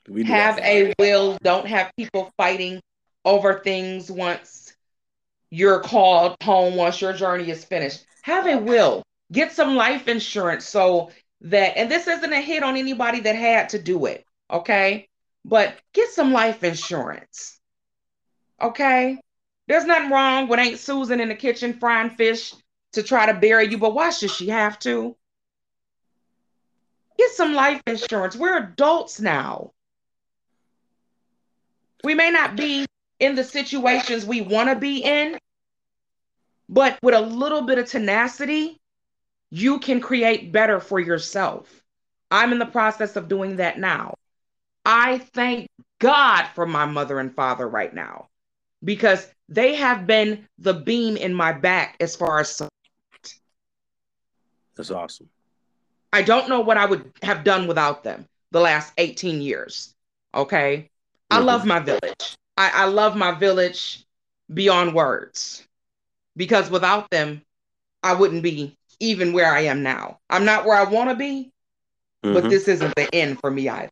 We 0.09 0.23
do 0.25 0.33
have 0.33 0.59
a 0.61 0.95
will. 0.99 1.37
Don't 1.43 1.67
have 1.67 1.93
people 1.97 2.33
fighting 2.39 2.81
over 3.25 3.59
things 3.61 4.11
once 4.11 4.75
you're 5.51 5.81
called 5.81 6.37
home, 6.43 6.75
once 6.75 7.01
your 7.01 7.13
journey 7.13 7.51
is 7.51 7.65
finished. 7.65 8.05
Have 8.23 8.47
a 8.47 8.57
will. 8.57 9.03
Get 9.31 9.53
some 9.53 9.77
life 9.77 10.09
insurance 10.09 10.65
so 10.65 11.11
that, 11.43 11.77
and 11.77 11.91
this 11.91 12.07
isn't 12.07 12.33
a 12.33 12.41
hit 12.41 12.63
on 12.63 12.77
anybody 12.77 13.21
that 13.21 13.37
had 13.37 13.69
to 13.71 13.79
do 13.83 14.07
it, 14.07 14.25
okay? 14.51 15.09
But 15.49 15.79
get 15.93 16.11
some 16.11 16.33
life 16.33 16.65
insurance, 16.65 17.61
okay? 18.61 19.21
There's 19.69 19.85
nothing 19.85 20.11
wrong 20.11 20.49
with 20.49 20.59
Aunt 20.59 20.81
Susan 20.81 21.21
in 21.21 21.29
the 21.29 21.37
kitchen 21.37 21.75
frying 21.75 22.11
fish 22.11 22.53
to 22.95 23.05
try 23.05 23.27
to 23.27 23.35
bury 23.35 23.69
you, 23.69 23.79
but 23.79 23.95
why 23.95 24.11
should 24.11 24.33
she 24.33 24.49
have 24.49 24.77
to? 24.81 25.17
Get 27.17 27.31
some 27.31 27.55
life 27.55 27.81
insurance. 27.87 28.35
We're 28.35 28.59
adults 28.59 29.21
now. 29.21 29.71
We 32.03 32.15
may 32.15 32.33
not 32.33 32.57
be 32.57 32.85
in 33.21 33.37
the 33.37 33.45
situations 33.45 34.27
we 34.27 34.41
want 34.41 34.69
to 34.69 34.75
be 34.75 34.99
in, 35.05 35.39
but 36.69 36.99
with 37.03 37.15
a 37.15 37.21
little 37.21 37.63
bit 37.63 37.79
of 37.79 37.89
tenacity, 37.89 38.81
you 39.51 39.79
can 39.79 40.01
create 40.01 40.51
better 40.51 40.81
for 40.81 40.99
yourself. 40.99 41.85
I'm 42.33 42.53
in 42.53 42.59
the 42.59 42.67
process 42.67 43.15
of 43.15 43.29
doing 43.29 43.57
that 43.57 43.79
now. 43.79 44.15
I 44.87 45.19
thank 45.19 45.69
God 45.99 46.47
for 46.55 46.65
my 46.65 46.87
mother 46.87 47.19
and 47.19 47.35
father 47.35 47.69
right 47.69 47.93
now 47.93 48.29
because 48.85 49.29
they 49.49 49.75
have 49.75 50.07
been 50.07 50.47
the 50.59 50.75
beam 50.75 51.17
in 51.17 51.35
my 51.35 51.53
back 51.53 51.97
as 52.01 52.15
far 52.15 52.39
as 52.39 52.63
That's 54.77 54.91
awesome. 54.93 55.29
I 56.13 56.23
don't 56.23 56.49
know 56.49 56.61
what 56.61 56.77
I 56.77 56.87
would 56.87 57.11
have 57.23 57.43
done 57.43 57.67
without 57.67 58.05
them 58.05 58.27
the 58.53 58.61
last 58.61 58.93
18 58.97 59.41
years. 59.43 59.93
Okay. 60.33 60.89
I 61.31 61.41
Mhm. 61.41 61.47
love 61.47 61.65
my 61.67 61.81
village. 61.81 62.37
I, 62.57 62.71
I 62.73 62.85
love 62.85 63.17
my 63.17 63.33
village 63.33 64.05
beyond 64.55 64.95
words 64.95 65.67
because 66.37 66.71
without 66.71 67.11
them, 67.11 67.43
I 68.05 68.15
wouldn't 68.15 68.45
be 68.45 68.77
even 69.01 69.33
where 69.33 69.53
I 69.53 69.63
am 69.63 69.83
now. 69.83 70.21
I'm 70.31 70.45
not 70.45 70.65
where 70.65 70.77
I 70.77 70.85
want 70.85 71.11
to 71.11 71.17
be, 71.17 71.51
but 72.23 72.45
Mhm. 72.45 72.51
this 72.51 72.69
isn't 72.69 72.95
the 72.95 73.13
end 73.13 73.41
for 73.41 73.51
me 73.51 73.69
either. 73.69 73.91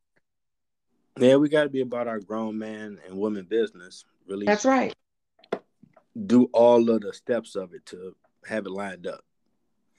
Yeah, 1.19 1.37
we 1.37 1.49
got 1.49 1.65
to 1.65 1.69
be 1.69 1.81
about 1.81 2.09
our 2.09 2.19
grown 2.19 2.59
man 2.59 2.99
and 3.07 3.17
woman 3.17 3.45
business. 3.45 4.05
Really 4.27 4.47
That's 4.47 4.65
right. 4.65 4.95
do 6.27 6.49
all 6.53 6.89
of 6.91 7.03
the 7.03 7.13
steps 7.13 7.57
of 7.57 7.75
it 7.75 7.87
to 7.87 8.17
have 8.47 8.67
it 8.67 8.71
lined 8.71 9.07
up. 9.07 9.23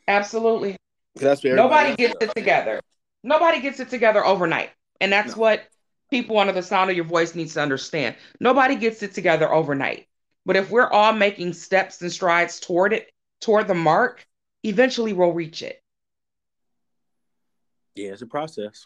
Absolutely. 0.08 0.78
That's 1.16 1.44
Nobody 1.44 1.96
gets 1.96 2.16
it 2.22 2.36
together. 2.36 2.82
Nobody 3.24 3.62
gets 3.62 3.80
it 3.80 3.90
together 3.90 4.26
overnight. 4.26 4.72
And 5.00 5.12
that's 5.12 5.36
no. 5.36 5.42
what 5.42 5.64
people 6.10 6.38
under 6.38 6.54
the 6.54 6.62
sound 6.62 6.90
of 6.90 6.96
your 6.96 7.06
voice 7.06 7.36
needs 7.36 7.54
to 7.54 7.62
understand. 7.62 8.16
Nobody 8.40 8.76
gets 8.76 9.02
it 9.02 9.14
together 9.14 9.52
overnight. 9.52 10.08
But 10.46 10.58
if 10.58 10.70
we're 10.70 10.90
all 10.90 11.14
making 11.14 11.54
steps 11.54 12.02
and 12.02 12.12
strides 12.12 12.60
toward 12.60 12.94
it, 12.94 13.12
toward 13.42 13.68
the 13.68 13.74
mark, 13.74 14.28
eventually 14.64 15.14
we'll 15.14 15.32
reach 15.32 15.62
it. 15.62 15.82
Yeah, 17.96 18.12
it's 18.12 18.22
a 18.22 18.28
process. 18.28 18.86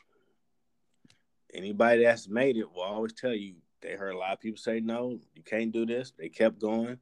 Anybody 1.54 2.04
that's 2.04 2.28
made 2.28 2.58
it 2.58 2.72
will 2.72 2.84
always 2.84 3.14
tell 3.14 3.34
you 3.34 3.56
they 3.82 3.96
heard 3.96 4.14
a 4.14 4.18
lot 4.18 4.34
of 4.34 4.40
people 4.40 4.58
say 4.58 4.80
no, 4.80 5.20
you 5.34 5.44
can't 5.44 5.72
do 5.72 5.86
this. 5.86 6.14
They 6.18 6.30
kept 6.30 6.60
going, 6.60 6.98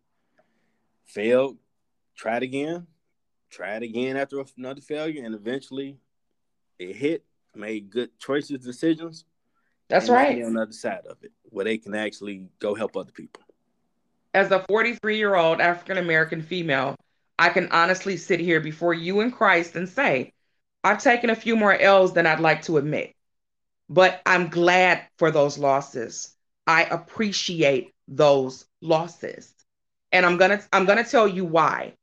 failed, 1.06 1.58
tried 2.16 2.43
again, 2.43 2.88
tried 3.50 3.84
again 3.84 4.18
after 4.18 4.43
another 4.58 4.82
failure, 4.82 5.24
and 5.26 5.36
eventually 5.36 5.98
it 6.80 6.95
hit, 6.95 7.24
made 7.56 7.89
good 7.89 8.18
choices, 8.20 8.60
decisions. 8.60 9.26
That's 9.89 10.10
right. 10.10 10.43
On 10.43 10.54
the 10.54 10.62
other 10.62 10.72
side 10.72 11.06
of 11.10 11.18
it, 11.24 11.32
where 11.43 11.66
they 11.66 11.78
can 11.78 11.95
actually 11.95 12.48
go 12.60 12.76
help 12.76 12.98
other 12.98 13.12
people. 13.12 13.41
As 14.34 14.52
a 14.52 14.64
43 14.68 15.18
year 15.18 15.36
old 15.36 15.62
African 15.62 15.98
American 15.98 16.41
female, 16.41 16.95
I 17.39 17.50
can 17.50 17.70
honestly 17.72 18.18
sit 18.18 18.39
here 18.39 18.60
before 18.60 18.93
you 18.93 19.22
in 19.22 19.32
Christ 19.32 19.76
and 19.76 19.88
say, 19.88 20.34
I've 20.84 21.02
taken 21.02 21.30
a 21.30 21.36
few 21.36 21.56
more 21.56 21.74
L's 21.74 22.14
than 22.14 22.26
I'd 22.26 22.39
like 22.39 22.64
to 22.64 22.78
admit, 22.78 23.14
but 23.90 24.22
I'm 24.26 24.50
glad 24.50 25.02
for 25.18 25.32
those 25.32 25.58
losses. 25.58 26.36
I 26.66 26.84
appreciate 26.84 27.94
those 28.08 28.66
losses. 28.82 29.54
And 30.12 30.26
I'm 30.26 30.38
going 30.38 30.52
to 30.52 30.64
I'm 30.74 30.86
going 30.86 31.04
to 31.04 31.10
tell 31.10 31.28
you 31.28 31.46
why. 31.46 31.94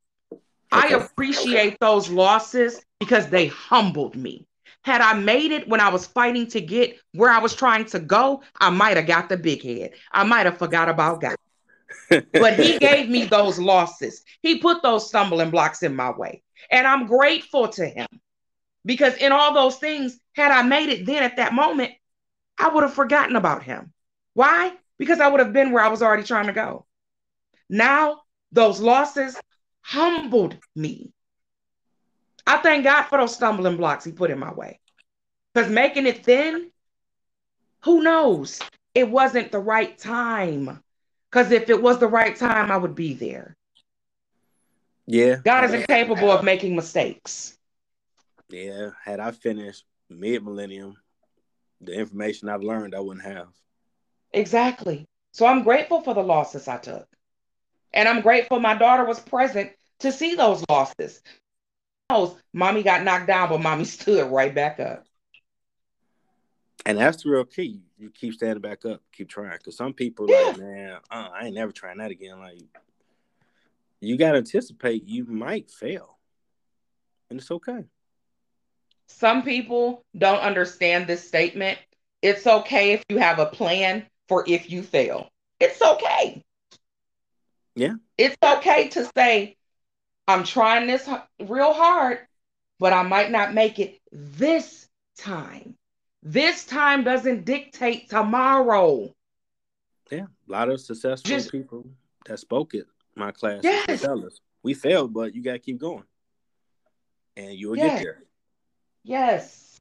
I 0.71 0.87
appreciate 0.89 1.77
those 1.79 2.09
losses 2.09 2.81
because 2.99 3.29
they 3.29 3.47
humbled 3.47 4.15
me. 4.15 4.45
Had 4.83 5.01
I 5.01 5.13
made 5.13 5.51
it 5.51 5.67
when 5.67 5.79
I 5.79 5.89
was 5.89 6.05
fighting 6.05 6.47
to 6.47 6.61
get 6.61 6.99
where 7.13 7.29
I 7.29 7.39
was 7.39 7.55
trying 7.55 7.85
to 7.85 7.99
go, 7.99 8.41
I 8.59 8.69
might 8.69 8.97
have 8.97 9.07
got 9.07 9.29
the 9.29 9.37
big 9.37 9.63
head. 9.63 9.91
I 10.11 10.23
might 10.23 10.45
have 10.45 10.57
forgot 10.57 10.89
about 10.89 11.21
God. 11.21 11.35
but 12.33 12.53
he 12.59 12.77
gave 12.77 13.09
me 13.09 13.25
those 13.25 13.57
losses. 13.57 14.23
He 14.41 14.59
put 14.59 14.83
those 14.83 15.07
stumbling 15.07 15.49
blocks 15.49 15.81
in 15.81 15.95
my 15.95 16.11
way. 16.11 16.43
And 16.69 16.85
I'm 16.85 17.07
grateful 17.07 17.67
to 17.69 17.87
him 17.87 18.07
because 18.85 19.15
in 19.17 19.31
all 19.31 19.53
those 19.53 19.77
things, 19.77 20.19
had 20.33 20.51
I 20.51 20.61
made 20.61 20.89
it 20.89 21.05
then 21.05 21.23
at 21.23 21.37
that 21.37 21.53
moment, 21.53 21.91
I 22.57 22.69
would 22.69 22.83
have 22.83 22.93
forgotten 22.93 23.35
about 23.35 23.63
him. 23.63 23.91
Why? 24.33 24.73
Because 24.97 25.19
I 25.19 25.27
would 25.27 25.39
have 25.39 25.53
been 25.53 25.71
where 25.71 25.83
I 25.83 25.89
was 25.89 26.01
already 26.01 26.23
trying 26.23 26.47
to 26.47 26.53
go. 26.53 26.85
Now, 27.69 28.21
those 28.51 28.79
losses 28.79 29.39
humbled 29.81 30.57
me. 30.75 31.11
I 32.47 32.57
thank 32.57 32.83
God 32.83 33.03
for 33.03 33.17
those 33.17 33.33
stumbling 33.33 33.77
blocks 33.77 34.05
he 34.05 34.11
put 34.11 34.31
in 34.31 34.39
my 34.39 34.53
way. 34.53 34.79
Because 35.53 35.69
making 35.69 36.05
it 36.05 36.23
then, 36.23 36.71
who 37.83 38.03
knows? 38.03 38.59
It 38.93 39.09
wasn't 39.09 39.51
the 39.51 39.59
right 39.59 39.97
time. 39.97 40.81
Because 41.29 41.51
if 41.51 41.69
it 41.69 41.81
was 41.81 41.97
the 41.97 42.07
right 42.07 42.35
time, 42.35 42.71
I 42.71 42.77
would 42.77 42.95
be 42.95 43.13
there. 43.13 43.57
Yeah. 45.07 45.37
God 45.43 45.65
is 45.65 45.73
incapable 45.73 46.31
of 46.31 46.43
making 46.43 46.75
mistakes. 46.75 47.54
Yeah. 48.49 48.91
Had 49.03 49.19
I 49.19 49.31
finished 49.31 49.85
mid 50.09 50.43
millennium, 50.43 50.95
the 51.81 51.93
information 51.93 52.49
I've 52.49 52.63
learned, 52.63 52.95
I 52.95 52.99
wouldn't 52.99 53.25
have. 53.25 53.49
Exactly. 54.33 55.05
So 55.31 55.45
I'm 55.45 55.63
grateful 55.63 56.01
for 56.01 56.13
the 56.13 56.23
losses 56.23 56.67
I 56.67 56.77
took. 56.77 57.07
And 57.93 58.07
I'm 58.07 58.21
grateful 58.21 58.59
my 58.59 58.75
daughter 58.75 59.05
was 59.05 59.19
present 59.19 59.71
to 59.99 60.11
see 60.11 60.35
those 60.35 60.63
losses. 60.69 61.21
Mommy 62.53 62.83
got 62.83 63.03
knocked 63.03 63.27
down, 63.27 63.49
but 63.49 63.61
mommy 63.61 63.85
stood 63.85 64.29
right 64.31 64.53
back 64.53 64.79
up. 64.79 65.05
And 66.85 66.99
that's 66.99 67.23
the 67.23 67.29
real 67.29 67.45
key. 67.45 67.81
You 67.97 68.11
keep 68.11 68.33
standing 68.35 68.61
back 68.61 68.85
up, 68.85 69.01
keep 69.11 69.27
trying. 69.27 69.57
Because 69.57 69.75
some 69.75 69.93
people 69.93 70.29
yeah. 70.29 70.41
like, 70.41 70.57
man, 70.59 70.97
uh, 71.09 71.29
I 71.33 71.45
ain't 71.45 71.55
never 71.55 71.71
trying 71.71 71.97
that 71.97 72.11
again. 72.11 72.39
Like, 72.39 72.61
you 74.01 74.17
got 74.17 74.33
to 74.33 74.37
anticipate 74.37 75.07
you 75.07 75.25
might 75.25 75.71
fail, 75.71 76.19
and 77.29 77.39
it's 77.39 77.49
okay. 77.49 77.85
Some 79.07 79.43
people 79.43 80.03
don't 80.17 80.39
understand 80.39 81.07
this 81.07 81.27
statement. 81.27 81.77
It's 82.21 82.47
okay 82.47 82.93
if 82.93 83.03
you 83.09 83.17
have 83.17 83.39
a 83.39 83.45
plan 83.45 84.05
for 84.27 84.43
if 84.47 84.69
you 84.71 84.83
fail. 84.83 85.29
It's 85.59 85.81
okay. 85.81 86.43
Yeah. 87.75 87.93
It's 88.17 88.37
okay 88.43 88.89
to 88.89 89.09
say, 89.15 89.57
I'm 90.27 90.43
trying 90.43 90.87
this 90.87 91.07
real 91.39 91.73
hard, 91.73 92.19
but 92.79 92.93
I 92.93 93.03
might 93.03 93.31
not 93.31 93.53
make 93.53 93.79
it 93.79 93.99
this 94.11 94.87
time. 95.17 95.75
This 96.23 96.65
time 96.65 97.03
doesn't 97.03 97.45
dictate 97.45 98.09
tomorrow. 98.09 99.13
Yeah, 100.11 100.21
a 100.21 100.51
lot 100.51 100.69
of 100.69 100.81
successful 100.81 101.29
Just, 101.29 101.51
people 101.51 101.85
that 102.25 102.39
spoke 102.39 102.73
it. 102.73 102.87
my 103.15 103.31
class 103.31 103.61
yes. 103.63 104.01
tell 104.01 104.25
us 104.25 104.39
we 104.63 104.73
failed, 104.73 105.13
but 105.13 105.35
you 105.35 105.43
got 105.43 105.53
to 105.53 105.59
keep 105.59 105.77
going, 105.77 106.03
and 107.37 107.53
you 107.53 107.69
will 107.69 107.77
yes. 107.77 107.99
get 107.99 108.03
there. 108.03 108.23
Yes, 109.05 109.79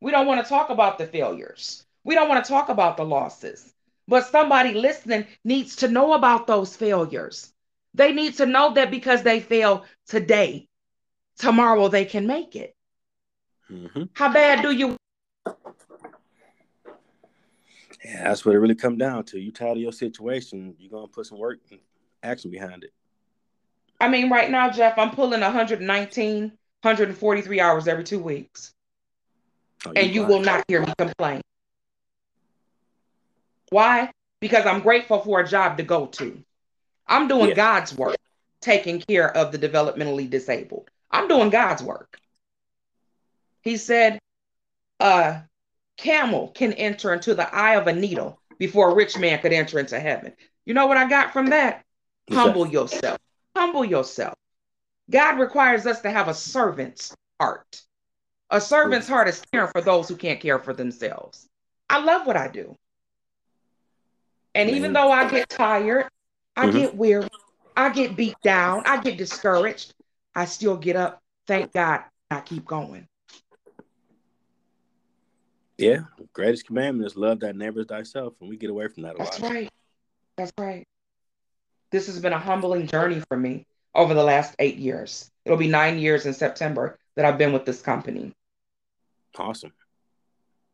we 0.00 0.12
don't 0.12 0.28
want 0.28 0.40
to 0.40 0.48
talk 0.48 0.70
about 0.70 0.96
the 0.96 1.06
failures. 1.06 1.84
We 2.04 2.14
don't 2.14 2.28
want 2.28 2.44
to 2.44 2.48
talk 2.48 2.68
about 2.68 2.96
the 2.96 3.04
losses. 3.04 3.74
But 4.06 4.26
somebody 4.26 4.74
listening 4.74 5.26
needs 5.44 5.76
to 5.76 5.88
know 5.88 6.12
about 6.12 6.46
those 6.46 6.76
failures. 6.76 7.52
They 7.94 8.12
need 8.12 8.36
to 8.36 8.46
know 8.46 8.72
that 8.74 8.92
because 8.92 9.24
they 9.24 9.40
fail 9.40 9.84
today, 10.06 10.68
tomorrow 11.38 11.88
they 11.88 12.04
can 12.04 12.28
make 12.28 12.54
it. 12.54 12.74
Mm-hmm. 13.68 14.04
How 14.12 14.32
bad 14.32 14.62
do 14.62 14.70
you? 14.70 14.96
Yeah, 18.04 18.24
that's 18.24 18.44
what 18.44 18.54
it 18.54 18.58
really 18.58 18.76
come 18.76 18.96
down 18.96 19.24
to. 19.24 19.40
You 19.40 19.50
tired 19.50 19.76
of 19.76 19.82
your 19.82 19.92
situation, 19.92 20.76
you're 20.78 20.90
gonna 20.90 21.08
put 21.08 21.26
some 21.26 21.38
work 21.38 21.58
and 21.70 21.80
action 22.22 22.52
behind 22.52 22.84
it. 22.84 22.92
I 24.00 24.08
mean, 24.08 24.30
right 24.30 24.50
now, 24.50 24.70
Jeff, 24.70 24.98
I'm 24.98 25.10
pulling 25.10 25.40
119, 25.40 26.52
143 26.82 27.60
hours 27.60 27.88
every 27.88 28.04
two 28.04 28.18
weeks. 28.18 28.74
Oh, 29.86 29.92
and 29.94 30.12
you 30.12 30.24
will 30.24 30.40
not 30.40 30.64
hear 30.68 30.80
me 30.80 30.92
complain. 30.98 31.40
Why? 33.70 34.10
Because 34.40 34.66
I'm 34.66 34.80
grateful 34.80 35.20
for 35.20 35.40
a 35.40 35.48
job 35.48 35.76
to 35.78 35.82
go 35.82 36.06
to. 36.06 36.42
I'm 37.06 37.28
doing 37.28 37.50
yeah. 37.50 37.54
God's 37.54 37.96
work, 37.96 38.16
taking 38.60 39.00
care 39.00 39.34
of 39.36 39.52
the 39.52 39.58
developmentally 39.58 40.28
disabled. 40.28 40.90
I'm 41.10 41.28
doing 41.28 41.50
God's 41.50 41.82
work. 41.82 42.18
He 43.62 43.76
said, 43.76 44.18
a 44.98 45.42
camel 45.96 46.48
can 46.48 46.72
enter 46.72 47.12
into 47.12 47.34
the 47.34 47.52
eye 47.54 47.76
of 47.76 47.86
a 47.86 47.92
needle 47.92 48.40
before 48.58 48.90
a 48.90 48.94
rich 48.94 49.18
man 49.18 49.40
could 49.40 49.52
enter 49.52 49.78
into 49.78 49.98
heaven. 49.98 50.32
You 50.64 50.74
know 50.74 50.86
what 50.86 50.96
I 50.96 51.08
got 51.08 51.32
from 51.32 51.46
that? 51.46 51.84
Humble 52.30 52.66
yourself. 52.66 53.18
Humble 53.56 53.84
yourself. 53.84 54.34
God 55.10 55.38
requires 55.38 55.86
us 55.86 56.00
to 56.02 56.10
have 56.10 56.28
a 56.28 56.34
servant's 56.34 57.14
heart. 57.40 57.82
A 58.50 58.60
servant's 58.60 59.08
heart 59.08 59.28
is 59.28 59.42
caring 59.52 59.70
for 59.72 59.80
those 59.80 60.08
who 60.08 60.16
can't 60.16 60.40
care 60.40 60.58
for 60.58 60.74
themselves. 60.74 61.48
I 61.88 62.02
love 62.02 62.26
what 62.26 62.36
I 62.36 62.48
do. 62.48 62.76
And 64.54 64.70
even 64.70 64.92
though 64.92 65.10
I 65.10 65.28
get 65.30 65.48
tired, 65.48 66.08
I 66.56 66.66
mm-hmm. 66.66 66.78
get 66.78 66.96
weary, 66.96 67.28
I 67.76 67.88
get 67.88 68.16
beat 68.16 68.36
down, 68.42 68.82
I 68.84 69.00
get 69.00 69.16
discouraged, 69.16 69.94
I 70.34 70.44
still 70.44 70.76
get 70.76 70.96
up. 70.96 71.22
Thank 71.46 71.72
God 71.72 72.02
I 72.30 72.40
keep 72.40 72.66
going. 72.66 73.08
Yeah, 75.78 76.00
greatest 76.34 76.66
commandment 76.66 77.06
is 77.06 77.16
love 77.16 77.40
thy 77.40 77.52
neighbor 77.52 77.80
as 77.80 77.86
thyself, 77.86 78.34
and 78.40 78.48
we 78.48 78.56
get 78.56 78.70
away 78.70 78.88
from 78.88 79.04
that 79.04 79.14
a 79.14 79.18
That's 79.18 79.40
lot. 79.40 79.40
That's 79.40 79.54
right. 79.54 79.70
That's 80.36 80.52
right. 80.58 80.86
This 81.90 82.06
has 82.06 82.20
been 82.20 82.32
a 82.32 82.38
humbling 82.38 82.86
journey 82.86 83.22
for 83.28 83.36
me 83.36 83.66
over 83.94 84.14
the 84.14 84.24
last 84.24 84.54
eight 84.58 84.76
years. 84.76 85.30
It'll 85.44 85.58
be 85.58 85.68
nine 85.68 85.98
years 85.98 86.26
in 86.26 86.34
September 86.34 86.98
that 87.16 87.24
I've 87.24 87.38
been 87.38 87.52
with 87.52 87.64
this 87.64 87.82
company. 87.82 88.32
Awesome. 89.36 89.72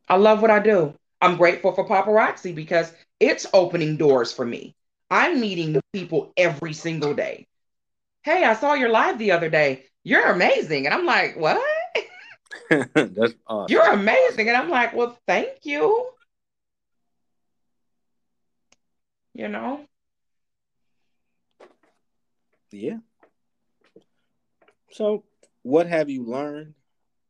I 0.08 0.16
love 0.16 0.40
what 0.40 0.50
I 0.50 0.58
do. 0.58 0.94
I'm 1.20 1.36
grateful 1.36 1.72
for 1.72 1.86
paparazzi 1.86 2.54
because 2.54 2.92
it's 3.20 3.46
opening 3.52 3.96
doors 3.96 4.32
for 4.32 4.44
me. 4.44 4.74
I'm 5.10 5.40
meeting 5.40 5.72
new 5.72 5.80
people 5.92 6.32
every 6.36 6.72
single 6.72 7.14
day. 7.14 7.46
Hey, 8.22 8.44
I 8.44 8.54
saw 8.54 8.74
your 8.74 8.90
live 8.90 9.18
the 9.18 9.32
other 9.32 9.48
day. 9.48 9.86
You're 10.04 10.30
amazing. 10.30 10.86
And 10.86 10.94
I'm 10.94 11.06
like, 11.06 11.36
what? 11.36 11.60
That's 12.70 13.34
awesome. 13.46 13.66
You're 13.68 13.92
amazing. 13.92 14.48
And 14.48 14.56
I'm 14.56 14.70
like, 14.70 14.94
well, 14.94 15.18
thank 15.26 15.64
you. 15.64 16.06
You 19.34 19.48
know? 19.48 19.84
Yeah. 22.70 22.98
So, 24.92 25.24
what 25.62 25.86
have 25.86 26.08
you 26.08 26.24
learned 26.24 26.74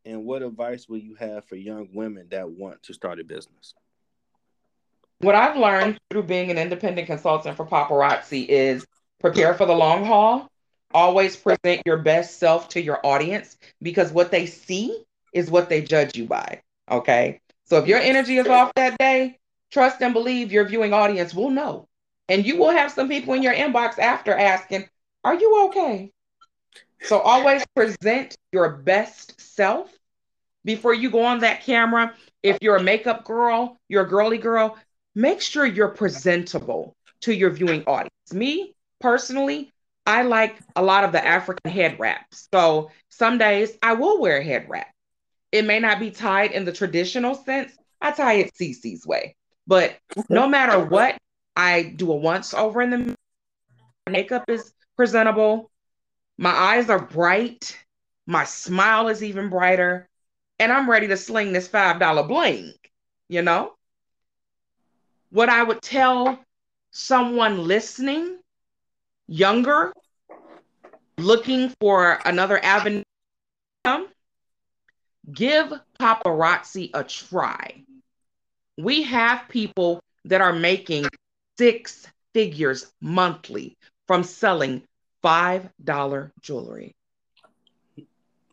and 0.04 0.24
what 0.24 0.42
advice 0.42 0.88
will 0.88 0.98
you 0.98 1.14
have 1.16 1.44
for 1.46 1.56
young 1.56 1.88
women 1.92 2.28
that 2.30 2.50
want 2.50 2.82
to 2.84 2.94
start 2.94 3.20
a 3.20 3.24
business? 3.24 3.74
what 5.20 5.34
I've 5.34 5.56
learned 5.56 5.98
through 6.10 6.24
being 6.24 6.50
an 6.50 6.58
independent 6.58 7.06
consultant 7.06 7.56
for 7.56 7.66
paparazzi 7.66 8.46
is 8.46 8.86
prepare 9.20 9.54
for 9.54 9.66
the 9.66 9.74
long 9.74 10.04
haul, 10.04 10.48
Always 10.94 11.36
present 11.36 11.82
your 11.84 11.98
best 11.98 12.38
self 12.38 12.70
to 12.70 12.80
your 12.80 13.04
audience 13.04 13.58
because 13.82 14.10
what 14.10 14.30
they 14.30 14.46
see 14.46 15.04
is 15.34 15.50
what 15.50 15.68
they 15.68 15.82
judge 15.82 16.16
you 16.16 16.24
by. 16.24 16.62
Okay. 16.90 17.42
So 17.66 17.76
if 17.76 17.86
your 17.86 17.98
energy 17.98 18.38
is 18.38 18.46
off 18.46 18.72
that 18.76 18.96
day, 18.96 19.38
trust 19.70 20.00
and 20.00 20.14
believe 20.14 20.50
your 20.50 20.64
viewing 20.64 20.94
audience 20.94 21.34
will 21.34 21.50
know. 21.50 21.86
And 22.30 22.46
you 22.46 22.56
will 22.56 22.70
have 22.70 22.90
some 22.90 23.06
people 23.06 23.34
in 23.34 23.42
your 23.42 23.52
inbox 23.52 23.98
after 23.98 24.32
asking, 24.32 24.88
Are 25.24 25.34
you 25.34 25.66
okay? 25.66 26.12
So 27.02 27.18
always 27.18 27.64
present 27.74 28.36
your 28.52 28.76
best 28.78 29.40
self 29.40 29.92
before 30.64 30.94
you 30.94 31.10
go 31.10 31.24
on 31.24 31.40
that 31.40 31.62
camera. 31.62 32.14
If 32.42 32.58
you're 32.60 32.76
a 32.76 32.82
makeup 32.82 33.24
girl, 33.24 33.78
you're 33.88 34.04
a 34.04 34.08
girly 34.08 34.38
girl, 34.38 34.76
make 35.14 35.40
sure 35.40 35.66
you're 35.66 35.88
presentable 35.88 36.96
to 37.20 37.34
your 37.34 37.50
viewing 37.50 37.84
audience. 37.86 38.32
Me 38.32 38.74
personally, 39.00 39.72
I 40.06 40.22
like 40.22 40.58
a 40.76 40.82
lot 40.82 41.04
of 41.04 41.12
the 41.12 41.24
African 41.24 41.70
head 41.70 41.98
wraps. 41.98 42.48
So 42.52 42.90
some 43.08 43.38
days 43.38 43.76
I 43.82 43.94
will 43.94 44.20
wear 44.20 44.38
a 44.38 44.44
head 44.44 44.66
wrap. 44.68 44.88
It 45.52 45.64
may 45.64 45.80
not 45.80 45.98
be 45.98 46.10
tied 46.10 46.52
in 46.52 46.64
the 46.64 46.72
traditional 46.72 47.34
sense. 47.34 47.72
I 48.00 48.12
tie 48.12 48.34
it 48.34 48.54
CC's 48.54 49.06
way. 49.06 49.36
But 49.66 49.96
no 50.28 50.48
matter 50.48 50.82
what, 50.84 51.18
I 51.56 51.82
do 51.82 52.10
a 52.12 52.16
once 52.16 52.54
over 52.54 52.80
in 52.80 52.90
the 52.90 53.14
makeup 54.08 54.44
is 54.48 54.72
presentable. 54.98 55.70
My 56.36 56.50
eyes 56.50 56.90
are 56.90 56.98
bright. 56.98 57.78
My 58.26 58.44
smile 58.44 59.08
is 59.08 59.22
even 59.22 59.48
brighter. 59.48 60.08
And 60.58 60.72
I'm 60.72 60.90
ready 60.90 61.06
to 61.06 61.16
sling 61.16 61.52
this 61.52 61.68
$5 61.68 62.28
bling, 62.28 62.72
you 63.28 63.42
know? 63.42 63.74
What 65.30 65.48
I 65.48 65.62
would 65.62 65.80
tell 65.80 66.44
someone 66.90 67.68
listening, 67.68 68.38
younger, 69.28 69.92
looking 71.16 71.72
for 71.80 72.18
another 72.24 72.62
avenue, 72.62 73.04
give 75.32 75.72
paparazzi 76.00 76.90
a 76.92 77.04
try. 77.04 77.84
We 78.76 79.02
have 79.04 79.48
people 79.48 80.00
that 80.24 80.40
are 80.40 80.52
making 80.52 81.06
six 81.56 82.06
figures 82.34 82.90
monthly 83.00 83.76
from 84.08 84.24
selling 84.24 84.82
$5 85.24 86.30
jewelry. 86.40 86.94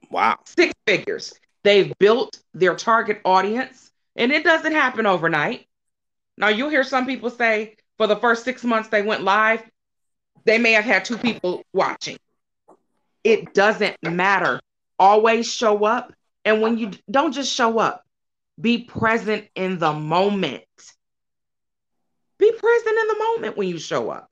Wow. 0.09 0.39
Six 0.45 0.73
figures. 0.85 1.33
They've 1.63 1.91
built 1.97 2.39
their 2.53 2.75
target 2.75 3.21
audience, 3.25 3.91
and 4.15 4.31
it 4.31 4.43
doesn't 4.43 4.73
happen 4.73 5.05
overnight. 5.05 5.67
Now, 6.37 6.49
you'll 6.49 6.69
hear 6.69 6.83
some 6.83 7.05
people 7.05 7.29
say 7.29 7.77
for 7.97 8.07
the 8.07 8.15
first 8.15 8.43
six 8.43 8.63
months 8.63 8.89
they 8.89 9.01
went 9.01 9.23
live, 9.23 9.63
they 10.43 10.57
may 10.57 10.73
have 10.73 10.85
had 10.85 11.05
two 11.05 11.17
people 11.17 11.63
watching. 11.73 12.17
It 13.23 13.53
doesn't 13.53 13.95
matter. 14.03 14.59
Always 14.99 15.51
show 15.51 15.85
up. 15.85 16.13
And 16.43 16.61
when 16.61 16.77
you 16.77 16.91
don't 17.09 17.31
just 17.31 17.51
show 17.51 17.79
up, 17.79 18.03
be 18.59 18.83
present 18.83 19.47
in 19.55 19.79
the 19.79 19.91
moment. 19.91 20.63
Be 22.37 22.51
present 22.51 22.97
in 22.99 23.07
the 23.07 23.17
moment 23.17 23.57
when 23.57 23.67
you 23.67 23.79
show 23.79 24.11
up. 24.11 24.31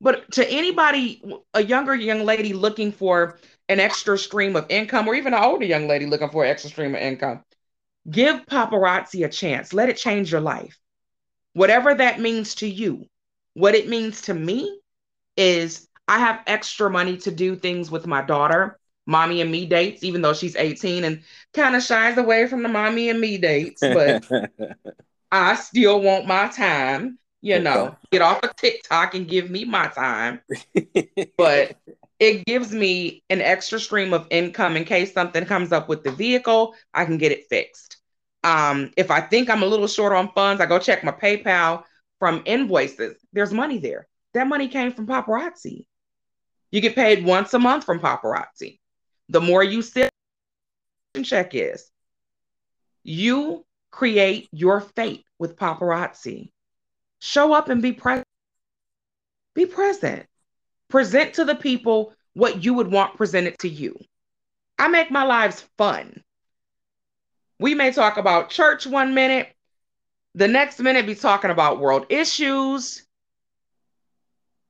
But 0.00 0.30
to 0.32 0.48
anybody, 0.48 1.22
a 1.54 1.62
younger 1.62 1.94
young 1.94 2.24
lady 2.24 2.52
looking 2.52 2.92
for 2.92 3.38
an 3.68 3.80
extra 3.80 4.18
stream 4.18 4.54
of 4.54 4.66
income, 4.68 5.08
or 5.08 5.14
even 5.14 5.34
an 5.34 5.42
older 5.42 5.64
young 5.64 5.88
lady 5.88 6.06
looking 6.06 6.30
for 6.30 6.44
an 6.44 6.50
extra 6.50 6.70
stream 6.70 6.94
of 6.94 7.00
income, 7.00 7.42
give 8.10 8.44
paparazzi 8.46 9.24
a 9.24 9.28
chance. 9.28 9.72
Let 9.72 9.88
it 9.88 9.96
change 9.96 10.30
your 10.30 10.40
life. 10.40 10.78
Whatever 11.54 11.94
that 11.94 12.20
means 12.20 12.56
to 12.56 12.68
you. 12.68 13.06
What 13.54 13.74
it 13.74 13.88
means 13.88 14.22
to 14.22 14.34
me 14.34 14.80
is 15.36 15.88
I 16.06 16.18
have 16.18 16.42
extra 16.46 16.90
money 16.90 17.16
to 17.18 17.30
do 17.30 17.56
things 17.56 17.90
with 17.90 18.06
my 18.06 18.22
daughter, 18.22 18.78
mommy 19.06 19.40
and 19.40 19.50
me 19.50 19.66
dates, 19.66 20.04
even 20.04 20.20
though 20.20 20.34
she's 20.34 20.56
18 20.56 21.04
and 21.04 21.22
kind 21.54 21.74
of 21.74 21.82
shies 21.82 22.18
away 22.18 22.46
from 22.46 22.62
the 22.62 22.68
mommy 22.68 23.08
and 23.08 23.20
me 23.20 23.38
dates. 23.38 23.86
But 23.86 24.22
I 25.32 25.54
still 25.56 26.00
want 26.00 26.26
my 26.26 26.48
time 26.48 27.18
you 27.40 27.58
know, 27.60 27.96
get 28.10 28.22
off 28.22 28.42
of 28.42 28.56
TikTok 28.56 29.14
and 29.14 29.28
give 29.28 29.50
me 29.50 29.64
my 29.64 29.88
time. 29.88 30.40
but 31.36 31.76
it 32.18 32.44
gives 32.46 32.72
me 32.72 33.22
an 33.30 33.40
extra 33.40 33.78
stream 33.78 34.12
of 34.12 34.26
income 34.30 34.76
in 34.76 34.84
case 34.84 35.12
something 35.12 35.44
comes 35.44 35.72
up 35.72 35.88
with 35.88 36.02
the 36.02 36.10
vehicle, 36.10 36.74
I 36.94 37.04
can 37.04 37.18
get 37.18 37.32
it 37.32 37.46
fixed. 37.48 37.98
Um, 38.42 38.92
if 38.96 39.10
I 39.10 39.20
think 39.20 39.50
I'm 39.50 39.62
a 39.62 39.66
little 39.66 39.88
short 39.88 40.12
on 40.12 40.30
funds, 40.32 40.60
I 40.60 40.66
go 40.66 40.78
check 40.78 41.04
my 41.04 41.12
PayPal 41.12 41.84
from 42.18 42.42
invoices. 42.46 43.16
There's 43.32 43.52
money 43.52 43.78
there. 43.78 44.06
That 44.34 44.46
money 44.46 44.68
came 44.68 44.92
from 44.92 45.06
paparazzi. 45.06 45.86
You 46.70 46.80
get 46.80 46.94
paid 46.94 47.24
once 47.24 47.54
a 47.54 47.58
month 47.58 47.84
from 47.84 48.00
paparazzi. 48.00 48.78
The 49.28 49.40
more 49.40 49.62
you 49.62 49.82
sit 49.82 50.10
check 51.22 51.54
is, 51.54 51.90
you 53.02 53.64
create 53.90 54.48
your 54.52 54.80
fate 54.80 55.24
with 55.38 55.56
paparazzi. 55.56 56.50
Show 57.26 57.52
up 57.52 57.68
and 57.68 57.82
be 57.82 57.92
present. 57.92 58.24
Be 59.52 59.66
present. 59.66 60.26
Present 60.88 61.34
to 61.34 61.44
the 61.44 61.56
people 61.56 62.14
what 62.34 62.62
you 62.62 62.74
would 62.74 62.86
want 62.86 63.16
presented 63.16 63.58
to 63.58 63.68
you. 63.68 63.98
I 64.78 64.86
make 64.86 65.10
my 65.10 65.24
lives 65.24 65.64
fun. 65.76 66.22
We 67.58 67.74
may 67.74 67.90
talk 67.90 68.16
about 68.16 68.50
church 68.50 68.86
one 68.86 69.12
minute, 69.12 69.48
the 70.36 70.46
next 70.46 70.78
minute 70.78 71.04
be 71.04 71.16
talking 71.16 71.50
about 71.50 71.80
world 71.80 72.06
issues. 72.10 73.04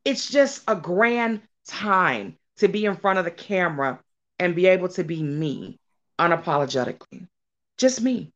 It's 0.07 0.31
just 0.31 0.63
a 0.67 0.77
grand 0.77 1.43
time 1.67 2.39
to 2.57 2.69
be 2.69 2.87
in 2.87 2.97
front 2.97 3.19
of 3.19 3.27
the 3.27 3.31
camera 3.31 4.01
and 4.39 4.57
be 4.57 4.67
able 4.67 4.89
to 4.89 5.05
be 5.05 5.23
me 5.23 5.79
unapologetically. 6.19 7.29
Just 7.77 8.01
me. 8.01 8.33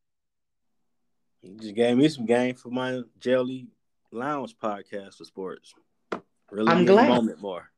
You 1.41 1.57
just 1.59 1.75
gave 1.75 1.97
me 1.97 2.07
some 2.11 2.27
game 2.27 2.55
for 2.55 2.69
my 2.69 3.01
jelly 3.19 3.69
Lounge 4.13 4.57
podcast 4.59 5.19
for 5.19 5.25
sports. 5.25 5.73
Really 6.51 6.69
I'm 6.69 6.85
glad. 6.85 7.09
moment 7.09 7.41
more. 7.41 7.71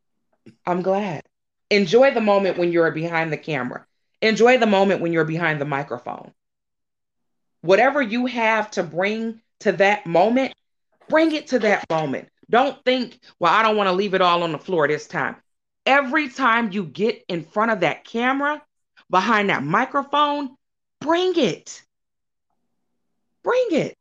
I'm 0.67 0.83
glad. 0.83 1.23
Enjoy 1.71 2.13
the 2.13 2.21
moment 2.21 2.59
when 2.59 2.73
you're 2.73 2.91
behind 2.91 3.33
the 3.33 3.37
camera. 3.37 3.87
Enjoy 4.23 4.57
the 4.59 4.67
moment 4.67 5.01
when 5.01 5.13
you're 5.13 5.25
behind 5.25 5.61
the 5.61 5.67
microphone. 5.67 6.33
Whatever 7.61 8.01
you 8.01 8.27
have 8.27 8.71
to 8.73 8.83
bring 8.83 9.41
to 9.61 9.73
that 9.73 10.07
moment, 10.07 10.55
bring 11.09 11.33
it 11.33 11.49
to 11.49 11.59
that 11.61 11.85
moment. 11.91 12.29
Don't 12.49 12.83
think, 12.85 13.19
well, 13.39 13.53
I 13.53 13.63
don't 13.63 13.77
want 13.77 13.89
to 13.89 13.93
leave 13.93 14.15
it 14.15 14.21
all 14.21 14.43
on 14.43 14.53
the 14.53 14.59
floor 14.59 14.89
this 14.89 15.07
time. 15.07 15.37
Every 15.85 16.29
time 16.29 16.73
you 16.73 16.85
get 16.85 17.25
in 17.29 17.45
front 17.45 17.73
of 17.73 17.81
that 17.81 18.05
camera, 18.05 18.63
behind 19.11 19.51
that 19.51 19.63
microphone, 19.63 20.57
bring 21.01 21.33
it. 21.37 21.83
Bring 23.43 23.67
it. 23.71 23.97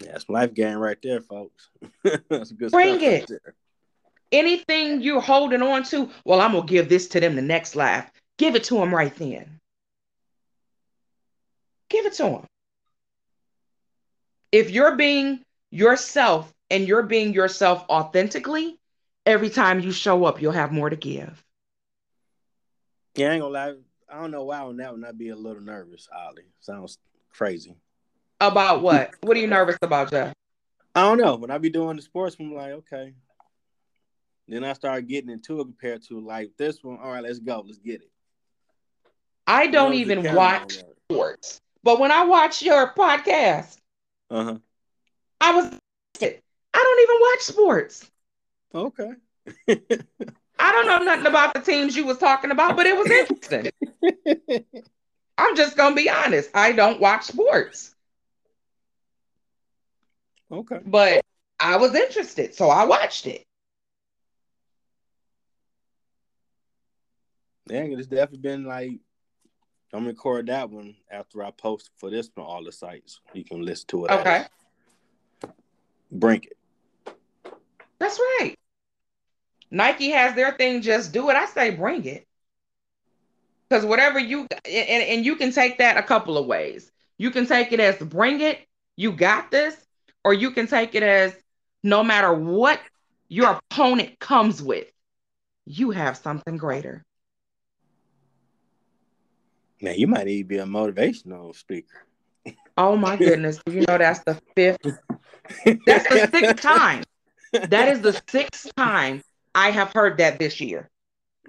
That's 0.00 0.28
life 0.28 0.54
game 0.54 0.78
right 0.78 0.98
there, 1.02 1.20
folks. 1.20 1.68
That's 2.28 2.52
good 2.52 2.72
Bring 2.72 3.00
it. 3.02 3.30
Right 3.30 3.54
Anything 4.32 5.02
you're 5.02 5.20
holding 5.20 5.60
on 5.60 5.82
to, 5.84 6.08
well, 6.24 6.40
I'm 6.40 6.52
gonna 6.52 6.66
give 6.66 6.88
this 6.88 7.08
to 7.08 7.20
them 7.20 7.34
the 7.34 7.42
next 7.42 7.74
life. 7.74 8.08
Give 8.38 8.54
it 8.54 8.64
to 8.64 8.74
them 8.74 8.94
right 8.94 9.14
then. 9.16 9.58
Give 11.88 12.06
it 12.06 12.14
to 12.14 12.22
them. 12.22 12.46
If 14.52 14.70
you're 14.70 14.96
being 14.96 15.40
yourself 15.70 16.52
and 16.70 16.86
you're 16.86 17.02
being 17.02 17.34
yourself 17.34 17.84
authentically, 17.88 18.78
every 19.26 19.50
time 19.50 19.80
you 19.80 19.90
show 19.90 20.24
up, 20.24 20.40
you'll 20.40 20.52
have 20.52 20.72
more 20.72 20.88
to 20.88 20.96
give. 20.96 21.44
Yeah, 23.16 23.30
I 23.30 23.32
ain't 23.34 23.42
gonna 23.42 23.52
lie. 23.52 23.74
I 24.08 24.20
don't 24.20 24.30
know 24.30 24.44
why 24.44 24.60
on 24.60 24.76
that 24.76 24.92
one 24.92 25.04
I'd 25.04 25.18
be 25.18 25.30
a 25.30 25.36
little 25.36 25.62
nervous, 25.62 26.08
Ollie. 26.12 26.52
Sounds 26.60 26.98
crazy. 27.30 27.76
About 28.40 28.82
what? 28.82 29.14
what 29.20 29.36
are 29.36 29.40
you 29.40 29.46
nervous 29.46 29.76
about, 29.82 30.10
Jeff? 30.10 30.32
I 30.94 31.02
don't 31.02 31.18
know. 31.18 31.36
When 31.36 31.50
I 31.50 31.58
be 31.58 31.70
doing 31.70 31.96
the 31.96 32.02
sports, 32.02 32.36
I'm 32.40 32.54
like, 32.54 32.72
okay. 32.72 33.14
Then 34.48 34.64
I 34.64 34.72
start 34.72 35.06
getting 35.06 35.30
into 35.30 35.60
it 35.60 35.64
compared 35.64 36.02
to 36.08 36.20
like 36.20 36.50
this 36.56 36.82
one. 36.82 36.98
All 37.00 37.12
right, 37.12 37.22
let's 37.22 37.38
go. 37.38 37.62
Let's 37.64 37.78
get 37.78 38.00
it. 38.00 38.10
I 39.46 39.68
don't 39.68 39.94
even 39.94 40.34
watch 40.34 40.78
sports, 41.10 41.60
but 41.82 42.00
when 42.00 42.10
I 42.10 42.24
watch 42.24 42.62
your 42.62 42.92
podcast, 42.94 43.76
uh-huh. 44.30 44.58
I 45.40 45.54
was 45.54 45.66
I 46.22 46.38
don't 46.72 47.00
even 47.00 47.16
watch 47.20 47.40
sports. 47.40 48.10
Okay. 48.74 49.12
I 50.58 50.72
don't 50.72 50.86
know 50.86 50.98
nothing 50.98 51.26
about 51.26 51.54
the 51.54 51.60
teams 51.60 51.96
you 51.96 52.04
was 52.04 52.18
talking 52.18 52.50
about, 52.50 52.76
but 52.76 52.86
it 52.86 52.96
was 52.96 53.10
interesting. 53.10 53.70
I'm 55.38 55.56
just 55.56 55.76
gonna 55.76 55.96
be 55.96 56.10
honest. 56.10 56.50
I 56.54 56.72
don't 56.72 57.00
watch 57.00 57.24
sports. 57.24 57.94
Okay. 60.50 60.80
But 60.84 61.24
I 61.58 61.76
was 61.76 61.94
interested, 61.94 62.54
so 62.54 62.68
I 62.68 62.84
watched 62.84 63.26
it. 63.26 63.44
Yeah, 67.68 67.84
it's 67.84 68.08
definitely 68.08 68.38
been 68.38 68.64
like 68.64 68.90
I'm 69.92 70.00
gonna 70.00 70.08
record 70.08 70.46
that 70.46 70.70
one 70.70 70.96
after 71.10 71.42
I 71.44 71.50
post 71.50 71.90
for 71.98 72.10
this 72.10 72.30
on 72.36 72.44
all 72.44 72.64
the 72.64 72.72
sites. 72.72 73.20
You 73.32 73.44
can 73.44 73.62
listen 73.62 73.86
to 73.88 74.06
it. 74.06 74.10
Okay. 74.12 74.44
Bring 76.12 76.42
it. 76.44 77.14
That's 77.98 78.18
right. 78.18 78.54
Nike 79.70 80.10
has 80.10 80.34
their 80.34 80.52
thing, 80.52 80.82
just 80.82 81.12
do 81.12 81.30
it. 81.30 81.36
I 81.36 81.46
say 81.46 81.70
bring 81.70 82.04
it. 82.04 82.26
Because 83.68 83.84
whatever 83.84 84.18
you 84.18 84.46
and, 84.64 85.02
and 85.02 85.24
you 85.24 85.36
can 85.36 85.52
take 85.52 85.78
that 85.78 85.96
a 85.96 86.02
couple 86.02 86.38
of 86.38 86.46
ways. 86.46 86.90
You 87.18 87.30
can 87.30 87.46
take 87.46 87.72
it 87.72 87.80
as 87.80 87.96
bring 87.96 88.40
it, 88.40 88.66
you 88.96 89.12
got 89.12 89.50
this, 89.50 89.76
or 90.24 90.34
you 90.34 90.50
can 90.50 90.66
take 90.66 90.94
it 90.94 91.02
as 91.02 91.34
no 91.82 92.02
matter 92.04 92.32
what 92.32 92.80
your 93.28 93.60
opponent 93.70 94.18
comes 94.18 94.62
with, 94.62 94.86
you 95.64 95.90
have 95.90 96.16
something 96.16 96.56
greater. 96.56 97.04
Man, 99.80 99.94
you 99.96 100.06
might 100.06 100.26
need 100.26 100.42
to 100.42 100.44
be 100.44 100.58
a 100.58 100.64
motivational 100.64 101.54
speaker. 101.54 102.06
Oh 102.76 102.96
my 102.96 103.16
goodness. 103.16 103.60
you 103.66 103.84
know 103.86 103.98
that's 103.98 104.20
the 104.20 104.38
fifth? 104.54 104.78
That's 105.86 106.08
the 106.08 106.28
sixth 106.32 106.56
time. 106.62 107.04
That 107.52 107.88
is 107.88 108.00
the 108.00 108.20
sixth 108.28 108.74
time 108.76 109.22
I 109.54 109.70
have 109.70 109.92
heard 109.92 110.18
that 110.18 110.38
this 110.38 110.60
year. 110.60 110.88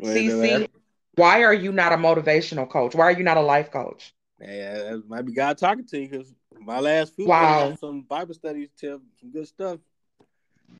CC, 0.02 0.68
why 1.16 1.44
are 1.44 1.54
you 1.54 1.72
not 1.72 1.94
a 1.94 1.98
motivational 1.98 2.70
coach? 2.70 2.96
Why 2.96 3.06
are 3.06 3.12
you 3.12 3.24
not 3.24 3.38
a 3.38 3.42
life 3.42 3.72
coach? 3.72 4.14
Yeah, 4.40 4.74
that 4.74 5.04
might 5.08 5.26
be 5.26 5.34
God 5.34 5.58
talking 5.58 5.86
to 5.88 6.00
you 6.00 6.10
because 6.10 6.34
my 6.62 6.80
last 6.80 7.16
few 7.16 7.26
wow. 7.26 7.76
some 7.80 8.02
Bible 8.02 8.34
studies 8.34 8.70
some 8.76 9.02
good 9.32 9.48
stuff. 9.48 9.80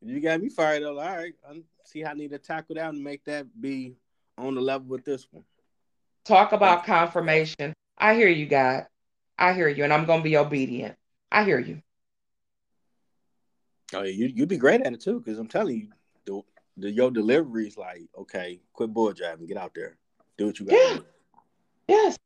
You 0.04 0.20
got 0.20 0.42
me 0.42 0.50
fired 0.50 0.84
up. 0.84 0.90
All 0.90 0.96
right, 0.96 1.34
I 1.50 1.62
see 1.84 2.02
how 2.02 2.12
I 2.12 2.14
need 2.14 2.32
to 2.32 2.38
tackle 2.38 2.76
that 2.76 2.90
and 2.90 3.04
make 3.04 3.24
that 3.26 3.48
be 3.60 3.96
on 4.38 4.56
the 4.56 4.62
level 4.62 4.88
with 4.88 5.04
this 5.04 5.28
one. 5.32 5.44
Talk 6.24 6.54
about 6.54 6.86
confirmation. 6.86 7.74
I 7.98 8.16
hear 8.16 8.30
you, 8.30 8.46
God. 8.46 8.88
I 9.38 9.54
hear 9.54 9.68
you, 9.68 9.84
and 9.84 9.92
I'm 9.92 10.06
gonna 10.06 10.24
be 10.24 10.38
obedient. 10.38 10.96
I 11.32 11.44
hear 11.44 11.60
you. 11.60 11.82
Oh, 13.94 14.04
you 14.04 14.28
you'd 14.28 14.50
be 14.50 14.58
great 14.58 14.82
at 14.82 14.94
it 14.94 15.02
too, 15.02 15.20
because 15.20 15.40
I'm 15.40 15.48
telling 15.48 15.78
you, 15.78 15.88
the, 16.26 16.42
the 16.78 16.92
your 16.92 17.12
delivery 17.12 17.68
is 17.68 17.78
like, 17.78 18.04
okay, 18.18 18.62
quit 18.74 18.94
bull 18.94 19.12
driving, 19.12 19.48
get 19.48 19.58
out 19.58 19.74
there, 19.76 19.98
do 20.38 20.46
what 20.46 20.60
you 20.60 20.66
got. 20.66 20.76
Yeah. 20.76 20.98
Yes. 21.88 22.18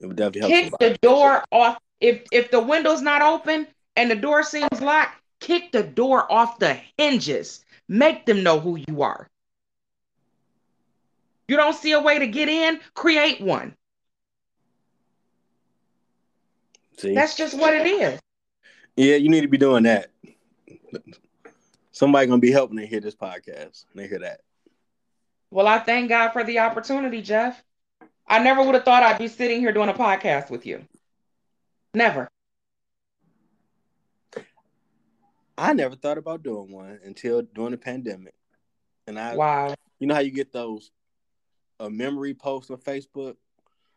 It 0.00 0.06
would 0.06 0.16
definitely 0.16 0.40
help. 0.40 0.52
Kick 0.52 0.64
somebody. 0.70 0.92
the 0.92 0.98
door 0.98 1.44
off. 1.52 1.78
If 2.00 2.22
if 2.30 2.50
the 2.50 2.60
window's 2.60 3.02
not 3.02 3.22
open 3.22 3.66
and 3.96 4.10
the 4.10 4.16
door 4.16 4.42
seems 4.42 4.80
locked, 4.80 5.20
kick 5.40 5.72
the 5.72 5.82
door 5.82 6.30
off 6.30 6.58
the 6.58 6.78
hinges. 6.96 7.64
Make 7.88 8.26
them 8.26 8.42
know 8.42 8.60
who 8.60 8.76
you 8.86 9.02
are. 9.02 9.28
You 11.48 11.56
don't 11.56 11.74
see 11.74 11.92
a 11.92 12.00
way 12.00 12.18
to 12.18 12.26
get 12.26 12.48
in, 12.48 12.80
create 12.94 13.40
one. 13.40 13.74
See? 16.98 17.14
That's 17.14 17.36
just 17.36 17.56
what 17.56 17.74
it 17.74 17.86
is. 17.86 18.20
Yeah, 18.96 19.16
you 19.16 19.30
need 19.30 19.42
to 19.42 19.48
be 19.48 19.56
doing 19.56 19.84
that. 19.84 20.10
Somebody 21.92 22.26
gonna 22.26 22.40
be 22.40 22.52
helping 22.52 22.76
to 22.78 22.86
hear 22.86 23.00
this 23.00 23.14
podcast. 23.14 23.86
They 23.94 24.06
hear 24.06 24.18
that. 24.18 24.40
Well, 25.50 25.66
I 25.66 25.78
thank 25.78 26.10
God 26.10 26.30
for 26.30 26.44
the 26.44 26.58
opportunity, 26.58 27.22
Jeff. 27.22 27.62
I 28.26 28.40
never 28.40 28.62
would 28.62 28.74
have 28.74 28.84
thought 28.84 29.02
I'd 29.02 29.18
be 29.18 29.28
sitting 29.28 29.60
here 29.60 29.72
doing 29.72 29.88
a 29.88 29.94
podcast 29.94 30.50
with 30.50 30.66
you. 30.66 30.84
Never. 31.98 32.28
I 35.58 35.72
never 35.72 35.96
thought 35.96 36.16
about 36.16 36.44
doing 36.44 36.70
one 36.70 37.00
until 37.04 37.42
during 37.42 37.72
the 37.72 37.76
pandemic. 37.76 38.34
And 39.08 39.18
I 39.18 39.34
wow. 39.34 39.74
You 39.98 40.06
know 40.06 40.14
how 40.14 40.20
you 40.20 40.30
get 40.30 40.52
those 40.52 40.92
a 41.80 41.90
memory 41.90 42.34
post 42.34 42.70
on 42.70 42.76
Facebook? 42.76 43.34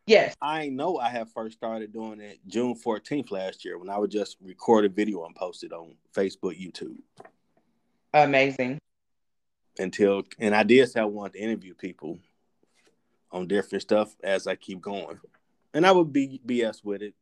Yes. 0.08 0.34
I 0.42 0.68
know 0.68 0.98
I 0.98 1.10
have 1.10 1.30
first 1.30 1.56
started 1.56 1.92
doing 1.92 2.20
it 2.20 2.40
June 2.48 2.74
14th 2.74 3.30
last 3.30 3.64
year 3.64 3.78
when 3.78 3.88
I 3.88 3.98
would 3.98 4.10
just 4.10 4.36
record 4.42 4.84
a 4.84 4.88
video 4.88 5.24
and 5.24 5.36
post 5.36 5.62
it 5.62 5.72
on 5.72 5.94
Facebook, 6.12 6.60
YouTube. 6.60 6.96
Amazing. 8.12 8.80
Until 9.78 10.24
and 10.40 10.56
I 10.56 10.64
did 10.64 10.90
say 10.90 11.00
I 11.00 11.04
wanted 11.04 11.34
to 11.34 11.38
interview 11.38 11.74
people 11.74 12.18
on 13.30 13.46
different 13.46 13.82
stuff 13.82 14.16
as 14.24 14.48
I 14.48 14.56
keep 14.56 14.80
going. 14.80 15.20
And 15.72 15.86
I 15.86 15.92
would 15.92 16.12
be 16.12 16.40
BS 16.44 16.84
with 16.84 17.02
it. 17.02 17.14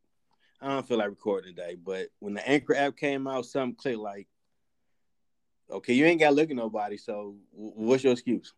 I 0.61 0.67
don't 0.67 0.87
feel 0.87 0.99
like 0.99 1.09
recording 1.09 1.55
today, 1.55 1.75
but 1.75 2.07
when 2.19 2.35
the 2.35 2.47
Anchor 2.47 2.75
app 2.75 2.95
came 2.95 3.27
out, 3.27 3.45
something 3.45 3.75
clicked 3.75 3.97
like, 3.97 4.27
okay, 5.71 5.93
you 5.93 6.05
ain't 6.05 6.19
got 6.19 6.29
to 6.29 6.35
look 6.35 6.51
at 6.51 6.55
nobody, 6.55 6.97
so 6.97 7.35
what's 7.51 8.03
your 8.03 8.13
excuse? 8.13 8.53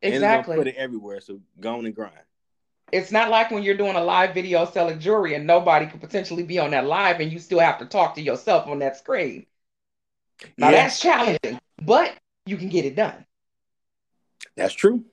Exactly. 0.00 0.56
put 0.56 0.68
it 0.68 0.76
everywhere, 0.76 1.20
so 1.20 1.40
go 1.60 1.76
on 1.78 1.86
and 1.86 1.94
grind. 1.94 2.12
It's 2.92 3.10
not 3.10 3.30
like 3.30 3.50
when 3.50 3.62
you're 3.62 3.76
doing 3.76 3.96
a 3.96 4.04
live 4.04 4.34
video 4.34 4.66
selling 4.66 5.00
jewelry 5.00 5.34
and 5.34 5.46
nobody 5.46 5.86
could 5.86 6.00
potentially 6.00 6.42
be 6.42 6.58
on 6.58 6.72
that 6.72 6.86
live 6.86 7.20
and 7.20 7.32
you 7.32 7.38
still 7.38 7.60
have 7.60 7.78
to 7.78 7.86
talk 7.86 8.14
to 8.16 8.22
yourself 8.22 8.68
on 8.68 8.80
that 8.80 8.96
screen. 8.96 9.46
Now 10.58 10.70
yeah. 10.70 10.82
that's 10.82 11.00
challenging, 11.00 11.58
but 11.80 12.14
you 12.44 12.56
can 12.56 12.68
get 12.68 12.84
it 12.84 12.94
done. 12.94 13.24
That's 14.56 14.74
true. 14.74 15.04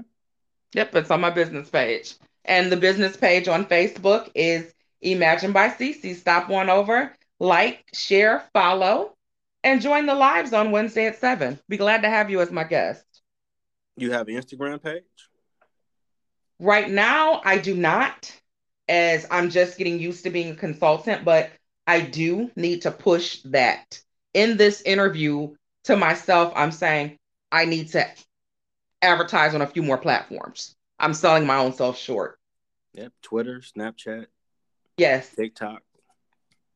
Yep, 0.75 0.95
it's 0.97 1.11
on 1.11 1.21
my 1.21 1.31
business 1.31 1.71
page. 1.71 2.15
And 2.45 2.71
the 2.71 2.77
business 2.77 3.17
page 3.17 3.49
on 3.49 3.65
Facebook 3.65 4.31
is 4.35 4.75
Imagine 5.05 5.53
by 5.53 5.69
CC. 5.69 6.17
Stop 6.17 6.49
one 6.49 6.71
over, 6.71 7.15
like, 7.39 7.85
share, 7.93 8.43
follow, 8.55 9.15
and 9.63 9.83
join 9.83 10.07
the 10.07 10.15
lives 10.15 10.55
on 10.55 10.71
Wednesday 10.71 11.07
at 11.07 11.19
7. 11.19 11.59
Be 11.69 11.77
glad 11.77 12.03
to 12.03 12.09
have 12.09 12.31
you 12.31 12.41
as 12.41 12.51
my 12.51 12.65
guest. 12.65 13.05
You 13.99 14.13
have 14.13 14.29
an 14.29 14.35
Instagram 14.35 14.83
page? 14.83 15.03
Right 16.59 16.89
now, 16.89 17.41
I 17.45 17.59
do 17.59 17.75
not, 17.75 18.33
as 18.89 19.27
I'm 19.31 19.51
just 19.51 19.79
getting 19.79 19.99
used 19.99 20.25
to 20.25 20.31
being 20.31 20.53
a 20.53 20.57
consultant, 20.57 21.25
but 21.25 21.51
I 21.87 22.01
do 22.01 22.51
need 22.57 22.83
to 22.83 22.91
push 22.91 23.43
that. 23.47 24.01
In 24.33 24.57
this 24.57 24.83
interview 24.83 25.55
to 25.85 25.97
myself, 25.97 26.53
I'm 26.57 26.73
saying 26.73 27.19
I 27.53 27.67
need 27.67 27.91
to 27.93 28.07
advertise 29.03 29.55
on 29.55 29.63
a 29.63 29.67
few 29.67 29.83
more 29.83 29.99
platforms. 29.99 30.75
I'm 30.99 31.15
selling 31.15 31.47
my 31.47 31.57
own 31.59 31.73
self 31.73 31.99
short. 31.99 32.39
Yep, 32.95 33.13
Twitter, 33.23 33.61
Snapchat. 33.61 34.27
Yes. 34.97 35.35
TikTok. 35.35 35.83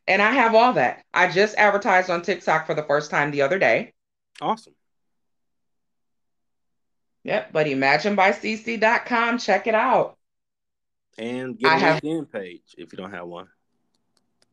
And 0.07 0.23
I 0.23 0.33
have 0.33 0.55
all 0.55 0.73
that. 0.75 1.05
I 1.13 1.31
just 1.31 1.57
advertised 1.57 2.11
on 2.11 2.23
TikTok 2.23 2.67
for 2.67 2.75
the 2.75 2.83
first 2.83 3.11
time 3.11 3.31
the 3.31 3.43
other 3.43 3.59
day. 3.59 3.93
Awesome. 4.41 4.75
Yep, 7.29 7.53
but 7.53 7.67
imaginebycece.com, 7.67 9.37
check 9.37 9.67
it 9.67 9.75
out. 9.75 10.17
And 11.19 11.59
get 11.59 11.71
I 11.71 11.77
a 11.77 11.79
have- 11.79 12.01
LinkedIn 12.01 12.33
page 12.33 12.63
if 12.79 12.91
you 12.91 12.97
don't 12.97 13.11
have 13.11 13.27
one. 13.27 13.49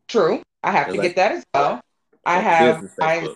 True. 0.10 0.44
I 0.62 0.72
have 0.72 0.88
to 0.88 0.94
like- 0.96 1.02
get 1.04 1.16
that 1.16 1.32
as 1.32 1.46
well. 1.54 1.80
I 2.26 2.40
have 2.40 2.92
I 3.00 3.34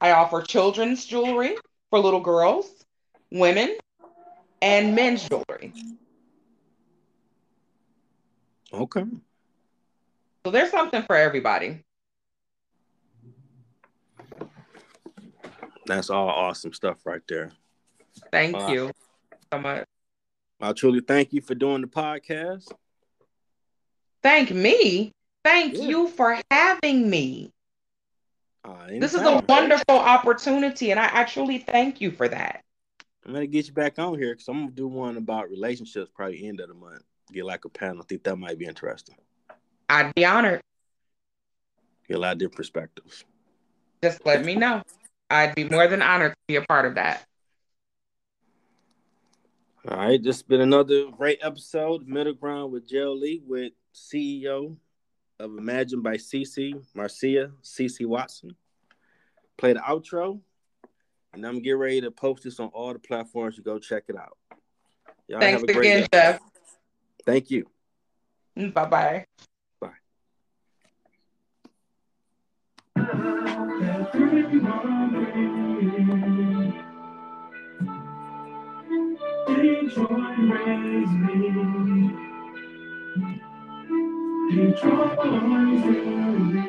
I 0.00 0.12
offer 0.12 0.40
children's 0.42 1.04
jewelry 1.04 1.56
for 1.90 1.98
little 1.98 2.20
girls, 2.20 2.84
women, 3.32 3.76
and 4.62 4.94
men's 4.94 5.28
jewelry. 5.28 5.72
Okay. 8.72 9.04
So 10.46 10.52
there's 10.52 10.70
something 10.70 11.02
for 11.02 11.16
everybody. 11.16 11.82
That's 15.86 16.08
all 16.08 16.28
awesome 16.28 16.72
stuff 16.72 16.98
right 17.04 17.22
there. 17.26 17.50
Thank 18.30 18.56
Wow. 18.56 18.68
you 18.68 18.90
so 19.52 19.58
much. 19.58 19.84
I 20.60 20.72
truly 20.72 21.00
thank 21.00 21.32
you 21.32 21.40
for 21.40 21.54
doing 21.54 21.80
the 21.82 21.86
podcast. 21.86 22.70
Thank 24.22 24.50
me. 24.50 25.12
Thank 25.44 25.74
Yeah. 25.74 25.82
you 25.84 26.08
for 26.08 26.40
having 26.50 27.08
me. 27.08 27.50
Uh, 28.64 28.88
This 28.88 29.14
is 29.14 29.22
a 29.22 29.42
wonderful 29.48 29.96
opportunity, 29.96 30.90
and 30.90 30.98
I, 31.00 31.20
I 31.20 31.24
truly 31.24 31.58
thank 31.58 32.00
you 32.00 32.10
for 32.10 32.28
that. 32.28 32.62
I'm 33.24 33.32
gonna 33.32 33.46
get 33.46 33.66
you 33.68 33.72
back 33.72 33.98
on 33.98 34.18
here 34.18 34.34
because 34.34 34.48
I'm 34.48 34.60
gonna 34.64 34.70
do 34.72 34.88
one 34.88 35.16
about 35.16 35.48
relationships 35.50 36.10
probably 36.14 36.46
end 36.46 36.60
of 36.60 36.68
the 36.68 36.74
month. 36.74 37.02
Get 37.32 37.44
like 37.44 37.64
a 37.64 37.68
panel. 37.68 38.02
I 38.02 38.06
think 38.06 38.24
that 38.24 38.36
might 38.36 38.58
be 38.58 38.64
interesting. 38.66 39.16
I'd 39.88 40.14
be 40.14 40.24
honored. 40.24 40.60
Get 42.08 42.16
a 42.16 42.20
lot 42.20 42.32
of 42.32 42.38
different 42.38 42.56
perspectives. 42.56 43.24
Just 44.02 44.24
let 44.26 44.44
me 44.44 44.54
know. 44.54 44.82
I'd 45.30 45.54
be 45.54 45.64
more 45.64 45.86
than 45.88 46.00
honored 46.02 46.32
to 46.32 46.36
be 46.48 46.56
a 46.56 46.62
part 46.62 46.86
of 46.86 46.94
that. 46.96 47.24
All 49.90 49.96
right, 49.96 50.22
this 50.22 50.36
has 50.36 50.42
been 50.42 50.60
another 50.60 51.06
great 51.16 51.38
episode, 51.40 52.06
Middle 52.06 52.34
Ground 52.34 52.72
with 52.72 52.86
Joe 52.86 53.14
Lee, 53.14 53.40
with 53.46 53.72
CEO 53.94 54.76
of 55.40 55.56
Imagine 55.56 56.02
by 56.02 56.16
CC, 56.16 56.74
Marcia 56.94 57.50
CC 57.62 58.04
Watson. 58.04 58.54
Play 59.56 59.72
the 59.72 59.80
outro, 59.80 60.40
and 61.32 61.46
I'm 61.46 61.62
getting 61.62 61.78
ready 61.78 62.02
to 62.02 62.10
post 62.10 62.42
this 62.42 62.60
on 62.60 62.68
all 62.74 62.92
the 62.92 62.98
platforms. 62.98 63.56
You 63.56 63.62
go 63.62 63.78
check 63.78 64.04
it 64.08 64.16
out. 64.16 64.36
Y'all 65.26 65.40
Thanks 65.40 65.62
have 65.62 65.70
a 65.70 65.72
great 65.72 65.78
again, 65.78 66.02
day. 66.02 66.08
Jeff. 66.12 66.40
Thank 67.24 67.50
you. 67.50 67.66
Mm, 68.58 68.74
bye 68.74 68.84
bye 68.84 69.24
bye. 74.60 74.94
Detroit 79.88 80.38
raised 80.38 81.12
me. 81.12 82.12
Detroit 84.50 85.18
raised 85.24 85.86
me. 85.86 86.68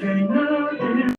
Can't 0.00 1.16